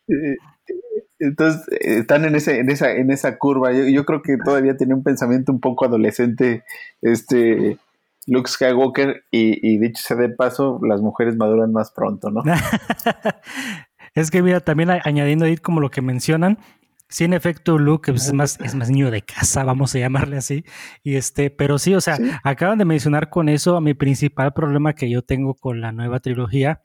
eh, 0.09 0.37
entonces 1.19 1.67
están 1.81 2.25
en, 2.25 2.35
ese, 2.35 2.59
en, 2.59 2.71
esa, 2.71 2.93
en 2.93 3.11
esa 3.11 3.39
curva. 3.39 3.73
Yo, 3.73 4.05
creo 4.05 4.23
que 4.23 4.37
todavía 4.37 4.77
tiene 4.77 4.95
un 4.95 5.03
pensamiento 5.03 5.53
un 5.53 5.61
poco 5.61 5.85
adolescente, 5.85 6.65
este 7.03 7.79
Luke 8.27 8.51
Skywalker, 8.51 9.25
y, 9.31 9.67
y 9.67 9.79
dicho 9.79 10.03
sea 10.03 10.17
de 10.17 10.29
paso, 10.29 10.81
las 10.83 11.01
mujeres 11.01 11.37
maduran 11.37 11.73
más 11.73 11.93
pronto, 11.93 12.31
¿no? 12.31 12.43
es 14.15 14.31
que 14.31 14.43
mira, 14.43 14.61
también 14.61 14.91
añadiendo 14.91 15.45
ahí 15.45 15.57
como 15.57 15.81
lo 15.81 15.91
que 15.91 16.03
mencionan, 16.03 16.59
Sí, 17.09 17.23
en 17.23 17.35
efecto, 17.35 17.79
Luke 17.79 18.11
es 18.11 18.33
más, 18.33 18.59
es 18.61 18.75
más 18.75 18.91
niño 18.91 19.13
de 19.13 19.23
casa, 19.23 19.63
vamos 19.63 19.95
a 19.95 19.99
llamarle 20.01 20.39
así. 20.39 20.65
Y 21.05 21.15
este, 21.15 21.51
pero 21.51 21.79
sí, 21.79 21.95
o 21.95 22.01
sea, 22.01 22.19
acaban 22.43 22.79
de 22.79 22.85
mencionar 22.85 23.31
con 23.31 23.49
eso 23.49 23.81
mi 23.81 23.95
principal 23.95 24.53
problema 24.53 24.95
que 24.95 25.09
yo 25.09 25.23
tengo 25.23 25.55
con 25.55 25.81
la 25.81 25.93
nueva 25.93 26.19
trilogía, 26.19 26.81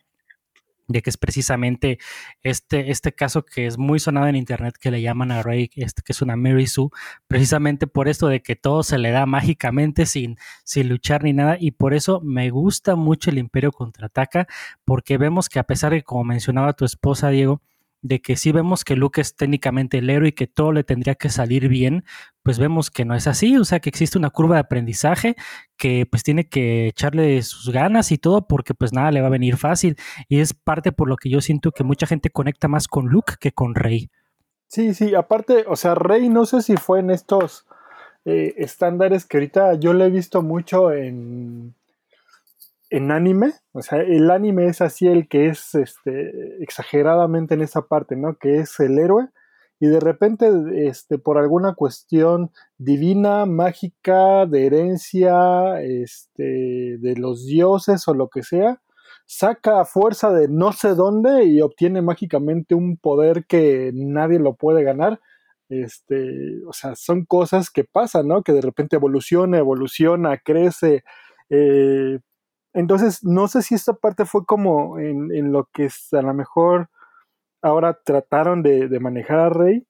de 0.92 1.02
que 1.02 1.10
es 1.10 1.18
precisamente 1.18 2.00
este, 2.44 2.92
este 2.92 3.14
caso 3.14 3.46
que 3.46 3.68
es 3.68 3.78
muy 3.78 4.00
sonado 4.00 4.28
en 4.28 4.36
internet 4.36 4.76
que 4.80 4.92
le 4.92 5.02
llaman 5.02 5.32
a 5.32 5.44
Rey, 5.44 5.70
este, 5.76 6.02
que 6.02 6.14
es 6.14 6.22
una 6.22 6.36
Mary 6.36 6.68
Sue, 6.68 6.90
precisamente 7.28 7.88
por 7.88 8.08
esto 8.08 8.28
de 8.28 8.42
que 8.42 8.56
todo 8.56 8.84
se 8.84 8.98
le 8.98 9.12
da 9.12 9.26
mágicamente 9.26 10.06
sin, 10.06 10.38
sin 10.64 10.90
luchar 10.90 11.24
ni 11.24 11.34
nada. 11.34 11.58
Y 11.60 11.72
por 11.72 11.94
eso 11.94 12.22
me 12.22 12.50
gusta 12.50 12.96
mucho 12.96 13.30
el 13.30 13.38
Imperio 13.38 13.72
contraataca, 13.72 14.48
porque 14.86 15.18
vemos 15.18 15.50
que 15.50 15.60
a 15.60 15.64
pesar 15.64 15.92
de, 15.92 16.04
como 16.04 16.24
mencionaba 16.24 16.74
tu 16.74 16.86
esposa, 16.86 17.30
Diego, 17.30 17.62
de 18.02 18.22
que 18.22 18.36
si 18.36 18.52
vemos 18.52 18.84
que 18.84 18.96
Luke 18.96 19.22
es 19.22 19.36
técnicamente 19.36 20.00
el 20.00 20.10
héroe 20.10 20.30
y 20.30 20.32
que 20.32 20.48
todo 20.48 20.72
le 20.72 20.84
tendría 20.84 21.16
que 21.16 21.30
salir 21.30 21.68
bien, 21.68 22.04
pues 22.44 22.58
vemos 22.58 22.90
que 22.90 23.06
no 23.06 23.16
es 23.16 23.28
así, 23.28 23.58
o 23.58 23.64
sea 23.64 23.80
que 23.80 23.90
existe 23.90 24.18
una 24.18 24.32
curva 24.32 24.56
de 24.56 24.62
aprendizaje 24.62 25.36
que 25.78 26.06
pues 26.10 26.24
tiene 26.24 26.50
que 26.50 26.88
echarle 26.88 27.42
sus 27.44 27.70
ganas 27.72 28.12
y 28.12 28.18
todo 28.18 28.48
porque 28.48 28.74
pues 28.74 28.94
nada 28.94 29.12
le 29.12 29.22
va 29.22 29.28
a 29.28 29.32
venir 29.32 29.58
fácil 29.58 29.96
y 30.28 30.40
es 30.40 30.54
parte 30.54 30.92
por 30.92 31.08
lo 31.08 31.18
que 31.18 31.30
yo 31.30 31.42
siento 31.42 31.72
que 31.72 31.84
mucha 31.84 32.08
gente 32.08 32.30
conecta 32.30 32.68
más 32.68 32.88
con 32.88 33.08
Luke 33.08 33.36
que 33.40 33.52
con 33.52 33.76
Rey. 33.76 34.10
Sí, 34.68 34.94
sí, 34.94 35.14
aparte, 35.16 35.66
o 35.68 35.76
sea, 35.76 35.96
Rey 35.96 36.30
no 36.30 36.46
sé 36.46 36.62
si 36.62 36.78
fue 36.78 37.02
en 37.02 37.12
estos 37.12 37.66
eh, 38.26 38.54
estándares 38.58 39.26
que 39.26 39.38
ahorita 39.38 39.74
yo 39.76 39.94
le 39.94 40.06
he 40.06 40.10
visto 40.10 40.42
mucho 40.42 40.92
en 40.92 41.76
en 42.92 43.12
anime, 43.12 43.54
o 43.72 43.82
sea, 43.82 44.00
el 44.02 44.30
anime 44.30 44.68
es 44.68 44.82
así 44.82 45.08
el 45.08 45.28
que 45.28 45.48
es 45.48 45.74
este, 45.76 46.62
exageradamente 46.62 47.56
en 47.56 47.62
esa 47.62 47.88
parte, 47.88 48.16
¿no? 48.16 48.36
Que 48.38 48.60
es 48.60 48.80
el 48.80 49.00
héroe 49.00 49.30
y 49.82 49.88
de 49.88 50.00
repente, 50.00 50.48
este, 50.88 51.18
por 51.18 51.40
alguna 51.40 51.74
cuestión 51.74 52.52
divina, 52.78 53.48
mágica, 53.48 54.46
de 54.46 54.68
herencia, 54.68 55.82
este, 55.82 57.00
de 57.00 57.16
los 57.18 57.48
dioses 57.48 58.08
o 58.08 58.14
lo 58.14 58.30
que 58.30 58.44
sea, 58.44 58.80
saca 59.26 59.84
fuerza 59.86 60.32
de 60.32 60.48
no 60.50 60.72
sé 60.72 60.94
dónde 60.94 61.46
y 61.46 61.62
obtiene 61.62 62.04
mágicamente 62.04 62.76
un 62.76 62.98
poder 62.98 63.46
que 63.48 63.92
nadie 63.96 64.38
lo 64.38 64.54
puede 64.56 64.84
ganar. 64.84 65.20
Este, 65.70 66.64
o 66.68 66.74
sea, 66.74 66.96
son 66.96 67.26
cosas 67.26 67.72
que 67.72 67.84
pasan, 67.84 68.28
¿no? 68.28 68.44
Que 68.44 68.54
de 68.54 68.62
repente 68.62 68.98
evoluciona, 68.98 69.58
evoluciona, 69.58 70.38
crece. 70.38 71.04
Eh, 71.50 72.20
entonces, 72.74 73.24
no 73.24 73.48
sé 73.48 73.62
si 73.62 73.76
esta 73.76 73.94
parte 73.94 74.26
fue 74.26 74.46
como 74.46 75.00
en, 75.00 75.34
en 75.34 75.52
lo 75.52 75.70
que 75.74 75.90
a 76.14 76.22
lo 76.22 76.34
mejor 76.34 76.90
ahora 77.62 78.00
trataron 78.04 78.64
de, 78.64 79.00
manejar 79.00 79.40
a 79.40 79.50
Rey, 79.50 79.86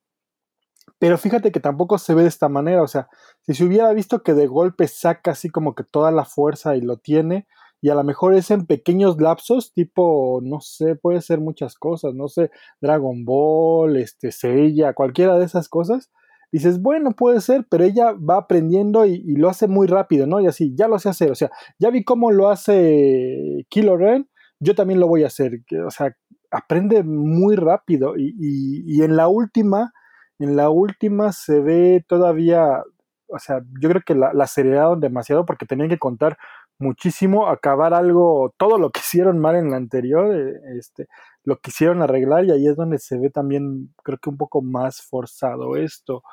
pero 0.99 1.17
fíjate 1.17 1.51
que 1.51 1.59
tampoco 1.59 1.97
se 1.97 2.13
ve 2.13 2.23
de 2.23 2.27
esta 2.27 2.49
manera, 2.49 2.83
o 2.83 2.87
sea, 2.87 3.07
si 3.41 3.53
se 3.53 3.63
hubiera 3.63 3.91
visto 3.93 4.23
que 4.23 4.33
de 4.33 4.47
golpe 4.47 4.87
saca 4.87 5.31
así 5.31 5.49
como 5.49 5.73
que 5.73 5.83
toda 5.83 6.11
la 6.11 6.25
fuerza 6.25 6.75
y 6.75 6.81
lo 6.81 6.97
tiene, 6.97 7.47
y 7.81 7.89
a 7.89 7.95
lo 7.95 8.03
mejor 8.03 8.35
es 8.35 8.51
en 8.51 8.67
pequeños 8.67 9.19
lapsos, 9.19 9.73
tipo, 9.73 10.39
no 10.43 10.61
sé, 10.61 10.95
puede 10.95 11.21
ser 11.21 11.39
muchas 11.39 11.75
cosas, 11.75 12.13
no 12.13 12.27
sé, 12.27 12.51
Dragon 12.79 13.25
Ball, 13.25 13.97
este, 13.97 14.31
Seiya, 14.31 14.93
cualquiera 14.93 15.39
de 15.39 15.45
esas 15.45 15.67
cosas, 15.67 16.11
dices, 16.51 16.81
bueno, 16.81 17.11
puede 17.11 17.41
ser, 17.41 17.65
pero 17.69 17.83
ella 17.83 18.13
va 18.13 18.37
aprendiendo 18.37 19.05
y, 19.05 19.35
lo 19.35 19.49
hace 19.49 19.67
muy 19.67 19.87
rápido, 19.87 20.27
¿no? 20.27 20.41
Y 20.41 20.47
así, 20.47 20.73
ya 20.75 20.87
lo 20.87 20.99
sé 20.99 21.09
hacer, 21.09 21.31
o 21.31 21.35
sea, 21.35 21.49
ya 21.79 21.89
vi 21.89 22.03
cómo 22.03 22.31
lo 22.31 22.49
hace 22.49 23.65
Kilo 23.69 23.97
Ren, 23.97 24.29
yo 24.59 24.75
también 24.75 24.99
lo 24.99 25.07
voy 25.07 25.23
a 25.23 25.27
hacer, 25.27 25.61
o 25.85 25.91
sea, 25.91 26.15
aprende 26.51 27.03
muy 27.03 27.55
rápido 27.55 28.13
y, 28.17 29.01
en 29.01 29.15
la 29.15 29.27
última, 29.27 29.93
en 30.39 30.55
la 30.55 30.69
última 30.69 31.31
se 31.31 31.61
ve 31.61 32.03
todavía, 32.07 32.83
o 33.27 33.39
sea, 33.39 33.61
yo 33.81 33.89
creo 33.89 34.01
que 34.05 34.15
la, 34.15 34.33
la 34.33 34.43
aceleraron 34.43 34.99
demasiado 34.99 35.45
porque 35.45 35.65
tenían 35.65 35.89
que 35.89 35.99
contar 35.99 36.37
muchísimo, 36.81 37.47
acabar 37.47 37.93
algo, 37.93 38.53
todo 38.57 38.77
lo 38.77 38.91
que 38.91 38.99
hicieron 39.03 39.39
mal 39.39 39.55
en 39.55 39.71
la 39.71 39.77
anterior, 39.77 40.35
eh, 40.35 40.59
este, 40.77 41.07
lo 41.43 41.57
quisieron 41.57 42.01
arreglar 42.01 42.45
y 42.45 42.51
ahí 42.51 42.67
es 42.67 42.75
donde 42.75 42.99
se 42.99 43.17
ve 43.17 43.29
también, 43.29 43.93
creo 44.03 44.17
que 44.19 44.29
un 44.29 44.37
poco 44.37 44.61
más 44.61 45.01
forzado 45.01 45.75
esto, 45.77 46.23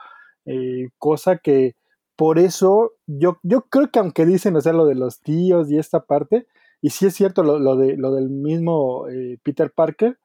eh, 0.47 0.89
cosa 0.99 1.39
que 1.39 1.77
por 2.17 2.39
eso 2.39 2.95
yo, 3.07 3.39
yo 3.43 3.63
creo 3.71 3.91
que 3.91 4.01
aunque 4.01 4.27
dicen, 4.27 4.57
o 4.57 4.61
sea, 4.61 4.73
lo 4.73 4.87
de 4.87 4.97
los 4.97 5.21
tíos 5.21 5.71
y 5.71 5.79
esta 5.79 6.05
parte, 6.05 6.49
y 6.81 6.91
sí 6.91 7.07
es 7.07 7.15
cierto 7.15 7.43
lo, 7.43 7.77
de, 7.77 7.97
lo 7.97 8.15
del 8.15 8.31
mismo 8.31 9.09
eh, 9.09 9.39
Peter 9.43 9.73
Parker, 9.73 10.19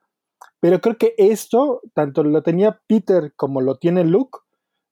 pero 0.59 0.81
creo 0.81 0.97
que 0.97 1.13
esto, 1.17 1.81
tanto 1.93 2.23
lo 2.23 2.41
tenía 2.41 2.79
Peter 2.87 3.33
como 3.35 3.61
lo 3.61 3.77
tiene 3.77 4.03
Luke, 4.05 4.39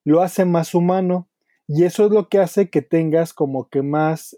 lo 0.04 0.22
hace 0.22 0.46
más 0.46 0.74
humano. 0.74 1.28
Y 1.68 1.86
eso 1.86 2.06
es 2.06 2.12
lo 2.12 2.28
que 2.28 2.40
hace 2.40 2.70
que 2.70 2.82
tengas 2.82 3.34
como 3.34 3.70
que 3.70 3.82
más 3.82 4.38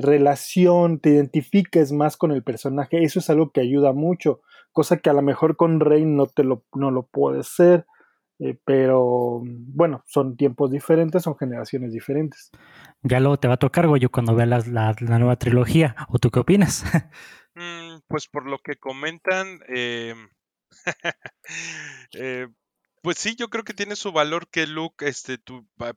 relación, 0.00 1.00
te 1.00 1.10
identifiques 1.10 1.92
más 1.92 2.16
con 2.16 2.32
el 2.32 2.42
personaje. 2.42 3.02
Eso 3.02 3.18
es 3.18 3.28
algo 3.28 3.50
que 3.50 3.60
ayuda 3.60 3.92
mucho, 3.92 4.40
cosa 4.72 4.98
que 4.98 5.10
a 5.10 5.12
lo 5.12 5.22
mejor 5.22 5.56
con 5.56 5.80
Rey 5.80 6.04
no 6.04 6.26
te 6.26 6.44
lo, 6.44 6.64
no 6.74 6.90
lo 6.90 7.06
puedes 7.06 7.48
ser. 7.48 7.86
Eh, 8.38 8.58
pero 8.64 9.40
bueno, 9.44 10.02
son 10.06 10.36
tiempos 10.36 10.70
diferentes, 10.70 11.22
son 11.22 11.36
generaciones 11.36 11.92
diferentes. 11.92 12.50
Ya 13.02 13.20
luego 13.20 13.38
te 13.38 13.46
va 13.46 13.54
a 13.54 13.58
tocar, 13.58 13.86
güey, 13.86 14.04
cuando 14.06 14.34
veas 14.34 14.66
la, 14.66 14.94
nueva 15.00 15.36
trilogía. 15.36 15.94
¿O 16.08 16.18
tú 16.18 16.30
qué 16.30 16.40
opinas? 16.40 16.84
Mm, 17.54 18.00
pues 18.08 18.28
por 18.28 18.46
lo 18.46 18.58
que 18.60 18.76
comentan, 18.76 19.60
eh, 19.68 20.14
eh, 22.14 22.48
pues 23.02 23.18
sí, 23.18 23.34
yo 23.36 23.48
creo 23.50 23.64
que 23.64 23.74
tiene 23.74 23.96
su 23.96 24.12
valor 24.12 24.48
que 24.48 24.66
Luke 24.66 25.06
este, 25.08 25.38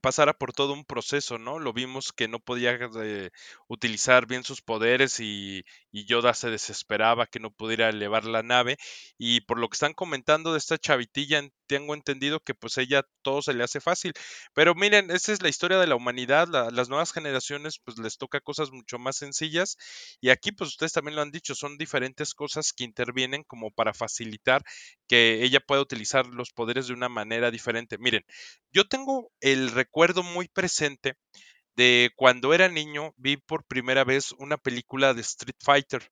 pasara 0.02 0.34
por 0.34 0.54
todo 0.54 0.74
un 0.74 0.86
proceso, 0.86 1.38
¿no? 1.38 1.60
Lo 1.60 1.72
vimos 1.72 2.12
que 2.12 2.28
no 2.28 2.40
podía 2.40 2.72
eh, 3.04 3.30
utilizar 3.68 4.26
bien 4.26 4.44
sus 4.44 4.62
poderes 4.62 5.20
y, 5.20 5.64
y, 5.92 6.06
Yoda 6.06 6.34
se 6.34 6.50
desesperaba 6.50 7.28
que 7.28 7.40
no 7.40 7.52
pudiera 7.52 7.90
elevar 7.90 8.26
la 8.26 8.42
nave. 8.42 8.78
Y 9.20 9.42
por 9.42 9.60
lo 9.60 9.70
que 9.70 9.76
están 9.76 9.94
comentando 9.94 10.52
de 10.52 10.58
esta 10.58 10.80
chavitilla, 10.80 11.42
tengo 11.68 11.94
entendido 11.94 12.40
que 12.40 12.54
pues 12.54 12.78
ella 12.78 13.04
todo 13.22 13.42
se 13.42 13.54
le 13.54 13.64
hace 13.64 13.82
fácil. 13.82 14.14
Pero 14.54 14.76
miren, 14.76 15.12
esa 15.12 15.34
es 15.34 15.42
la 15.42 15.50
historia 15.50 15.78
de 15.80 15.88
la 15.88 15.96
humanidad. 15.96 16.48
las 16.72 16.90
nuevas 16.90 17.12
generaciones 17.14 17.80
pues 17.84 17.98
les 17.98 18.18
toca 18.18 18.42
cosas 18.42 18.72
mucho 18.72 18.98
más 19.00 19.18
sencillas. 19.18 19.78
Y 20.22 20.30
aquí 20.30 20.52
pues 20.52 20.70
ustedes 20.72 20.94
también 20.94 21.16
lo 21.16 21.22
han 21.22 21.32
dicho, 21.32 21.56
son 21.56 21.78
diferentes 21.78 22.34
cosas 22.34 22.74
que 22.74 22.84
intervienen 22.84 23.44
como 23.44 23.72
para 23.72 23.94
facilitar 23.94 24.64
que 25.08 25.44
ella 25.44 25.60
pueda 25.60 25.82
utilizar 25.82 26.26
los 26.28 26.52
poderes 26.52 26.88
de 26.88 26.94
una 26.94 27.10
manera 27.10 27.52
diferente. 27.52 27.98
Miren, 27.98 28.24
yo 28.72 28.88
tengo 28.88 29.32
el 29.42 29.72
recuerdo 29.72 30.24
muy 30.24 30.48
presente 30.48 31.16
de 31.76 32.12
cuando 32.16 32.54
era 32.54 32.70
niño, 32.70 33.14
vi 33.18 33.38
por 33.38 33.66
primera 33.66 34.04
vez 34.04 34.34
una 34.34 34.58
película 34.58 35.14
de 35.14 35.22
Street 35.22 35.58
Fighter. 35.62 36.10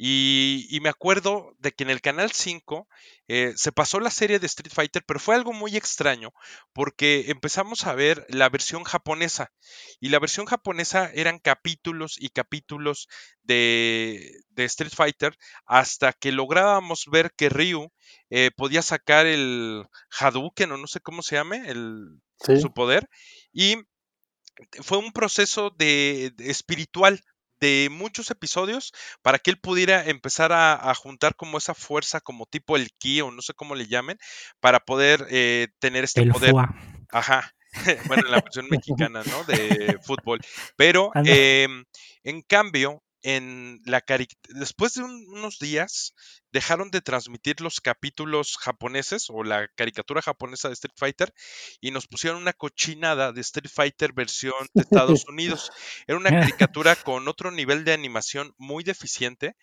Y, 0.00 0.78
me 0.80 0.88
acuerdo 0.88 1.56
de 1.58 1.72
que 1.72 1.82
en 1.82 1.90
el 1.90 2.00
Canal 2.00 2.30
5 2.30 2.86
eh, 3.26 3.52
se 3.56 3.72
pasó 3.72 3.98
la 3.98 4.12
serie 4.12 4.38
de 4.38 4.46
Street 4.46 4.72
Fighter, 4.72 5.02
pero 5.04 5.18
fue 5.18 5.34
algo 5.34 5.52
muy 5.52 5.76
extraño 5.76 6.32
porque 6.72 7.24
empezamos 7.28 7.84
a 7.84 7.94
ver 7.94 8.24
la 8.28 8.48
versión 8.48 8.84
japonesa. 8.84 9.50
Y 9.98 10.10
la 10.10 10.20
versión 10.20 10.46
japonesa 10.46 11.10
eran 11.12 11.40
capítulos 11.40 12.14
y 12.16 12.28
capítulos 12.28 13.08
de, 13.42 14.30
Street 14.56 14.92
Fighter 14.94 15.36
hasta 15.66 16.12
que 16.12 16.30
lográbamos 16.30 17.06
ver 17.10 17.32
que 17.36 17.48
Ryu 17.48 17.90
eh, 18.30 18.52
podía 18.56 18.82
sacar 18.82 19.26
el 19.26 19.84
Hadouken 20.16 20.70
o 20.70 20.76
no 20.76 20.86
sé 20.86 21.00
cómo 21.00 21.22
se 21.22 21.34
llame, 21.34 21.68
el, 21.68 22.20
su 22.38 22.72
poder. 22.72 23.08
Y 23.52 23.78
fue 24.82 24.98
un 24.98 25.12
proceso 25.12 25.70
de 25.70 26.32
espiritual 26.38 27.20
de 27.60 27.88
muchos 27.90 28.30
episodios 28.30 28.92
para 29.22 29.38
que 29.38 29.50
él 29.50 29.58
pudiera 29.58 30.04
empezar 30.08 30.52
a, 30.52 30.94
juntar 30.94 31.36
como 31.36 31.58
esa 31.58 31.74
fuerza, 31.74 32.20
como 32.20 32.46
tipo 32.46 32.76
el 32.76 32.90
ki 32.98 33.20
o 33.20 33.30
no 33.30 33.42
sé 33.42 33.54
cómo 33.54 33.74
le 33.74 33.86
llamen, 33.86 34.18
para 34.60 34.80
poder 34.80 35.26
eh, 35.30 35.68
tener 35.78 36.04
este 36.04 36.26
poder. 36.26 36.54
Ajá. 37.10 37.54
bueno, 38.06 38.24
en 38.26 38.32
la 38.32 38.40
versión 38.40 38.66
mexicana, 38.70 39.22
¿no? 39.24 39.44
De 39.44 39.98
fútbol. 40.02 40.40
Pero, 40.76 41.10
em, 41.24 41.84
en 42.24 42.42
cambio, 42.42 43.02
en 43.22 43.80
la 43.84 44.04
después 44.48 44.94
de 44.94 45.02
unos 45.02 45.58
días 45.58 46.14
dejaron 46.52 46.90
de 46.90 47.00
transmitir 47.00 47.60
los 47.60 47.80
capítulos 47.80 48.56
japoneses 48.58 49.26
o 49.28 49.42
la 49.42 49.68
caricatura 49.74 50.22
japonesa 50.22 50.68
de 50.68 50.74
Street 50.74 50.94
Fighter 50.96 51.34
y 51.80 51.90
nos 51.90 52.06
pusieron 52.06 52.40
una 52.40 52.52
cochinada 52.52 53.32
de 53.32 53.40
Street 53.40 53.70
Fighter 53.72 54.12
versión 54.12 54.54
de 54.72 54.82
Estados 54.82 55.24
Unidos. 55.28 55.70
Era 56.06 56.18
una 56.18 56.30
caricatura 56.30 56.96
con 56.96 57.28
otro 57.28 57.50
nivel 57.50 57.84
de 57.84 57.92
animación 57.92 58.54
muy 58.56 58.84
deficiente 58.84 59.56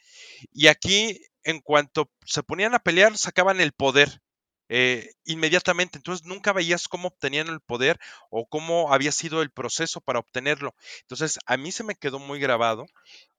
y 0.51 0.67
aquí 0.67 1.19
en 1.43 1.61
cuanto 1.61 2.11
se 2.25 2.43
ponían 2.43 2.75
a 2.75 2.79
pelear 2.79 3.17
sacaban 3.17 3.61
el 3.61 3.71
poder. 3.71 4.21
Eh, 4.67 5.11
inmediatamente, 5.25 5.99
entonces 5.99 6.25
nunca 6.25 6.51
veías 6.51 6.87
cómo 6.87 7.09
obtenían 7.09 7.49
el 7.49 7.61
poder 7.61 7.99
o 8.31 8.47
cómo 8.47 8.91
había 8.91 9.11
sido 9.11 9.43
el 9.43 9.51
proceso 9.51 10.01
para 10.01 10.17
obtenerlo. 10.17 10.73
Entonces 11.01 11.37
a 11.45 11.55
mí 11.55 11.71
se 11.71 11.83
me 11.83 11.93
quedó 11.93 12.17
muy 12.17 12.39
grabado 12.39 12.87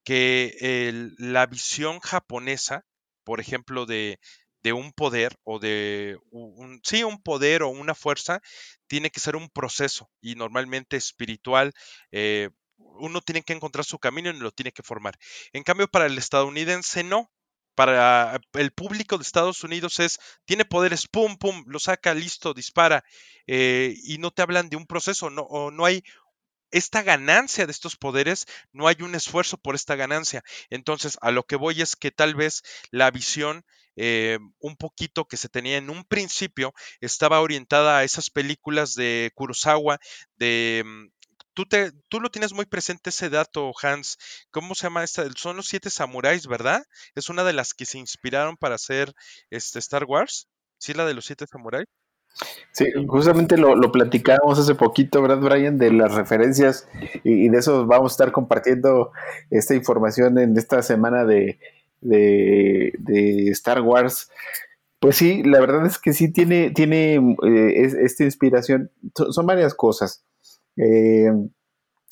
que 0.07 1.13
la 1.19 1.47
visión 1.47 1.99
japonesa, 1.99 2.87
por 3.25 3.41
ejemplo, 3.41 3.87
de, 3.87 4.21
un 4.65 4.93
poder 4.93 5.37
o 5.45 5.59
de 5.59 6.17
un, 6.31 6.81
sí, 6.85 7.03
un 7.03 7.21
poder 7.21 7.65
o 7.65 7.69
una 7.69 7.95
fuerza, 7.95 8.41
tiene 8.87 9.11
que 9.11 9.21
ser 9.21 9.35
un 9.35 9.49
proceso 9.49 10.09
y 10.21 10.37
normalmente 10.37 10.97
espiritual. 10.97 11.73
Eh, 12.13 12.51
uno 12.77 13.21
tiene 13.21 13.43
que 13.43 13.53
encontrar 13.53 13.85
su 13.85 13.99
camino 13.99 14.31
y 14.31 14.39
lo 14.39 14.53
tiene 14.53 14.71
que 14.71 14.85
formar. 14.85 15.17
En 15.53 15.65
cambio, 15.65 15.89
para 15.89 16.07
el 16.07 16.17
estadounidense 16.17 17.03
no. 17.03 17.31
Para 17.75 18.41
el 18.55 18.73
público 18.73 19.19
de 19.19 19.23
Estados 19.23 19.63
Unidos 19.63 20.01
es, 20.01 20.19
tiene 20.47 20.65
poderes, 20.65 21.07
pum, 21.09 21.37
pum, 21.37 21.63
lo 21.67 21.79
saca, 21.79 22.15
listo, 22.15 22.55
dispara, 22.55 23.05
eh, 23.47 23.95
y 24.03 24.17
no 24.17 24.31
te 24.31 24.41
hablan 24.41 24.71
de 24.71 24.77
un 24.77 24.87
proceso, 24.87 25.29
no, 25.29 25.43
o 25.43 25.71
no 25.71 25.85
hay 25.85 26.03
esta 26.71 27.03
ganancia 27.03 27.67
de 27.67 27.73
estos 27.73 27.97
poderes, 27.97 28.47
no 28.73 28.89
hay 28.89 28.97
un 29.01 29.15
esfuerzo 29.15 29.59
por 29.59 29.75
esta 29.75 29.97
ganancia. 29.97 30.43
Entonces, 30.71 31.19
a 31.21 31.31
lo 31.31 31.45
que 31.45 31.57
voy 31.57 31.83
es 31.83 31.97
que 31.97 32.11
tal 32.11 32.35
vez 32.35 32.63
la 32.91 33.11
visión 33.11 33.65
eh, 33.97 34.39
un 34.59 34.77
poquito 34.77 35.27
que 35.27 35.37
se 35.39 35.49
tenía 35.49 35.79
en 35.79 35.91
un 35.91 36.05
principio 36.05 36.75
estaba 37.01 37.41
orientada 37.41 37.99
a 37.99 38.05
esas 38.05 38.31
películas 38.31 38.95
de 38.95 39.33
Kurosawa, 39.35 39.99
de... 40.37 40.83
Mm, 40.85 41.09
tú, 41.55 41.67
te, 41.67 41.93
tú 42.09 42.21
lo 42.21 42.31
tienes 42.31 42.53
muy 42.53 42.67
presente 42.67 43.11
ese 43.11 43.31
dato, 43.31 43.73
Hans. 43.83 44.19
¿Cómo 44.51 44.75
se 44.75 44.85
llama 44.85 45.05
esta? 45.05 45.25
Son 45.37 45.57
los 45.57 45.69
siete 45.69 45.91
samuráis, 45.91 46.47
¿verdad? 46.47 46.83
Es 47.15 47.31
una 47.31 47.45
de 47.45 47.55
las 47.55 47.75
que 47.75 47.87
se 47.87 47.99
inspiraron 47.99 48.57
para 48.57 48.75
hacer 48.77 49.15
este 49.51 49.79
Star 49.79 50.05
Wars. 50.05 50.49
¿Sí, 50.79 50.93
la 50.95 51.07
de 51.07 51.15
los 51.15 51.25
siete 51.27 51.47
samuráis? 51.51 51.87
Sí, 52.73 52.85
justamente 53.09 53.57
lo, 53.57 53.75
lo 53.75 53.91
platicábamos 53.91 54.59
hace 54.59 54.75
poquito, 54.75 55.23
¿verdad, 55.23 55.39
Brian? 55.39 55.79
De 55.79 55.91
las 55.91 56.15
referencias 56.15 56.87
y, 57.25 57.49
de 57.49 57.59
eso 57.59 57.87
vamos 57.87 58.13
a 58.13 58.15
estar 58.15 58.33
compartiendo 58.33 59.13
esta 59.51 59.75
información 59.75 60.39
en 60.39 60.57
esta 60.59 60.83
semana 60.83 61.25
de, 61.25 61.59
de, 62.01 63.49
Star 63.53 63.81
Wars. 63.81 64.31
Pues 65.01 65.17
sí, 65.17 65.43
la 65.43 65.61
verdad 65.61 65.87
es 65.87 65.99
que 65.99 66.13
sí 66.13 66.33
tiene, 66.33 66.71
tiene 66.71 67.15
eh, 67.15 67.93
esta 68.03 68.25
inspiración. 68.25 68.91
Son, 69.15 69.47
varias 69.47 69.75
cosas. 69.75 70.25
Eh, 70.77 71.31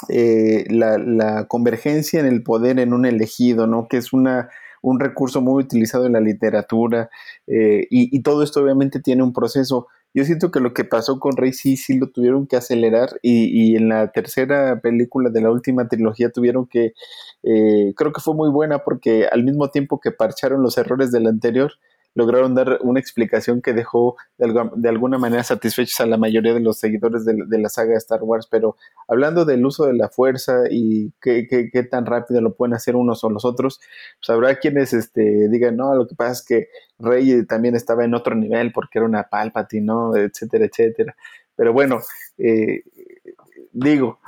eh, 0.09 0.64
la, 0.70 1.47
convergencia 1.47 2.20
en 2.20 2.27
el 2.27 2.43
poder 2.43 2.79
en 2.79 2.93
un 2.93 3.07
elegido, 3.07 3.66
¿no? 3.66 3.87
Que 3.89 3.99
es 3.99 4.12
una, 4.12 4.49
un 4.83 5.01
recurso 5.01 5.41
muy 5.41 5.62
utilizado 5.62 6.07
en 6.07 6.12
la 6.14 6.20
literatura. 6.20 7.11
y, 7.47 8.22
todo 8.22 8.43
esto 8.43 8.62
obviamente 8.62 9.01
tiene 9.01 9.22
un 9.22 9.33
proceso. 9.33 9.89
Yo 10.15 10.25
siento 10.25 10.51
que 10.53 10.61
lo 10.61 10.73
que 10.73 10.85
pasó 10.85 11.19
con 11.19 11.37
Rey 11.37 11.53
sí, 11.53 11.77
sí 11.77 11.99
lo 11.99 12.09
tuvieron 12.11 12.47
que 12.47 12.57
acelerar 12.57 13.11
y, 13.21 13.73
y 13.73 13.77
en 13.77 13.89
la 13.89 14.12
tercera 14.12 14.81
película 14.81 15.29
de 15.31 15.41
la 15.41 15.51
última 15.51 15.89
trilogía 15.89 16.31
tuvieron 16.31 16.67
que, 16.67 16.93
creo 17.43 18.12
que 18.12 18.21
fue 18.21 18.35
muy 18.35 18.49
buena 18.51 18.79
porque 18.79 19.27
al 19.31 19.45
mismo 19.45 19.71
tiempo 19.71 20.01
que 20.01 20.12
parcharon 20.12 20.62
los 20.62 20.79
errores 20.79 21.11
del 21.11 21.27
anterior, 21.27 21.73
lograron 22.15 22.55
dar 22.55 22.79
una 22.83 23.01
explicación 23.01 23.61
que 23.61 23.73
dejó 23.73 24.17
de, 24.39 24.89
alguna 24.89 25.19
manera 25.19 25.43
satisfechos 25.43 26.01
a 26.01 26.07
la 26.07 26.17
mayoría 26.17 26.55
de 26.55 26.61
los 26.61 26.79
seguidores 26.79 27.25
de, 27.25 27.59
la 27.59 27.69
saga 27.69 27.91
de 27.91 27.97
Star 27.97 28.23
Wars. 28.23 28.47
Pero 28.51 28.77
hablando 29.09 29.45
del 29.45 29.65
uso 29.67 29.87
de 29.87 29.95
la 29.95 30.09
fuerza 30.09 30.62
y 30.71 31.12
qué, 31.21 31.47
qué, 31.49 31.83
tan 31.83 32.07
rápido 32.07 32.41
lo 32.41 32.55
pueden 32.55 32.75
hacer 32.75 32.97
unos 32.97 33.25
o 33.25 33.31
los 33.31 33.45
otros, 33.45 33.81
pues 34.19 34.31
habrá 34.31 34.59
quienes 34.59 34.93
este, 34.93 35.49
digan, 35.49 35.77
no, 35.77 35.95
lo 35.95 36.07
que 36.07 36.15
pasa 36.15 36.33
es 36.33 36.45
que 36.45 36.69
Rey 36.99 37.45
también 37.47 37.75
estaba 37.75 38.05
en 38.05 38.15
otro 38.15 38.35
nivel 38.35 38.73
porque 38.73 38.99
era 38.99 39.07
una 39.07 39.25
Palpatine, 39.25 39.87
¿no? 39.87 40.17
Etcétera, 40.17 40.67
etcétera. 40.67 41.17
Pero 41.57 41.73
bueno, 41.73 42.01
eh, 42.39 42.83
digo, 43.73 44.19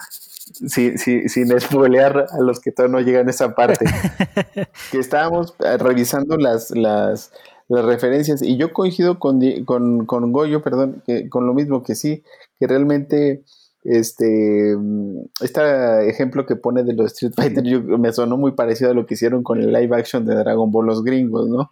sin, 0.52 0.98
sin, 0.98 1.60
spoilear 1.60 2.26
a 2.30 2.40
los 2.40 2.60
que 2.60 2.72
todavía 2.72 2.98
no 2.98 3.04
llegan 3.04 3.26
a 3.26 3.30
esa 3.30 3.54
parte, 3.54 3.84
que 4.90 4.98
estábamos 4.98 5.54
revisando 5.78 6.36
las, 6.36 6.70
las, 6.70 7.32
las 7.68 7.84
referencias. 7.84 8.42
Y 8.42 8.56
yo 8.56 8.72
coincido 8.72 9.18
con, 9.18 9.40
con, 9.64 10.06
con 10.06 10.32
Goyo, 10.32 10.62
perdón, 10.62 11.02
que, 11.06 11.28
con 11.28 11.46
lo 11.46 11.54
mismo 11.54 11.82
que 11.82 11.94
sí, 11.94 12.22
que 12.58 12.66
realmente 12.66 13.42
este, 13.84 14.76
este 15.40 16.08
ejemplo 16.08 16.46
que 16.46 16.56
pone 16.56 16.82
de 16.82 16.94
los 16.94 17.12
Street 17.12 17.32
Fighter 17.34 17.64
me 17.82 18.12
sonó 18.12 18.36
muy 18.36 18.52
parecido 18.52 18.90
a 18.90 18.94
lo 18.94 19.06
que 19.06 19.14
hicieron 19.14 19.42
con 19.42 19.60
el 19.60 19.72
live 19.72 19.96
action 19.96 20.24
de 20.24 20.34
Dragon 20.34 20.70
Ball 20.70 20.86
los 20.86 21.04
gringos, 21.04 21.48
¿no? 21.48 21.70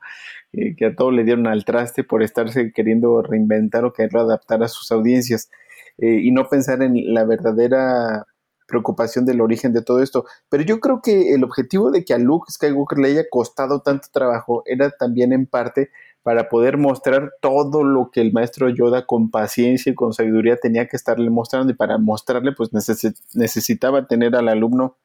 que 0.77 0.87
a 0.87 0.95
todos 0.95 1.13
le 1.13 1.25
dieron 1.25 1.49
al 1.49 1.65
traste 1.65 2.05
por 2.05 2.23
estarse 2.23 2.73
queriendo 2.73 3.23
reinventar 3.23 3.85
o 3.85 3.93
querer 3.93 4.17
adaptar 4.17 4.63
a 4.63 4.69
sus 4.69 4.93
audiencias 4.93 5.51
eh, 5.99 6.21
y 6.23 6.31
no 6.31 6.49
pensar 6.49 6.83
en 6.83 7.13
la 7.13 7.25
verdadera 7.25 8.27
preocupación 8.67 9.27
del 9.27 9.41
origen 9.41 9.73
de 9.73 9.83
todo 9.83 10.03
esto. 10.03 10.25
Pero 10.49 10.63
yo 10.65 10.81
creo 10.81 11.01
que 11.03 11.35
el 11.35 11.45
objetivo 11.45 11.91
de 11.91 12.05
que 12.05 12.15
a 12.15 12.19
Luke 12.19 12.51
Skywalker 12.51 12.99
le 12.99 13.09
haya 13.09 13.25
costado 13.31 13.81
tanto 13.81 14.09
trabajo 14.13 14.63
era 14.67 14.91
también 14.91 15.33
en 15.33 15.47
parte 15.47 15.91
para 16.23 16.49
poder 16.49 16.79
mostrar 16.79 17.35
todo 17.43 17.85
lo 17.85 18.11
que 18.11 18.23
el 18.23 18.33
maestro 18.33 18.71
Yoda 18.71 19.05
con 19.05 19.31
paciencia 19.31 19.93
y 19.93 19.95
con 19.95 20.15
sabiduría 20.15 20.57
tenía 20.57 20.89
que 20.89 20.97
estarle 20.97 21.29
mostrando 21.29 21.71
y 21.71 21.77
para 21.77 21.99
mostrarle 21.99 22.53
pues 22.53 22.71
necesitaba 22.73 24.07
tener 24.07 24.35
al 24.35 24.49
alumno 24.49 24.97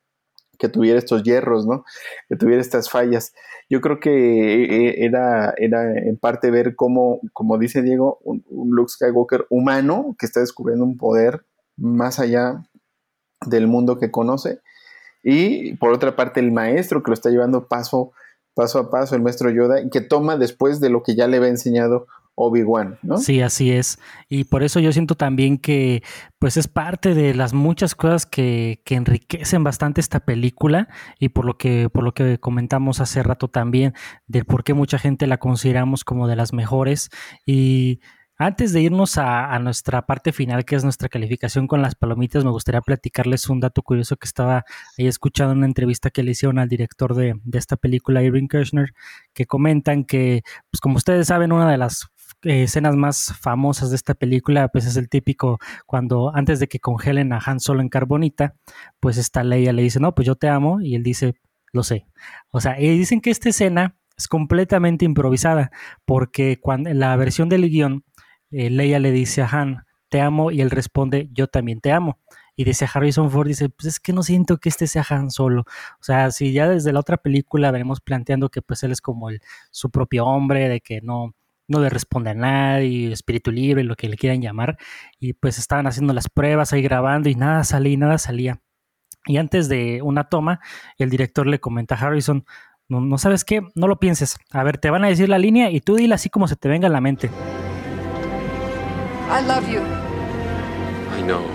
que 0.57 0.69
tuviera 0.69 0.99
estos 0.99 1.23
hierros, 1.23 1.65
¿no? 1.65 1.85
Que 2.27 2.35
tuviera 2.35 2.61
estas 2.61 2.89
fallas. 2.89 3.33
Yo 3.69 3.81
creo 3.81 3.99
que 3.99 4.09
eh, 4.11 4.89
eh, 4.89 5.05
era, 5.05 5.53
era 5.57 5.97
en 5.97 6.17
parte 6.17 6.51
ver 6.51 6.75
cómo, 6.75 7.21
como 7.33 7.57
dice 7.57 7.81
Diego, 7.81 8.19
un, 8.23 8.43
un 8.49 8.71
Luke 8.71 8.91
Skywalker 8.91 9.45
humano 9.49 10.15
que 10.19 10.25
está 10.25 10.41
descubriendo 10.41 10.85
un 10.85 10.97
poder 10.97 11.45
más 11.77 12.19
allá 12.19 12.68
del 13.45 13.67
mundo 13.67 13.99
que 13.99 14.11
conoce. 14.11 14.59
Y 15.23 15.73
por 15.75 15.93
otra 15.93 16.15
parte, 16.15 16.39
el 16.39 16.51
maestro 16.51 17.03
que 17.03 17.11
lo 17.11 17.13
está 17.13 17.29
llevando 17.29 17.67
paso, 17.67 18.11
paso 18.53 18.79
a 18.79 18.89
paso, 18.89 19.15
el 19.15 19.21
maestro 19.21 19.49
Yoda, 19.49 19.89
que 19.89 20.01
toma 20.01 20.37
después 20.37 20.79
de 20.79 20.89
lo 20.89 21.03
que 21.03 21.15
ya 21.15 21.27
le 21.27 21.37
había 21.37 21.49
enseñado 21.49 22.07
Obi-Wan, 22.41 22.97
¿no? 23.03 23.17
Sí, 23.17 23.41
así 23.41 23.71
es. 23.71 23.99
Y 24.29 24.45
por 24.45 24.63
eso 24.63 24.79
yo 24.79 24.93
siento 24.93 25.15
también 25.15 25.57
que 25.57 26.03
pues 26.39 26.55
es 26.55 26.69
parte 26.69 27.13
de 27.13 27.35
las 27.35 27.53
muchas 27.53 27.95
cosas 27.95 28.25
que, 28.25 28.81
que, 28.85 28.95
enriquecen 28.95 29.61
bastante 29.65 29.99
esta 29.99 30.21
película 30.21 30.87
y 31.19 31.29
por 31.29 31.43
lo 31.43 31.57
que 31.57 31.89
por 31.89 32.03
lo 32.03 32.13
que 32.13 32.39
comentamos 32.39 33.01
hace 33.01 33.23
rato 33.23 33.49
también 33.49 33.93
de 34.27 34.45
por 34.45 34.63
qué 34.63 34.73
mucha 34.73 34.97
gente 34.97 35.27
la 35.27 35.37
consideramos 35.37 36.05
como 36.05 36.29
de 36.29 36.37
las 36.37 36.53
mejores 36.53 37.09
y 37.45 37.99
antes 38.39 38.71
de 38.71 38.81
irnos 38.81 39.17
a, 39.17 39.59
nuestra 39.59 40.05
parte 40.05 40.31
final, 40.31 40.63
que 40.63 40.77
es 40.77 40.83
nuestra 40.85 41.09
calificación 41.09 41.67
con 41.67 41.81
las 41.81 41.95
palomitas, 41.95 42.45
me 42.45 42.51
gustaría 42.51 42.79
platicarles 42.79 43.49
un 43.49 43.59
dato 43.59 43.81
curioso 43.81 44.15
que 44.15 44.25
estaba 44.25 44.63
ahí 44.97 45.07
escuchando 45.07 45.51
en 45.51 45.57
una 45.57 45.67
entrevista 45.67 46.09
que 46.09 46.23
le 46.23 46.31
hicieron 46.31 46.57
al 46.57 46.69
director 46.69 47.15
de, 47.15 47.37
esta 47.51 47.75
película, 47.75 48.23
Irving 48.23 48.47
Kirchner, 48.47 48.93
que 49.33 49.45
comentan 49.45 50.05
que, 50.05 50.43
pues 50.71 50.79
como 50.79 50.95
ustedes 50.95 51.27
saben, 51.27 51.51
una 51.51 51.69
de 51.69 51.77
las 51.77 52.07
eh, 52.43 52.63
escenas 52.63 52.95
más 52.95 53.35
famosas 53.41 53.89
de 53.89 53.97
esta 53.97 54.13
película, 54.13 54.69
pues 54.69 54.85
es 54.85 54.95
el 54.95 55.09
típico 55.09 55.59
cuando 55.85 56.33
antes 56.33 56.61
de 56.61 56.67
que 56.69 56.79
congelen 56.79 57.33
a 57.33 57.41
Han 57.45 57.59
Solo 57.59 57.81
en 57.81 57.89
carbonita, 57.89 58.55
pues 59.01 59.17
esta 59.17 59.43
Leia 59.43 59.73
le 59.73 59.81
dice, 59.81 59.99
no, 59.99 60.15
pues 60.15 60.25
yo 60.25 60.35
te 60.35 60.47
amo, 60.47 60.79
y 60.79 60.95
él 60.95 61.03
dice, 61.03 61.35
lo 61.73 61.83
sé. 61.83 62.07
O 62.51 62.61
sea, 62.61 62.79
y 62.79 62.97
dicen 62.97 63.19
que 63.19 63.31
esta 63.31 63.49
escena 63.49 63.97
es 64.19 64.27
completamente 64.27 65.05
improvisada, 65.05 65.71
porque 66.05 66.59
cuando 66.59 66.93
la 66.93 67.15
versión 67.15 67.49
del 67.49 67.69
guion 67.69 68.03
eh, 68.51 68.69
Leia 68.69 68.99
le 68.99 69.11
dice 69.11 69.41
a 69.41 69.47
Han, 69.47 69.85
te 70.09 70.21
amo, 70.21 70.51
y 70.51 70.61
él 70.61 70.71
responde, 70.71 71.29
yo 71.33 71.47
también 71.47 71.81
te 71.81 71.91
amo. 71.91 72.19
Y 72.55 72.65
dice 72.65 72.85
Harrison 72.93 73.31
Ford, 73.31 73.47
dice, 73.47 73.69
pues 73.69 73.87
es 73.87 73.99
que 73.99 74.11
no 74.11 74.21
siento 74.21 74.57
que 74.57 74.67
este 74.69 74.85
sea 74.87 75.05
Han 75.09 75.31
solo. 75.31 75.61
O 75.61 76.03
sea, 76.03 76.31
si 76.31 76.51
ya 76.51 76.67
desde 76.67 76.91
la 76.91 76.99
otra 76.99 77.17
película 77.17 77.71
venimos 77.71 78.01
planteando 78.01 78.49
que 78.49 78.61
pues 78.61 78.83
él 78.83 78.91
es 78.91 79.01
como 79.01 79.29
el, 79.29 79.41
su 79.71 79.89
propio 79.89 80.25
hombre, 80.25 80.67
de 80.67 80.81
que 80.81 80.99
no, 81.01 81.33
no 81.69 81.79
le 81.79 81.89
responde 81.89 82.31
a 82.31 82.33
nadie, 82.33 83.11
espíritu 83.13 83.51
libre, 83.51 83.83
lo 83.83 83.95
que 83.95 84.09
le 84.09 84.17
quieran 84.17 84.41
llamar, 84.41 84.77
y 85.19 85.33
pues 85.33 85.57
estaban 85.57 85.87
haciendo 85.87 86.13
las 86.13 86.27
pruebas 86.27 86.73
ahí 86.73 86.81
grabando 86.81 87.29
y 87.29 87.35
nada 87.35 87.63
salía 87.63 87.93
y 87.93 87.97
nada 87.97 88.17
salía. 88.17 88.59
Y 89.25 89.37
antes 89.37 89.69
de 89.69 90.01
una 90.01 90.25
toma, 90.25 90.59
el 90.97 91.09
director 91.09 91.47
le 91.47 91.59
comenta 91.59 91.95
a 91.95 91.99
Harrison, 91.99 92.45
no, 92.89 92.99
no 93.01 93.17
sabes 93.19 93.45
qué, 93.45 93.61
no 93.75 93.87
lo 93.87 93.99
pienses, 93.99 94.37
a 94.51 94.63
ver, 94.63 94.79
te 94.79 94.89
van 94.89 95.05
a 95.05 95.07
decir 95.07 95.29
la 95.29 95.37
línea 95.37 95.69
y 95.69 95.79
tú 95.79 95.95
dile 95.95 96.15
así 96.15 96.29
como 96.29 96.47
se 96.47 96.55
te 96.55 96.67
venga 96.67 96.87
a 96.87 96.91
la 96.91 97.01
mente. 97.01 97.29
I 99.31 99.45
love 99.45 99.69
you. 99.69 99.81
I 101.15 101.21
know. 101.21 101.45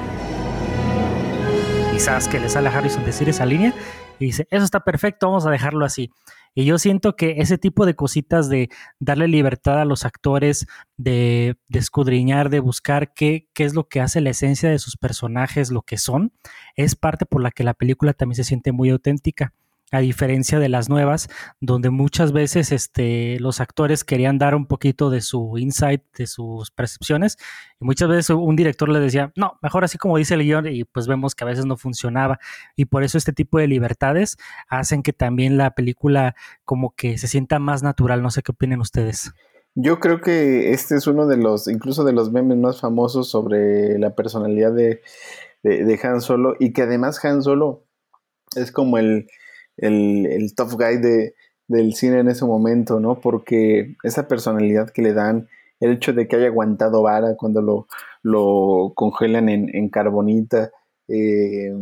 Quizás 1.93 2.29
que 2.29 2.39
le 2.39 2.49
sale 2.49 2.69
a 2.69 2.79
Harrison 2.79 3.05
decir 3.05 3.29
esa 3.29 3.45
línea 3.45 3.75
y 4.21 4.27
dice, 4.27 4.47
eso 4.53 4.65
está 4.65 4.81
perfecto, 4.81 5.27
vamos 5.27 5.45
a 5.45 5.51
dejarlo 5.51 5.85
así. 5.85 6.13
Y 6.55 6.67
yo 6.67 6.79
siento 6.79 7.17
que 7.17 7.35
ese 7.39 7.59
tipo 7.59 7.85
de 7.85 7.97
cositas 7.97 8.49
de 8.49 8.69
darle 9.01 9.27
libertad 9.27 9.81
a 9.81 9.85
los 9.85 10.05
actores, 10.05 10.69
de, 10.97 11.57
de 11.67 11.79
escudriñar, 11.81 12.49
de 12.49 12.61
buscar 12.61 13.13
qué, 13.13 13.49
qué, 13.55 13.65
es 13.65 13.75
lo 13.75 13.89
que 13.89 14.01
hace 14.01 14.21
la 14.21 14.31
esencia 14.31 14.71
de 14.71 14.79
sus 14.79 14.97
personajes, 14.97 15.73
lo 15.73 15.83
que 15.83 15.99
son, 15.99 16.33
es 16.77 16.95
parte 16.95 17.27
por 17.27 17.43
la 17.43 17.51
que 17.51 17.65
la 17.65 17.75
película 17.75 18.13
también 18.13 18.37
se 18.37 18.45
siente 18.45 18.71
muy 18.71 18.91
auténtica 18.91 19.53
a 19.95 20.01
diferencia 20.01 20.59
de 20.59 20.69
las 20.69 20.89
nuevas, 20.89 21.29
donde 21.61 21.91
muchas 21.91 22.33
veces 22.33 22.73
este, 22.73 23.39
los 23.39 23.61
actores 23.61 24.03
querían 24.03 24.39
dar 24.39 24.55
un 24.55 24.67
poquito 24.67 25.09
de 25.09 25.21
su 25.21 25.57
insight, 25.57 26.03
de 26.19 26.27
sus 26.27 26.71
percepciones, 26.71 27.37
y 27.81 27.85
muchas 27.85 28.09
veces 28.09 28.31
un 28.31 28.57
director 28.57 28.89
le 28.89 28.99
decía, 28.99 29.33
no, 29.37 29.59
mejor 29.63 29.85
así 29.85 29.97
como 29.97 30.19
dice 30.19 30.35
el 30.35 30.43
guion, 30.43 30.67
y 30.67 30.85
pues 30.85 31.07
vemos 31.07 31.35
que 31.35 31.45
a 31.45 31.47
veces 31.47 31.65
no 31.65 31.77
funcionaba, 31.77 32.41
y 32.75 32.87
por 32.87 33.05
eso 33.05 33.19
este 33.19 33.33
tipo 33.33 33.59
de 33.59 33.69
libertades 33.69 34.37
hacen 34.69 35.03
que 35.03 35.13
también 35.13 35.57
la 35.57 35.71
película 35.71 36.35
como 36.65 36.95
que 36.97 37.17
se 37.17 37.29
sienta 37.29 37.59
más 37.59 37.83
natural, 37.83 38.21
no 38.21 38.31
sé 38.31 38.43
qué 38.43 38.51
opinen 38.53 38.81
ustedes. 38.81 39.33
Yo 39.77 40.01
creo 40.01 40.21
que 40.21 40.73
este 40.73 40.97
es 40.97 41.07
uno 41.07 41.27
de 41.27 41.37
los, 41.37 41.69
incluso 41.69 42.05
de 42.05 42.13
los 42.13 42.33
memes 42.33 42.59
más 42.59 42.81
famosos 42.81 43.29
sobre 43.29 43.99
la 43.99 44.15
personalidad 44.15 44.73
de, 44.73 45.03
de 45.63 46.01
Han 46.03 46.21
Solo, 46.21 46.57
y 46.59 46.73
que 46.73 46.83
además 46.83 47.25
Han 47.25 47.43
Solo 47.43 47.85
es 48.57 48.73
como 48.73 48.99
el 48.99 49.29
el, 49.77 50.27
el 50.27 50.55
tough 50.55 50.75
guy 50.75 50.99
de, 50.99 51.35
del 51.69 51.95
cine 51.95 52.21
en 52.21 52.29
ese 52.29 52.45
momento, 52.45 53.01
¿no? 53.01 53.21
Porque 53.21 53.97
esa 54.03 54.29
personalidad 54.29 54.91
que 54.91 55.03
le 55.03 55.13
dan, 55.13 55.49
el 55.81 55.93
hecho 55.93 56.13
de 56.13 56.29
que 56.29 56.37
haya 56.37 56.47
aguantado 56.47 57.03
vara 57.03 57.37
cuando 57.37 57.63
lo, 57.63 57.87
lo 58.23 58.93
congelan 58.95 59.49
en, 59.49 59.75
en 59.75 59.89
carbonita, 59.89 60.71
eh, 61.09 61.73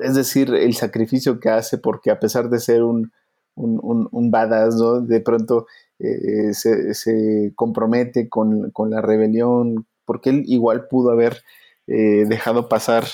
es 0.00 0.14
decir, 0.14 0.54
el 0.54 0.74
sacrificio 0.74 1.40
que 1.40 1.48
hace, 1.50 1.78
porque 1.78 2.10
a 2.10 2.20
pesar 2.20 2.50
de 2.50 2.60
ser 2.60 2.82
un, 2.82 3.12
un, 3.54 4.08
un, 4.12 4.30
badass, 4.30 4.76
¿no? 4.76 5.00
De 5.00 5.20
pronto 5.20 5.66
eh, 5.98 6.54
se, 6.54 6.94
se, 6.94 7.52
compromete 7.56 8.28
con, 8.28 8.70
con, 8.70 8.90
la 8.90 9.00
rebelión, 9.00 9.86
porque 10.04 10.30
él 10.30 10.44
igual 10.46 10.86
pudo 10.88 11.10
haber 11.10 11.42
eh, 11.88 12.24
dejado 12.28 12.68
pasar 12.68 13.04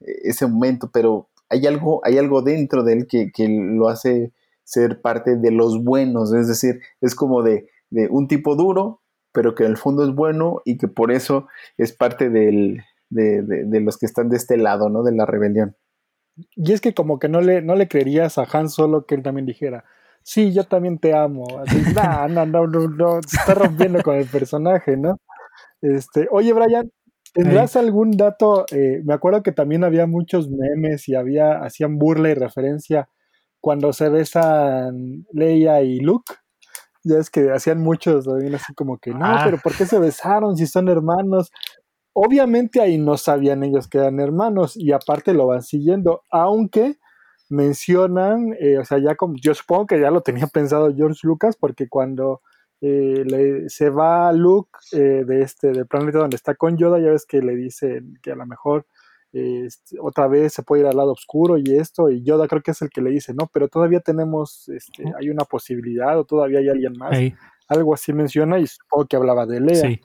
ese 0.00 0.46
momento, 0.46 0.90
pero 0.92 1.28
hay 1.52 1.66
algo, 1.66 2.00
hay 2.02 2.16
algo 2.16 2.40
dentro 2.40 2.82
de 2.82 2.94
él 2.94 3.06
que, 3.06 3.30
lo 3.48 3.88
hace 3.88 4.32
ser 4.64 5.02
parte 5.02 5.36
de 5.36 5.50
los 5.50 5.84
buenos, 5.84 6.32
es 6.32 6.48
decir, 6.48 6.80
es 7.00 7.14
como 7.14 7.42
de, 7.42 7.68
un 8.10 8.26
tipo 8.26 8.56
duro, 8.56 9.02
pero 9.32 9.54
que 9.54 9.64
en 9.64 9.70
el 9.70 9.76
fondo 9.76 10.02
es 10.02 10.14
bueno 10.14 10.62
y 10.64 10.78
que 10.78 10.88
por 10.88 11.12
eso 11.12 11.46
es 11.76 11.92
parte 11.92 12.30
del, 12.30 12.82
de, 13.10 13.80
los 13.80 13.98
que 13.98 14.06
están 14.06 14.30
de 14.30 14.38
este 14.38 14.56
lado, 14.56 14.88
¿no? 14.88 15.02
De 15.02 15.12
la 15.12 15.26
rebelión. 15.26 15.76
Y 16.56 16.72
es 16.72 16.80
que 16.80 16.94
como 16.94 17.18
que 17.18 17.28
no 17.28 17.42
le, 17.42 17.60
no 17.60 17.74
le 17.74 17.86
creerías 17.86 18.38
a 18.38 18.48
Han 18.50 18.70
Solo 18.70 19.04
que 19.04 19.14
él 19.14 19.22
también 19.22 19.44
dijera, 19.44 19.84
sí, 20.22 20.54
yo 20.54 20.64
también 20.64 20.98
te 20.98 21.14
amo. 21.14 21.44
Así, 21.58 21.82
no, 21.94 22.46
no, 22.46 22.66
no, 22.66 22.88
no, 22.88 23.20
se 23.26 23.36
está 23.36 23.52
rompiendo 23.52 24.02
con 24.02 24.16
el 24.16 24.26
personaje, 24.26 24.96
¿no? 24.96 25.18
Este, 25.82 26.28
oye, 26.30 26.54
Brian, 26.54 26.90
¿tendrás 27.32 27.76
algún 27.76 28.12
dato? 28.12 28.66
Eh, 28.72 29.00
me 29.04 29.14
acuerdo 29.14 29.42
que 29.42 29.52
también 29.52 29.84
había 29.84 30.06
muchos 30.06 30.48
memes 30.50 31.08
y 31.08 31.14
había, 31.14 31.58
hacían 31.64 31.98
burla 31.98 32.30
y 32.30 32.34
referencia 32.34 33.08
cuando 33.60 33.92
se 33.92 34.08
besan 34.08 35.26
Leia 35.32 35.82
y 35.82 36.00
Luke. 36.00 36.34
Ya 37.04 37.18
es 37.18 37.30
que 37.30 37.50
hacían 37.52 37.80
muchos 37.80 38.24
también 38.26 38.54
así 38.54 38.74
como 38.74 38.98
que, 38.98 39.12
no, 39.12 39.24
Ah. 39.26 39.42
pero 39.44 39.58
¿por 39.58 39.74
qué 39.76 39.86
se 39.86 39.98
besaron 39.98 40.56
si 40.56 40.66
son 40.66 40.88
hermanos? 40.88 41.50
Obviamente 42.14 42.80
ahí 42.80 42.98
no 42.98 43.16
sabían 43.18 43.64
ellos 43.64 43.88
que 43.88 43.98
eran 43.98 44.20
hermanos 44.20 44.76
y 44.76 44.92
aparte 44.92 45.34
lo 45.34 45.46
van 45.48 45.62
siguiendo, 45.62 46.22
aunque 46.30 46.96
mencionan, 47.50 48.54
eh, 48.60 48.78
o 48.78 48.84
sea, 48.84 48.98
ya 48.98 49.14
como, 49.16 49.34
yo 49.40 49.54
supongo 49.54 49.86
que 49.86 50.00
ya 50.00 50.10
lo 50.10 50.22
tenía 50.22 50.46
pensado 50.46 50.94
George 50.94 51.20
Lucas 51.24 51.56
porque 51.58 51.88
cuando 51.88 52.40
eh, 52.82 53.22
le- 53.24 53.68
se 53.70 53.88
va 53.90 54.30
Luke 54.32 54.70
eh, 54.92 55.24
de 55.24 55.40
este 55.42 55.68
del 55.72 55.86
planeta 55.86 56.18
donde 56.18 56.36
está 56.36 56.54
con 56.56 56.76
Yoda, 56.76 56.98
ya 56.98 57.10
ves 57.12 57.24
que 57.24 57.40
le 57.40 57.54
dicen 57.56 58.18
que 58.22 58.32
a 58.32 58.34
lo 58.36 58.44
mejor 58.44 58.84
eh, 59.32 59.62
este, 59.66 59.96
otra 60.00 60.26
vez 60.26 60.52
se 60.52 60.62
puede 60.62 60.82
ir 60.82 60.88
al 60.88 60.96
lado 60.96 61.12
oscuro 61.12 61.56
y 61.56 61.64
esto, 61.76 62.10
y 62.10 62.22
Yoda 62.22 62.46
creo 62.48 62.60
que 62.60 62.72
es 62.72 62.82
el 62.82 62.90
que 62.90 63.00
le 63.00 63.10
dice, 63.10 63.32
no, 63.32 63.48
pero 63.50 63.68
todavía 63.68 64.00
tenemos, 64.00 64.68
este, 64.68 65.04
hay 65.18 65.30
una 65.30 65.44
posibilidad 65.44 66.18
o 66.18 66.24
todavía 66.24 66.58
hay 66.58 66.68
alguien 66.68 66.92
más, 66.98 67.12
algo 67.68 67.94
así 67.94 68.12
menciona 68.12 68.58
y 68.58 68.66
supongo 68.66 69.06
que 69.06 69.16
hablaba 69.16 69.46
de 69.46 69.60
Lea. 69.60 69.76
sí. 69.80 70.00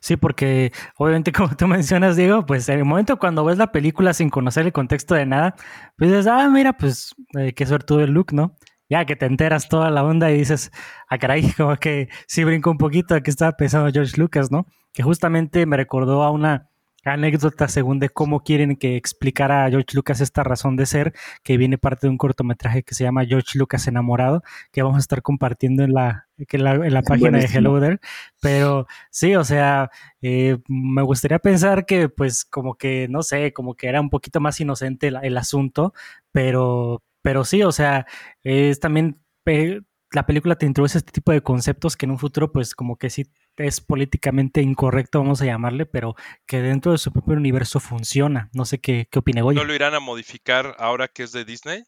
Sí, 0.00 0.16
porque 0.16 0.70
obviamente 0.96 1.32
como 1.32 1.56
tú 1.56 1.66
mencionas, 1.66 2.14
Diego, 2.14 2.46
pues 2.46 2.68
en 2.68 2.78
el 2.78 2.84
momento 2.84 3.18
cuando 3.18 3.44
ves 3.44 3.58
la 3.58 3.72
película 3.72 4.12
sin 4.14 4.30
conocer 4.30 4.64
el 4.64 4.72
contexto 4.72 5.16
de 5.16 5.26
nada, 5.26 5.56
pues 5.96 6.10
dices, 6.10 6.28
ah, 6.28 6.48
mira, 6.48 6.72
pues 6.74 7.16
eh, 7.36 7.52
qué 7.52 7.66
suerte 7.66 7.94
el 7.94 8.12
look, 8.12 8.32
¿no? 8.32 8.54
Ya 8.88 9.04
que 9.04 9.16
te 9.16 9.26
enteras 9.26 9.68
toda 9.68 9.90
la 9.90 10.02
onda 10.04 10.30
y 10.30 10.38
dices, 10.38 10.70
ah, 11.08 11.18
caray, 11.18 11.52
como 11.56 11.76
que 11.76 12.08
sí 12.26 12.44
brinco 12.44 12.70
un 12.70 12.78
poquito 12.78 13.14
a 13.14 13.20
que 13.20 13.30
estaba 13.30 13.52
pensando 13.52 13.90
George 13.92 14.18
Lucas, 14.18 14.50
¿no? 14.50 14.66
Que 14.92 15.02
justamente 15.02 15.66
me 15.66 15.76
recordó 15.76 16.22
a 16.22 16.30
una 16.30 16.68
anécdota 17.04 17.68
según 17.68 17.98
de 17.98 18.08
cómo 18.08 18.40
quieren 18.40 18.76
que 18.76 18.96
explicara 18.96 19.64
a 19.64 19.70
George 19.70 19.94
Lucas 19.94 20.20
esta 20.20 20.42
razón 20.42 20.76
de 20.76 20.86
ser, 20.86 21.14
que 21.42 21.56
viene 21.56 21.78
parte 21.78 22.06
de 22.06 22.10
un 22.10 22.18
cortometraje 22.18 22.82
que 22.82 22.94
se 22.94 23.04
llama 23.04 23.24
George 23.24 23.58
Lucas 23.58 23.86
enamorado, 23.86 24.42
que 24.72 24.82
vamos 24.82 24.96
a 24.96 25.00
estar 25.00 25.22
compartiendo 25.22 25.82
en 25.84 25.94
la, 25.94 26.26
en 26.38 26.94
la 26.94 27.02
página 27.02 27.38
de. 27.38 27.46
Hello 27.46 27.80
There. 27.80 27.98
Pero 28.40 28.86
sí, 29.10 29.34
o 29.36 29.44
sea, 29.44 29.90
eh, 30.22 30.58
me 30.68 31.02
gustaría 31.02 31.38
pensar 31.38 31.86
que 31.86 32.08
pues 32.08 32.44
como 32.44 32.74
que, 32.74 33.06
no 33.08 33.22
sé, 33.22 33.52
como 33.52 33.74
que 33.74 33.88
era 33.88 34.00
un 34.00 34.10
poquito 34.10 34.40
más 34.40 34.60
inocente 34.60 35.08
el, 35.08 35.18
el 35.22 35.38
asunto, 35.38 35.94
pero, 36.32 37.02
pero 37.22 37.44
sí, 37.44 37.62
o 37.62 37.72
sea, 37.72 38.06
es 38.42 38.80
también... 38.80 39.22
eh, 39.46 39.80
la 40.10 40.24
película 40.24 40.56
te 40.56 40.64
introduce 40.64 40.96
este 40.96 41.12
tipo 41.12 41.32
de 41.32 41.42
conceptos 41.42 41.94
que 41.96 42.06
en 42.06 42.12
un 42.12 42.18
futuro, 42.18 42.50
pues, 42.50 42.74
como 42.74 42.96
que 42.96 43.10
sí 43.10 43.30
es 43.58 43.80
políticamente 43.80 44.62
incorrecto, 44.62 45.18
vamos 45.18 45.42
a 45.42 45.44
llamarle, 45.44 45.84
pero 45.84 46.14
que 46.46 46.62
dentro 46.62 46.92
de 46.92 46.98
su 46.98 47.12
propio 47.12 47.34
universo 47.34 47.78
funciona. 47.78 48.48
No 48.54 48.64
sé 48.64 48.80
qué, 48.80 49.06
qué 49.10 49.18
opine 49.18 49.42
Goya. 49.42 49.60
¿No 49.60 49.66
lo 49.66 49.74
irán 49.74 49.94
a 49.94 50.00
modificar 50.00 50.74
ahora 50.78 51.08
que 51.08 51.24
es 51.24 51.32
de 51.32 51.44
Disney? 51.44 51.84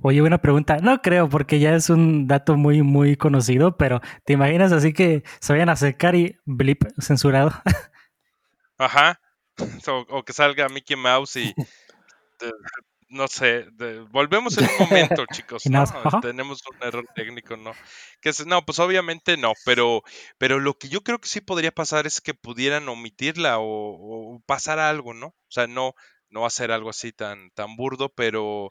Oye, 0.00 0.20
buena 0.20 0.38
pregunta. 0.38 0.78
No 0.78 1.00
creo, 1.02 1.28
porque 1.28 1.60
ya 1.60 1.74
es 1.74 1.90
un 1.90 2.26
dato 2.26 2.56
muy, 2.56 2.82
muy 2.82 3.16
conocido, 3.16 3.76
pero 3.76 4.00
¿te 4.24 4.32
imaginas 4.32 4.72
así 4.72 4.92
que 4.92 5.22
se 5.40 5.52
vayan 5.52 5.68
a 5.68 5.76
secar 5.76 6.16
y 6.16 6.36
blip 6.46 6.84
censurado? 6.98 7.52
Ajá. 8.78 9.20
O, 9.86 10.04
o 10.08 10.24
que 10.24 10.32
salga 10.32 10.68
Mickey 10.68 10.96
Mouse 10.96 11.36
y... 11.36 11.54
no 13.14 13.28
sé, 13.28 13.66
de- 13.72 14.00
volvemos 14.10 14.58
en 14.58 14.64
un 14.64 14.78
momento, 14.88 15.24
chicos. 15.32 15.62
Tenemos 16.20 16.60
un 16.70 16.86
error 16.86 17.06
técnico, 17.14 17.56
¿no? 17.56 17.72
Que 18.20 18.30
es- 18.30 18.44
no, 18.46 18.64
pues 18.66 18.78
obviamente 18.78 19.36
no, 19.36 19.52
pero, 19.64 20.02
pero 20.38 20.58
lo 20.60 20.74
que 20.74 20.88
yo 20.88 21.02
creo 21.02 21.18
que 21.20 21.28
sí 21.28 21.40
podría 21.40 21.70
pasar 21.72 22.06
es 22.06 22.20
que 22.20 22.34
pudieran 22.34 22.88
omitirla 22.88 23.58
o, 23.58 23.64
o 23.64 24.40
pasar 24.46 24.78
algo, 24.78 25.14
¿no? 25.14 25.28
O 25.28 25.50
sea, 25.50 25.66
no, 25.66 25.94
no 26.28 26.44
hacer 26.46 26.72
algo 26.72 26.90
así 26.90 27.12
tan, 27.12 27.50
tan 27.54 27.76
burdo, 27.76 28.12
pero 28.14 28.68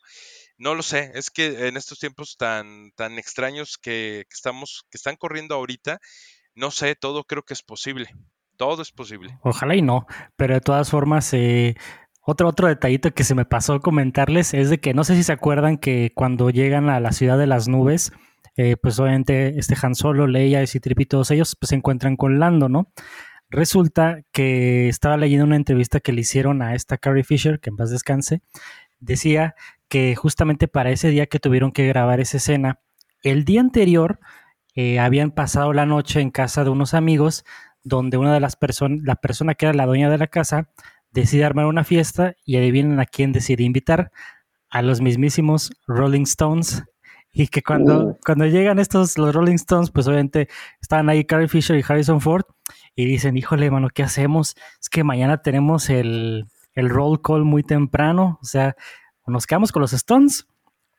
no 0.57 0.75
lo 0.75 0.83
sé. 0.83 1.11
Es 1.15 1.31
que 1.31 1.67
en 1.67 1.77
estos 1.77 1.99
tiempos 1.99 2.35
tan, 2.37 2.91
tan 2.95 3.17
extraños 3.17 3.77
que, 3.81 4.25
que 4.29 4.33
estamos, 4.33 4.83
que 4.91 4.97
están 4.97 5.15
corriendo 5.15 5.55
ahorita, 5.55 5.99
no 6.55 6.69
sé, 6.71 6.95
todo 6.95 7.23
creo 7.23 7.43
que 7.43 7.53
es 7.53 7.63
posible. 7.63 8.09
Todo 8.55 8.83
es 8.83 8.91
posible. 8.91 9.35
Ojalá 9.41 9.75
y 9.75 9.81
no, 9.81 10.05
pero 10.35 10.53
de 10.53 10.61
todas 10.61 10.89
formas, 10.91 11.33
eh, 11.33 11.75
otro, 12.25 12.47
otro 12.47 12.67
detallito 12.67 13.11
que 13.13 13.23
se 13.23 13.35
me 13.35 13.45
pasó 13.45 13.79
comentarles 13.79 14.53
es 14.53 14.69
de 14.69 14.79
que 14.79 14.93
no 14.93 15.03
sé 15.03 15.15
si 15.15 15.23
se 15.23 15.33
acuerdan 15.33 15.77
que 15.77 16.11
cuando 16.15 16.49
llegan 16.49 16.89
a 16.89 16.99
la 16.99 17.11
ciudad 17.11 17.37
de 17.37 17.47
las 17.47 17.67
nubes, 17.67 18.13
eh, 18.55 18.77
pues 18.77 18.99
obviamente 18.99 19.59
este 19.59 19.75
Han 19.81 19.95
Solo, 19.95 20.27
Leia 20.27 20.63
y 20.63 21.05
todos 21.05 21.31
ellos 21.31 21.55
pues 21.59 21.69
se 21.69 21.75
encuentran 21.75 22.15
con 22.15 22.39
Lando, 22.39 22.69
¿no? 22.69 22.91
Resulta 23.49 24.21
que 24.31 24.89
estaba 24.89 25.17
leyendo 25.17 25.45
una 25.45 25.55
entrevista 25.55 25.99
que 25.99 26.13
le 26.13 26.21
hicieron 26.21 26.61
a 26.61 26.75
esta 26.75 26.97
Carrie 26.97 27.23
Fisher, 27.23 27.59
que 27.59 27.69
en 27.69 27.77
paz 27.77 27.91
descanse, 27.91 28.41
decía 28.99 29.55
que 29.89 30.15
justamente 30.15 30.67
para 30.67 30.91
ese 30.91 31.09
día 31.09 31.27
que 31.27 31.39
tuvieron 31.39 31.71
que 31.71 31.87
grabar 31.87 32.19
esa 32.19 32.37
escena, 32.37 32.79
el 33.21 33.45
día 33.45 33.61
anterior 33.61 34.19
eh, 34.75 34.99
habían 34.99 35.31
pasado 35.31 35.73
la 35.73 35.85
noche 35.85 36.21
en 36.21 36.31
casa 36.31 36.63
de 36.63 36.69
unos 36.69 36.93
amigos 36.93 37.45
donde 37.83 38.17
una 38.17 38.33
de 38.33 38.39
las 38.39 38.55
personas, 38.55 38.99
la 39.03 39.15
persona 39.15 39.55
que 39.55 39.65
era 39.65 39.73
la 39.73 39.85
dueña 39.85 40.09
de 40.09 40.17
la 40.17 40.27
casa, 40.27 40.69
decide 41.13 41.45
armar 41.45 41.65
una 41.65 41.83
fiesta 41.83 42.35
y 42.45 42.57
adivinen 42.57 42.99
a 42.99 43.05
quién 43.05 43.31
decide 43.31 43.63
invitar, 43.63 44.11
a 44.69 44.81
los 44.81 45.01
mismísimos 45.01 45.71
Rolling 45.87 46.23
Stones. 46.23 46.83
Y 47.31 47.47
que 47.47 47.63
cuando, 47.63 48.07
Uh. 48.07 48.17
cuando 48.25 48.45
llegan 48.45 48.79
estos, 48.79 49.17
los 49.17 49.33
Rolling 49.33 49.55
Stones, 49.55 49.89
pues 49.91 50.07
obviamente 50.07 50.49
estaban 50.81 51.09
ahí 51.09 51.25
Carrie 51.25 51.47
Fisher 51.47 51.77
y 51.77 51.83
Harrison 51.87 52.21
Ford 52.21 52.43
y 52.95 53.05
dicen, 53.05 53.37
híjole, 53.37 53.71
mano, 53.71 53.89
¿qué 53.93 54.03
hacemos? 54.03 54.55
Es 54.79 54.89
que 54.89 55.03
mañana 55.03 55.41
tenemos 55.41 55.89
el, 55.89 56.45
el 56.73 56.89
roll 56.89 57.21
call 57.21 57.43
muy 57.43 57.63
temprano, 57.63 58.37
o 58.41 58.45
sea, 58.45 58.75
o 59.23 59.31
nos 59.31 59.47
quedamos 59.47 59.71
con 59.71 59.81
los 59.81 59.93
Stones 59.93 60.47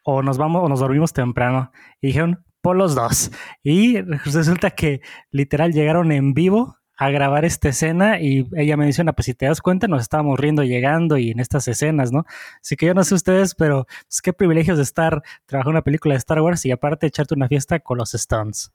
o 0.03 0.23
nos 0.23 0.39
vamos 0.39 0.63
o 0.65 0.69
nos 0.69 0.81
dormimos 0.81 1.13
temprano. 1.13 1.71
Y 2.01 2.09
dijeron, 2.09 2.45
por 2.61 2.77
los 2.77 2.95
dos. 2.95 3.31
Y 3.63 4.01
resulta 4.01 4.71
que 4.71 5.03
literal 5.31 5.73
llegaron 5.73 6.11
en 6.13 6.35
vivo 6.35 6.79
a 6.97 7.11
grabar 7.11 7.45
esta 7.45 7.69
escena 7.69 8.21
y 8.21 8.47
ella 8.57 8.77
me 8.77 8.85
menciona, 8.85 9.13
pues 9.13 9.27
si 9.27 9.35
te 9.35 9.47
das 9.47 9.61
cuenta, 9.61 9.89
nos 9.89 10.03
estábamos 10.03 10.39
riendo 10.39 10.63
llegando 10.63 11.17
y 11.19 11.31
en 11.31 11.41
estas 11.41 11.67
escenas, 11.69 12.13
¿no? 12.13 12.25
Así 12.61 12.77
que 12.77 12.87
yo 12.87 12.95
no 12.95 13.05
sé 13.05 13.15
ustedes, 13.15 13.55
pero 13.55 13.87
pues, 14.07 14.23
qué 14.23 14.33
privilegios 14.33 14.77
de 14.77 14.85
estar 14.85 15.23
trabajando 15.47 15.71
en 15.71 15.77
una 15.77 15.85
película 15.85 16.15
de 16.15 16.19
Star 16.19 16.41
Wars 16.41 16.65
y 16.67 16.71
aparte 16.71 17.07
echarte 17.07 17.35
una 17.35 17.49
fiesta 17.49 17.81
con 17.81 17.99
los 17.99 18.15
Stones. 18.15 18.73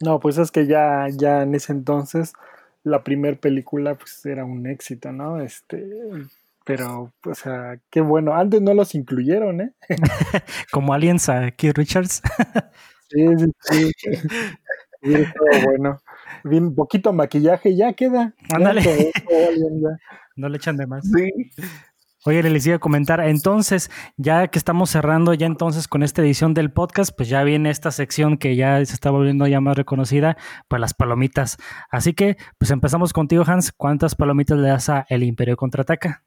No, 0.00 0.20
pues 0.20 0.38
es 0.38 0.50
que 0.50 0.66
ya, 0.66 1.06
ya 1.10 1.42
en 1.42 1.54
ese 1.54 1.72
entonces 1.72 2.32
la 2.84 3.02
primer 3.02 3.40
película 3.40 3.96
pues 3.96 4.24
era 4.26 4.44
un 4.44 4.66
éxito, 4.66 5.10
¿no? 5.10 5.40
Este, 5.40 5.84
pero, 6.64 7.12
o 7.24 7.34
sea, 7.34 7.80
qué 7.90 8.00
bueno. 8.00 8.34
Antes 8.34 8.60
no 8.62 8.74
los 8.74 8.94
incluyeron, 8.94 9.60
¿eh? 9.60 9.72
Como 10.72 10.94
Aliens 10.94 11.28
a 11.28 11.50
Keith 11.50 11.76
Richards. 11.76 12.22
Sí, 13.08 13.24
sí, 13.38 13.92
sí. 13.94 14.28
Hubiera 15.02 15.22
estado 15.22 15.64
bueno. 15.64 16.00
Bien, 16.48 16.74
poquito 16.74 17.12
maquillaje 17.12 17.70
y 17.70 17.76
ya 17.78 17.92
queda. 17.92 18.34
Ándale. 18.52 19.12
no 20.36 20.48
le 20.48 20.56
echan 20.56 20.76
de 20.76 20.86
más. 20.86 21.04
Sí. 21.04 21.30
Oye, 22.24 22.42
les 22.42 22.66
iba 22.66 22.74
a 22.74 22.80
comentar, 22.80 23.20
entonces, 23.20 23.88
ya 24.16 24.48
que 24.48 24.58
estamos 24.58 24.90
cerrando 24.90 25.32
ya 25.32 25.46
entonces 25.46 25.86
con 25.86 26.02
esta 26.02 26.22
edición 26.22 26.54
del 26.54 26.72
podcast, 26.72 27.16
pues 27.16 27.28
ya 27.28 27.44
viene 27.44 27.70
esta 27.70 27.92
sección 27.92 28.36
que 28.36 28.56
ya 28.56 28.84
se 28.84 28.94
está 28.94 29.10
volviendo 29.10 29.46
ya 29.46 29.60
más 29.60 29.76
reconocida, 29.76 30.36
pues 30.66 30.80
las 30.80 30.92
palomitas. 30.92 31.56
Así 31.88 32.14
que, 32.14 32.36
pues 32.58 32.72
empezamos 32.72 33.12
contigo, 33.12 33.44
Hans. 33.46 33.70
¿Cuántas 33.70 34.16
palomitas 34.16 34.58
le 34.58 34.68
das 34.68 34.88
a 34.88 35.06
El 35.08 35.22
Imperio 35.22 35.56
Contraataca? 35.56 36.24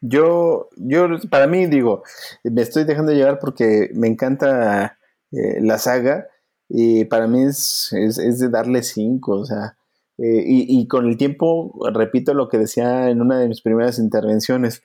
Yo, 0.00 0.70
yo, 0.76 1.06
para 1.28 1.46
mí, 1.46 1.66
digo, 1.66 2.02
me 2.42 2.62
estoy 2.62 2.84
dejando 2.84 3.12
llevar 3.12 3.38
porque 3.40 3.90
me 3.92 4.08
encanta 4.08 4.98
eh, 5.32 5.60
la 5.60 5.76
saga 5.76 6.28
y 6.70 7.04
para 7.06 7.26
mí 7.26 7.42
es, 7.42 7.92
es, 7.92 8.16
es 8.18 8.38
de 8.38 8.48
darle 8.48 8.82
cinco, 8.84 9.32
o 9.40 9.44
sea, 9.44 9.76
eh, 10.18 10.44
y, 10.46 10.80
y, 10.80 10.86
con 10.86 11.08
el 11.08 11.16
tiempo, 11.16 11.74
repito 11.92 12.32
lo 12.32 12.48
que 12.48 12.58
decía 12.58 13.10
en 13.10 13.20
una 13.20 13.38
de 13.38 13.48
mis 13.48 13.60
primeras 13.60 13.98
intervenciones, 13.98 14.82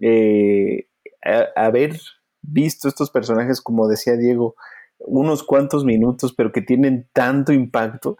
eh, 0.00 0.86
a, 1.24 1.66
haber 1.66 2.00
visto 2.42 2.88
estos 2.88 3.10
personajes, 3.10 3.60
como 3.60 3.88
decía 3.88 4.16
Diego, 4.16 4.54
unos 5.00 5.42
cuantos 5.42 5.84
minutos, 5.84 6.32
pero 6.34 6.50
que 6.52 6.62
tienen 6.62 7.08
tanto 7.12 7.52
impacto, 7.52 8.16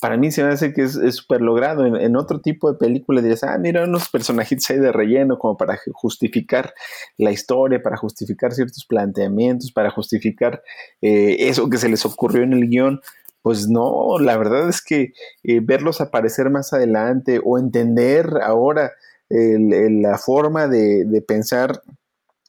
para 0.00 0.16
mí 0.16 0.30
se 0.30 0.44
me 0.44 0.50
hace 0.50 0.72
que 0.72 0.82
es 0.82 0.92
súper 1.14 1.40
logrado. 1.40 1.84
En, 1.84 2.16
otro 2.16 2.40
tipo 2.40 2.70
de 2.70 2.78
película 2.78 3.20
dirías, 3.20 3.42
ah, 3.42 3.58
mira, 3.58 3.84
unos 3.84 4.08
personajitos 4.08 4.70
ahí 4.70 4.78
de 4.78 4.92
relleno, 4.92 5.38
como 5.38 5.56
para 5.56 5.78
justificar 5.92 6.72
la 7.16 7.32
historia, 7.32 7.82
para 7.82 7.96
justificar 7.96 8.52
ciertos 8.54 8.84
planteamientos, 8.84 9.72
para 9.72 9.90
justificar 9.90 10.62
eh, 11.02 11.36
eso 11.40 11.68
que 11.68 11.78
se 11.78 11.88
les 11.88 12.06
ocurrió 12.06 12.44
en 12.44 12.52
el 12.52 12.68
guion. 12.68 13.00
Pues 13.42 13.68
no, 13.68 14.18
la 14.18 14.36
verdad 14.36 14.68
es 14.68 14.82
que 14.82 15.12
eh, 15.42 15.60
verlos 15.62 16.00
aparecer 16.00 16.50
más 16.50 16.72
adelante 16.72 17.40
o 17.44 17.58
entender 17.58 18.28
ahora 18.42 18.92
la 19.30 20.16
forma 20.16 20.68
de, 20.68 21.04
de, 21.04 21.20
pensar 21.20 21.82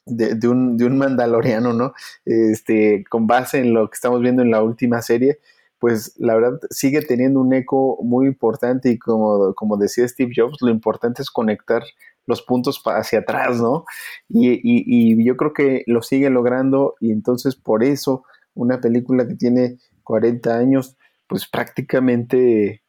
de, 0.06 0.48
un, 0.48 0.78
de 0.78 0.86
un 0.86 0.96
mandaloriano, 0.96 1.72
¿no? 1.72 1.92
Este, 2.24 3.04
con 3.08 3.26
base 3.26 3.58
en 3.58 3.74
lo 3.74 3.88
que 3.90 3.94
estamos 3.94 4.22
viendo 4.22 4.42
en 4.42 4.50
la 4.50 4.62
última 4.62 5.02
serie, 5.02 5.40
pues 5.80 6.14
la 6.18 6.34
verdad 6.34 6.60
sigue 6.68 7.00
teniendo 7.00 7.40
un 7.40 7.54
eco 7.54 7.98
muy 8.02 8.26
importante 8.26 8.90
y 8.90 8.98
como, 8.98 9.54
como 9.54 9.78
decía 9.78 10.06
Steve 10.06 10.32
Jobs, 10.36 10.58
lo 10.60 10.70
importante 10.70 11.22
es 11.22 11.30
conectar 11.30 11.82
los 12.26 12.42
puntos 12.42 12.82
hacia 12.84 13.20
atrás, 13.20 13.60
¿no? 13.60 13.86
Y, 14.28 14.60
y, 14.62 15.24
yo 15.24 15.36
creo 15.36 15.54
que 15.54 15.82
lo 15.86 16.02
sigue 16.02 16.28
logrando 16.28 16.94
y 17.00 17.12
entonces 17.12 17.56
por 17.56 17.82
eso 17.82 18.24
una 18.54 18.80
película 18.80 19.26
que 19.26 19.34
tiene 19.34 19.78
40 20.04 20.54
años, 20.54 20.96
pues 21.26 21.48
prácticamente 21.48 22.82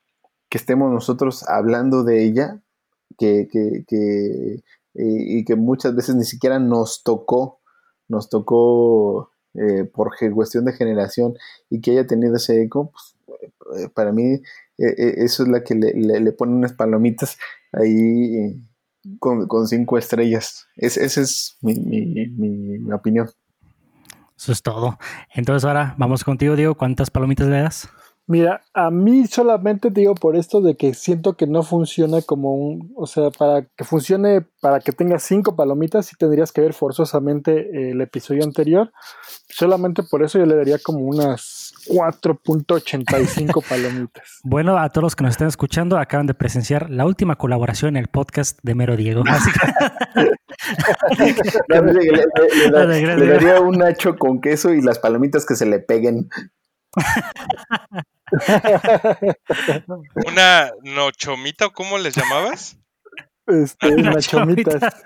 que 0.50 0.58
estemos 0.58 0.92
nosotros 0.92 1.48
hablando 1.48 2.04
de 2.04 2.26
ella, 2.26 2.62
que, 3.18 3.48
que, 3.50 3.86
que 3.88 4.64
y 4.94 5.46
que 5.46 5.56
muchas 5.56 5.96
veces 5.96 6.16
ni 6.16 6.26
siquiera 6.26 6.60
nos 6.60 7.04
tocó, 7.04 7.62
nos 8.10 8.30
tocó 8.30 9.31
eh, 9.54 9.84
por 9.84 10.16
cuestión 10.34 10.66
de 10.66 10.74
generación 10.74 11.34
y 11.70 11.82
que 11.82 11.92
haya 11.92 12.08
tenido 12.08 12.36
ese 12.36 12.62
eco, 12.62 12.92
pues, 12.92 13.16
eh, 13.80 13.90
para 13.94 14.12
mí 14.12 14.42
eh, 14.78 15.16
eso 15.18 15.44
es 15.44 15.50
la 15.50 15.64
que 15.64 15.76
le, 15.76 15.94
le, 15.94 16.32
pone 16.32 16.54
unas 16.54 16.74
palomitas 16.74 17.38
ahí 17.72 18.62
con, 19.20 19.68
cinco 19.68 19.98
estrellas. 19.98 20.68
Es, 20.76 20.98
esa 20.98 21.22
es 21.22 21.58
mi, 21.62 21.76
mi, 21.76 22.28
mi, 22.28 22.92
opinión. 22.92 23.30
Eso 24.38 24.52
es 24.52 24.62
todo. 24.62 24.98
Entonces 25.34 25.66
ahora 25.66 25.96
vamos 25.98 26.24
contigo, 26.24 26.56
Diego. 26.56 26.76
¿Cuántas 26.76 27.12
palomitas 27.12 27.48
le 27.48 27.62
das? 27.62 27.90
Mira, 28.32 28.62
a 28.74 28.90
mí 28.92 29.28
solamente 29.28 29.90
digo 29.90 30.16
por 30.16 30.38
esto 30.38 30.62
de 30.62 30.78
que 30.78 30.94
siento 30.94 31.34
que 31.34 31.48
no 31.48 31.64
funciona 31.64 32.22
como 32.22 32.54
un, 32.54 32.94
o 32.96 33.06
sea, 33.06 33.30
para 33.30 33.64
que 33.64 33.84
funcione, 33.84 34.40
para 34.62 34.80
que 34.80 34.94
tenga 34.94 35.20
cinco 35.20 35.58
palomitas, 35.58 36.06
sí 36.06 36.16
tendrías 36.18 36.54
que 36.54 36.62
ver 36.62 36.72
forzosamente 36.72 37.92
el 37.92 38.00
episodio 38.00 38.46
anterior. 38.46 38.94
Solamente 39.50 40.04
por 40.04 40.24
eso 40.24 40.40
yo 40.40 40.46
le 40.46 40.56
daría 40.56 40.78
como 40.82 41.00
unas 41.00 41.74
4.85 41.90 43.66
palomitas. 43.70 44.40
Bueno, 44.46 44.78
a 44.78 44.88
todos 44.88 45.04
los 45.04 45.18
que 45.18 45.26
nos 45.26 45.32
están 45.32 45.50
escuchando, 45.50 45.98
acaban 45.98 46.26
de 46.26 46.34
presenciar 46.34 46.90
la 46.90 47.06
última 47.06 47.36
colaboración 47.36 47.98
en 47.98 48.02
el 48.02 48.08
podcast 48.08 48.58
de 48.64 48.76
Mero 48.76 48.96
Diego. 48.96 49.26
le 51.68 53.28
daría 53.28 53.60
un 53.60 53.78
nacho 53.78 54.16
con 54.16 54.40
queso 54.40 54.74
y 54.74 54.82
las 54.82 55.00
palomitas 55.00 55.46
que 55.46 55.58
se 55.58 55.66
le 55.66 55.80
peguen. 55.80 56.30
¿Una 60.28 60.72
nochomita 60.84 61.68
o 61.68 61.72
cómo 61.72 61.98
les 61.98 62.16
llamabas? 62.16 62.78
Este, 63.48 63.92
nachomitas. 63.96 65.04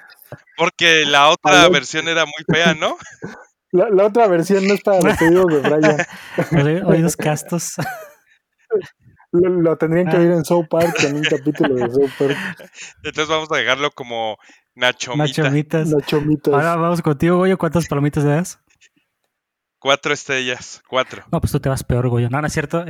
Porque 0.58 1.06
la 1.06 1.30
otra 1.30 1.68
versión 1.70 2.08
era 2.08 2.26
muy 2.26 2.44
fea, 2.52 2.74
¿no? 2.74 2.98
La, 3.72 4.06
otra 4.06 4.28
versión 4.28 4.68
no 4.68 4.74
es 4.74 4.82
para 4.82 5.02
los 5.02 5.18
pedidos 5.18 5.48
de 5.48 5.60
Brian. 5.60 6.86
Oídos 6.86 7.18
castos. 7.18 7.76
Lo, 9.32 9.78
tendrían 9.78 10.10
que 10.10 10.18
ver 10.18 10.32
en 10.32 10.46
South 10.46 10.68
Park, 10.70 10.96
en 11.04 11.18
un 11.18 11.24
capítulo 11.24 11.76
de 11.76 11.90
South 11.92 12.12
Park. 12.18 12.38
Entonces 13.04 13.28
vamos 13.28 13.52
a 13.52 13.58
dejarlo 13.58 13.92
como 13.92 14.38
Nachomitas. 14.76 15.38
Nachomitas. 15.40 15.90
Nachomitas. 15.90 16.54
Ahora 16.54 16.76
vamos 16.78 17.02
contigo, 17.02 17.38
Goyo. 17.38 17.58
¿Cuántas 17.58 17.88
palomitas 17.88 18.24
le 18.24 18.32
das? 18.32 18.60
Cuatro 19.86 20.16
estrellas, 20.16 20.82
cuatro. 20.90 21.22
No, 21.32 21.40
pues 21.40 21.52
tú 21.52 21.60
te 21.60 21.70
vas 21.70 21.84
peor, 21.84 22.10
Goyo. 22.10 22.28
No, 22.32 22.42
no 22.42 22.48
es 22.48 22.54
cierto. 22.54 22.84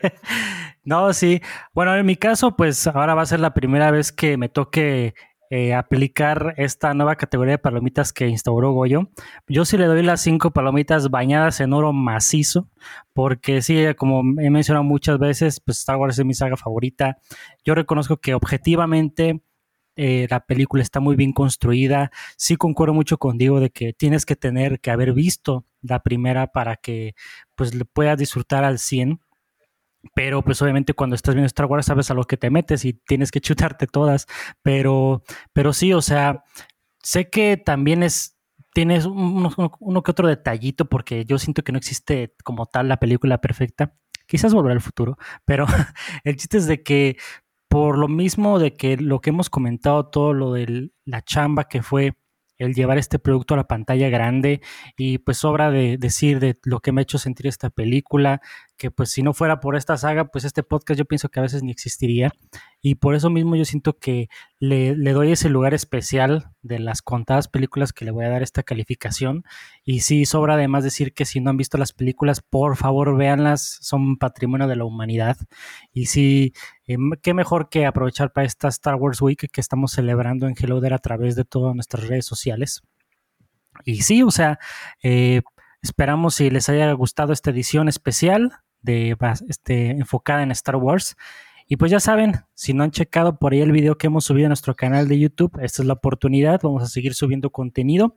no, 0.84 1.14
sí. 1.14 1.40
Bueno, 1.72 1.96
en 1.96 2.04
mi 2.04 2.16
caso, 2.16 2.56
pues 2.56 2.86
ahora 2.86 3.14
va 3.14 3.22
a 3.22 3.26
ser 3.26 3.40
la 3.40 3.54
primera 3.54 3.90
vez 3.90 4.12
que 4.12 4.36
me 4.36 4.50
toque 4.50 5.14
eh, 5.48 5.72
aplicar 5.72 6.52
esta 6.58 6.92
nueva 6.92 7.16
categoría 7.16 7.52
de 7.52 7.58
palomitas 7.58 8.12
que 8.12 8.28
instauró 8.28 8.72
Goyo. 8.72 9.08
Yo 9.48 9.64
sí 9.64 9.78
le 9.78 9.86
doy 9.86 10.02
las 10.02 10.20
cinco 10.20 10.50
palomitas 10.50 11.08
bañadas 11.08 11.58
en 11.60 11.72
oro 11.72 11.94
macizo, 11.94 12.68
porque 13.14 13.62
sí, 13.62 13.82
como 13.96 14.20
he 14.42 14.50
mencionado 14.50 14.84
muchas 14.84 15.18
veces, 15.18 15.58
pues 15.60 15.78
Star 15.78 15.96
Wars 15.96 16.18
es 16.18 16.26
mi 16.26 16.34
saga 16.34 16.58
favorita. 16.58 17.16
Yo 17.64 17.74
reconozco 17.74 18.18
que 18.18 18.34
objetivamente 18.34 19.40
eh, 19.96 20.26
la 20.28 20.40
película 20.40 20.82
está 20.82 21.00
muy 21.00 21.16
bien 21.16 21.32
construida. 21.32 22.10
Sí 22.36 22.56
concuerdo 22.56 22.92
mucho 22.92 23.16
con 23.16 23.38
Diego 23.38 23.58
de 23.58 23.70
que 23.70 23.94
tienes 23.94 24.26
que 24.26 24.36
tener 24.36 24.80
que 24.80 24.90
haber 24.90 25.14
visto 25.14 25.64
la 25.82 26.02
primera 26.02 26.48
para 26.48 26.76
que 26.76 27.14
pues 27.54 27.74
le 27.74 27.84
puedas 27.84 28.18
disfrutar 28.18 28.64
al 28.64 28.78
100. 28.78 29.20
Pero 30.14 30.42
pues 30.42 30.62
obviamente 30.62 30.94
cuando 30.94 31.14
estás 31.14 31.34
viendo 31.34 31.46
Star 31.46 31.66
Wars 31.66 31.86
sabes 31.86 32.10
a 32.10 32.14
lo 32.14 32.24
que 32.24 32.38
te 32.38 32.50
metes 32.50 32.84
y 32.84 32.94
tienes 32.94 33.30
que 33.30 33.40
chutarte 33.40 33.86
todas. 33.86 34.26
Pero, 34.62 35.22
pero 35.52 35.72
sí, 35.72 35.92
o 35.92 36.02
sea, 36.02 36.44
sé 37.02 37.30
que 37.30 37.56
también 37.56 38.02
es 38.02 38.36
tienes 38.72 39.04
uno, 39.04 39.50
uno, 39.80 40.02
que 40.02 40.10
otro 40.10 40.28
detallito 40.28 40.88
porque 40.88 41.24
yo 41.24 41.38
siento 41.38 41.62
que 41.62 41.72
no 41.72 41.78
existe 41.78 42.34
como 42.44 42.66
tal 42.66 42.88
la 42.88 42.98
película 42.98 43.40
perfecta. 43.40 43.94
Quizás 44.26 44.54
volverá 44.54 44.74
al 44.74 44.80
futuro, 44.80 45.18
pero 45.44 45.66
el 46.24 46.36
chiste 46.36 46.58
es 46.58 46.66
de 46.66 46.82
que 46.82 47.16
por 47.68 47.98
lo 47.98 48.08
mismo 48.08 48.58
de 48.58 48.76
que 48.76 48.96
lo 48.96 49.20
que 49.20 49.30
hemos 49.30 49.50
comentado, 49.50 50.06
todo 50.06 50.32
lo 50.32 50.52
de 50.52 50.90
la 51.04 51.22
chamba 51.22 51.68
que 51.68 51.82
fue 51.82 52.14
el 52.60 52.74
llevar 52.74 52.98
este 52.98 53.18
producto 53.18 53.54
a 53.54 53.56
la 53.56 53.66
pantalla 53.66 54.08
grande 54.08 54.60
y 54.96 55.18
pues 55.18 55.38
sobra 55.38 55.70
de 55.70 55.96
decir 55.98 56.38
de 56.40 56.58
lo 56.64 56.80
que 56.80 56.92
me 56.92 57.00
ha 57.00 57.02
hecho 57.02 57.18
sentir 57.18 57.46
esta 57.46 57.70
película, 57.70 58.40
que 58.80 58.90
pues 58.90 59.10
si 59.10 59.22
no 59.22 59.34
fuera 59.34 59.60
por 59.60 59.76
esta 59.76 59.98
saga, 59.98 60.24
pues 60.24 60.46
este 60.46 60.62
podcast 60.62 60.96
yo 60.96 61.04
pienso 61.04 61.28
que 61.28 61.38
a 61.38 61.42
veces 61.42 61.62
ni 61.62 61.70
existiría. 61.70 62.32
Y 62.80 62.94
por 62.94 63.14
eso 63.14 63.28
mismo 63.28 63.54
yo 63.54 63.66
siento 63.66 63.98
que 63.98 64.30
le, 64.58 64.94
doy 64.94 65.32
ese 65.32 65.50
lugar 65.50 65.74
especial 65.74 66.48
de 66.62 66.78
las 66.78 67.02
contadas 67.02 67.46
películas 67.46 67.92
que 67.92 68.06
le 68.06 68.10
voy 68.10 68.24
a 68.24 68.30
dar 68.30 68.42
esta 68.42 68.62
calificación. 68.62 69.44
Y 69.84 70.00
sí, 70.00 70.24
sobra 70.24 70.54
además 70.54 70.82
decir 70.82 71.12
que 71.12 71.26
si 71.26 71.40
no 71.40 71.50
han 71.50 71.58
visto 71.58 71.76
las 71.76 71.92
películas, 71.92 72.40
por 72.40 72.78
favor 72.78 73.14
véanlas, 73.18 73.76
son 73.82 74.16
patrimonio 74.16 74.66
de 74.66 74.76
la 74.76 74.86
humanidad. 74.86 75.36
Y 75.92 76.06
sí, 76.06 76.54
eh, 76.86 76.96
qué 77.20 77.34
mejor 77.34 77.68
que 77.68 77.84
aprovechar 77.84 78.32
para 78.32 78.46
esta 78.46 78.68
Star 78.68 78.94
Wars 78.94 79.20
Week 79.20 79.50
que 79.52 79.60
estamos 79.60 79.92
celebrando 79.92 80.48
en 80.48 80.54
Hello 80.58 80.80
a 80.90 80.98
través 81.00 81.36
de 81.36 81.44
todas 81.44 81.74
nuestras 81.74 82.08
redes 82.08 82.24
sociales. 82.24 82.80
Y 83.84 84.00
sí, 84.00 84.22
o 84.22 84.30
sea, 84.30 84.58
eh, 85.02 85.42
esperamos 85.82 86.36
si 86.36 86.48
les 86.48 86.70
haya 86.70 86.90
gustado 86.92 87.34
esta 87.34 87.50
edición 87.50 87.90
especial 87.90 88.62
de 88.82 89.16
este, 89.48 89.90
enfocada 89.90 90.42
en 90.42 90.50
Star 90.50 90.76
Wars. 90.76 91.16
Y 91.66 91.76
pues 91.76 91.90
ya 91.90 92.00
saben, 92.00 92.34
si 92.54 92.74
no 92.74 92.82
han 92.82 92.90
checado 92.90 93.38
por 93.38 93.52
ahí 93.52 93.60
el 93.60 93.72
video 93.72 93.96
que 93.96 94.08
hemos 94.08 94.24
subido 94.24 94.46
a 94.46 94.48
nuestro 94.48 94.74
canal 94.74 95.06
de 95.06 95.18
YouTube, 95.18 95.58
esta 95.62 95.82
es 95.82 95.86
la 95.86 95.94
oportunidad, 95.94 96.60
vamos 96.62 96.82
a 96.82 96.86
seguir 96.86 97.14
subiendo 97.14 97.50
contenido. 97.50 98.16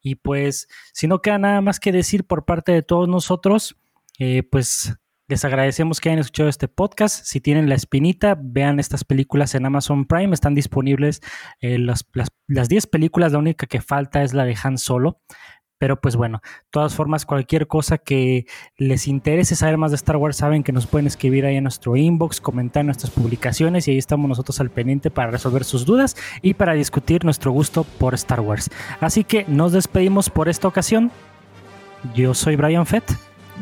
Y 0.00 0.16
pues 0.16 0.68
si 0.92 1.06
no 1.06 1.20
queda 1.20 1.38
nada 1.38 1.60
más 1.60 1.80
que 1.80 1.92
decir 1.92 2.24
por 2.24 2.44
parte 2.44 2.72
de 2.72 2.82
todos 2.82 3.08
nosotros, 3.08 3.76
eh, 4.18 4.42
pues 4.42 4.98
les 5.28 5.44
agradecemos 5.44 6.00
que 6.00 6.08
hayan 6.08 6.20
escuchado 6.20 6.48
este 6.48 6.68
podcast. 6.68 7.24
Si 7.24 7.40
tienen 7.40 7.68
la 7.68 7.74
espinita, 7.74 8.38
vean 8.40 8.80
estas 8.80 9.04
películas 9.04 9.54
en 9.54 9.66
Amazon 9.66 10.06
Prime. 10.06 10.32
Están 10.32 10.54
disponibles 10.54 11.20
eh, 11.60 11.78
las 11.78 12.68
10 12.68 12.86
películas. 12.86 13.32
La 13.32 13.38
única 13.38 13.66
que 13.66 13.82
falta 13.82 14.22
es 14.22 14.32
la 14.32 14.44
de 14.44 14.56
Han 14.62 14.78
Solo. 14.78 15.20
Pero 15.78 16.00
pues 16.00 16.16
bueno, 16.16 16.40
de 16.42 16.70
todas 16.70 16.94
formas, 16.94 17.24
cualquier 17.24 17.66
cosa 17.66 17.98
que 17.98 18.46
les 18.76 19.06
interese 19.06 19.54
saber 19.54 19.78
más 19.78 19.92
de 19.92 19.96
Star 19.96 20.16
Wars, 20.16 20.36
saben 20.36 20.62
que 20.62 20.72
nos 20.72 20.86
pueden 20.86 21.06
escribir 21.06 21.46
ahí 21.46 21.56
en 21.56 21.64
nuestro 21.64 21.96
inbox, 21.96 22.40
comentar 22.40 22.84
nuestras 22.84 23.10
publicaciones 23.10 23.86
y 23.86 23.92
ahí 23.92 23.98
estamos 23.98 24.28
nosotros 24.28 24.60
al 24.60 24.70
pendiente 24.70 25.10
para 25.10 25.30
resolver 25.30 25.64
sus 25.64 25.84
dudas 25.84 26.16
y 26.42 26.54
para 26.54 26.74
discutir 26.74 27.24
nuestro 27.24 27.52
gusto 27.52 27.84
por 27.84 28.14
Star 28.14 28.40
Wars. 28.40 28.70
Así 29.00 29.24
que 29.24 29.44
nos 29.46 29.72
despedimos 29.72 30.30
por 30.30 30.48
esta 30.48 30.68
ocasión. 30.68 31.10
Yo 32.14 32.34
soy 32.34 32.56
Brian 32.56 32.86
Fett. 32.86 33.04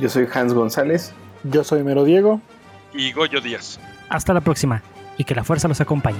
Yo 0.01 0.09
soy 0.09 0.27
Hans 0.33 0.55
González. 0.55 1.12
Yo 1.45 1.64
soy 1.64 1.83
Mero 1.83 2.05
Diego. 2.05 2.41
Y 2.93 3.12
Goyo 3.12 3.41
Díaz. 3.41 3.79
Hasta 4.09 4.33
la 4.33 4.41
próxima 4.41 4.83
y 5.19 5.25
que 5.25 5.35
la 5.35 5.45
fuerza 5.45 5.69
los 5.69 5.81
acompañe. 5.81 6.19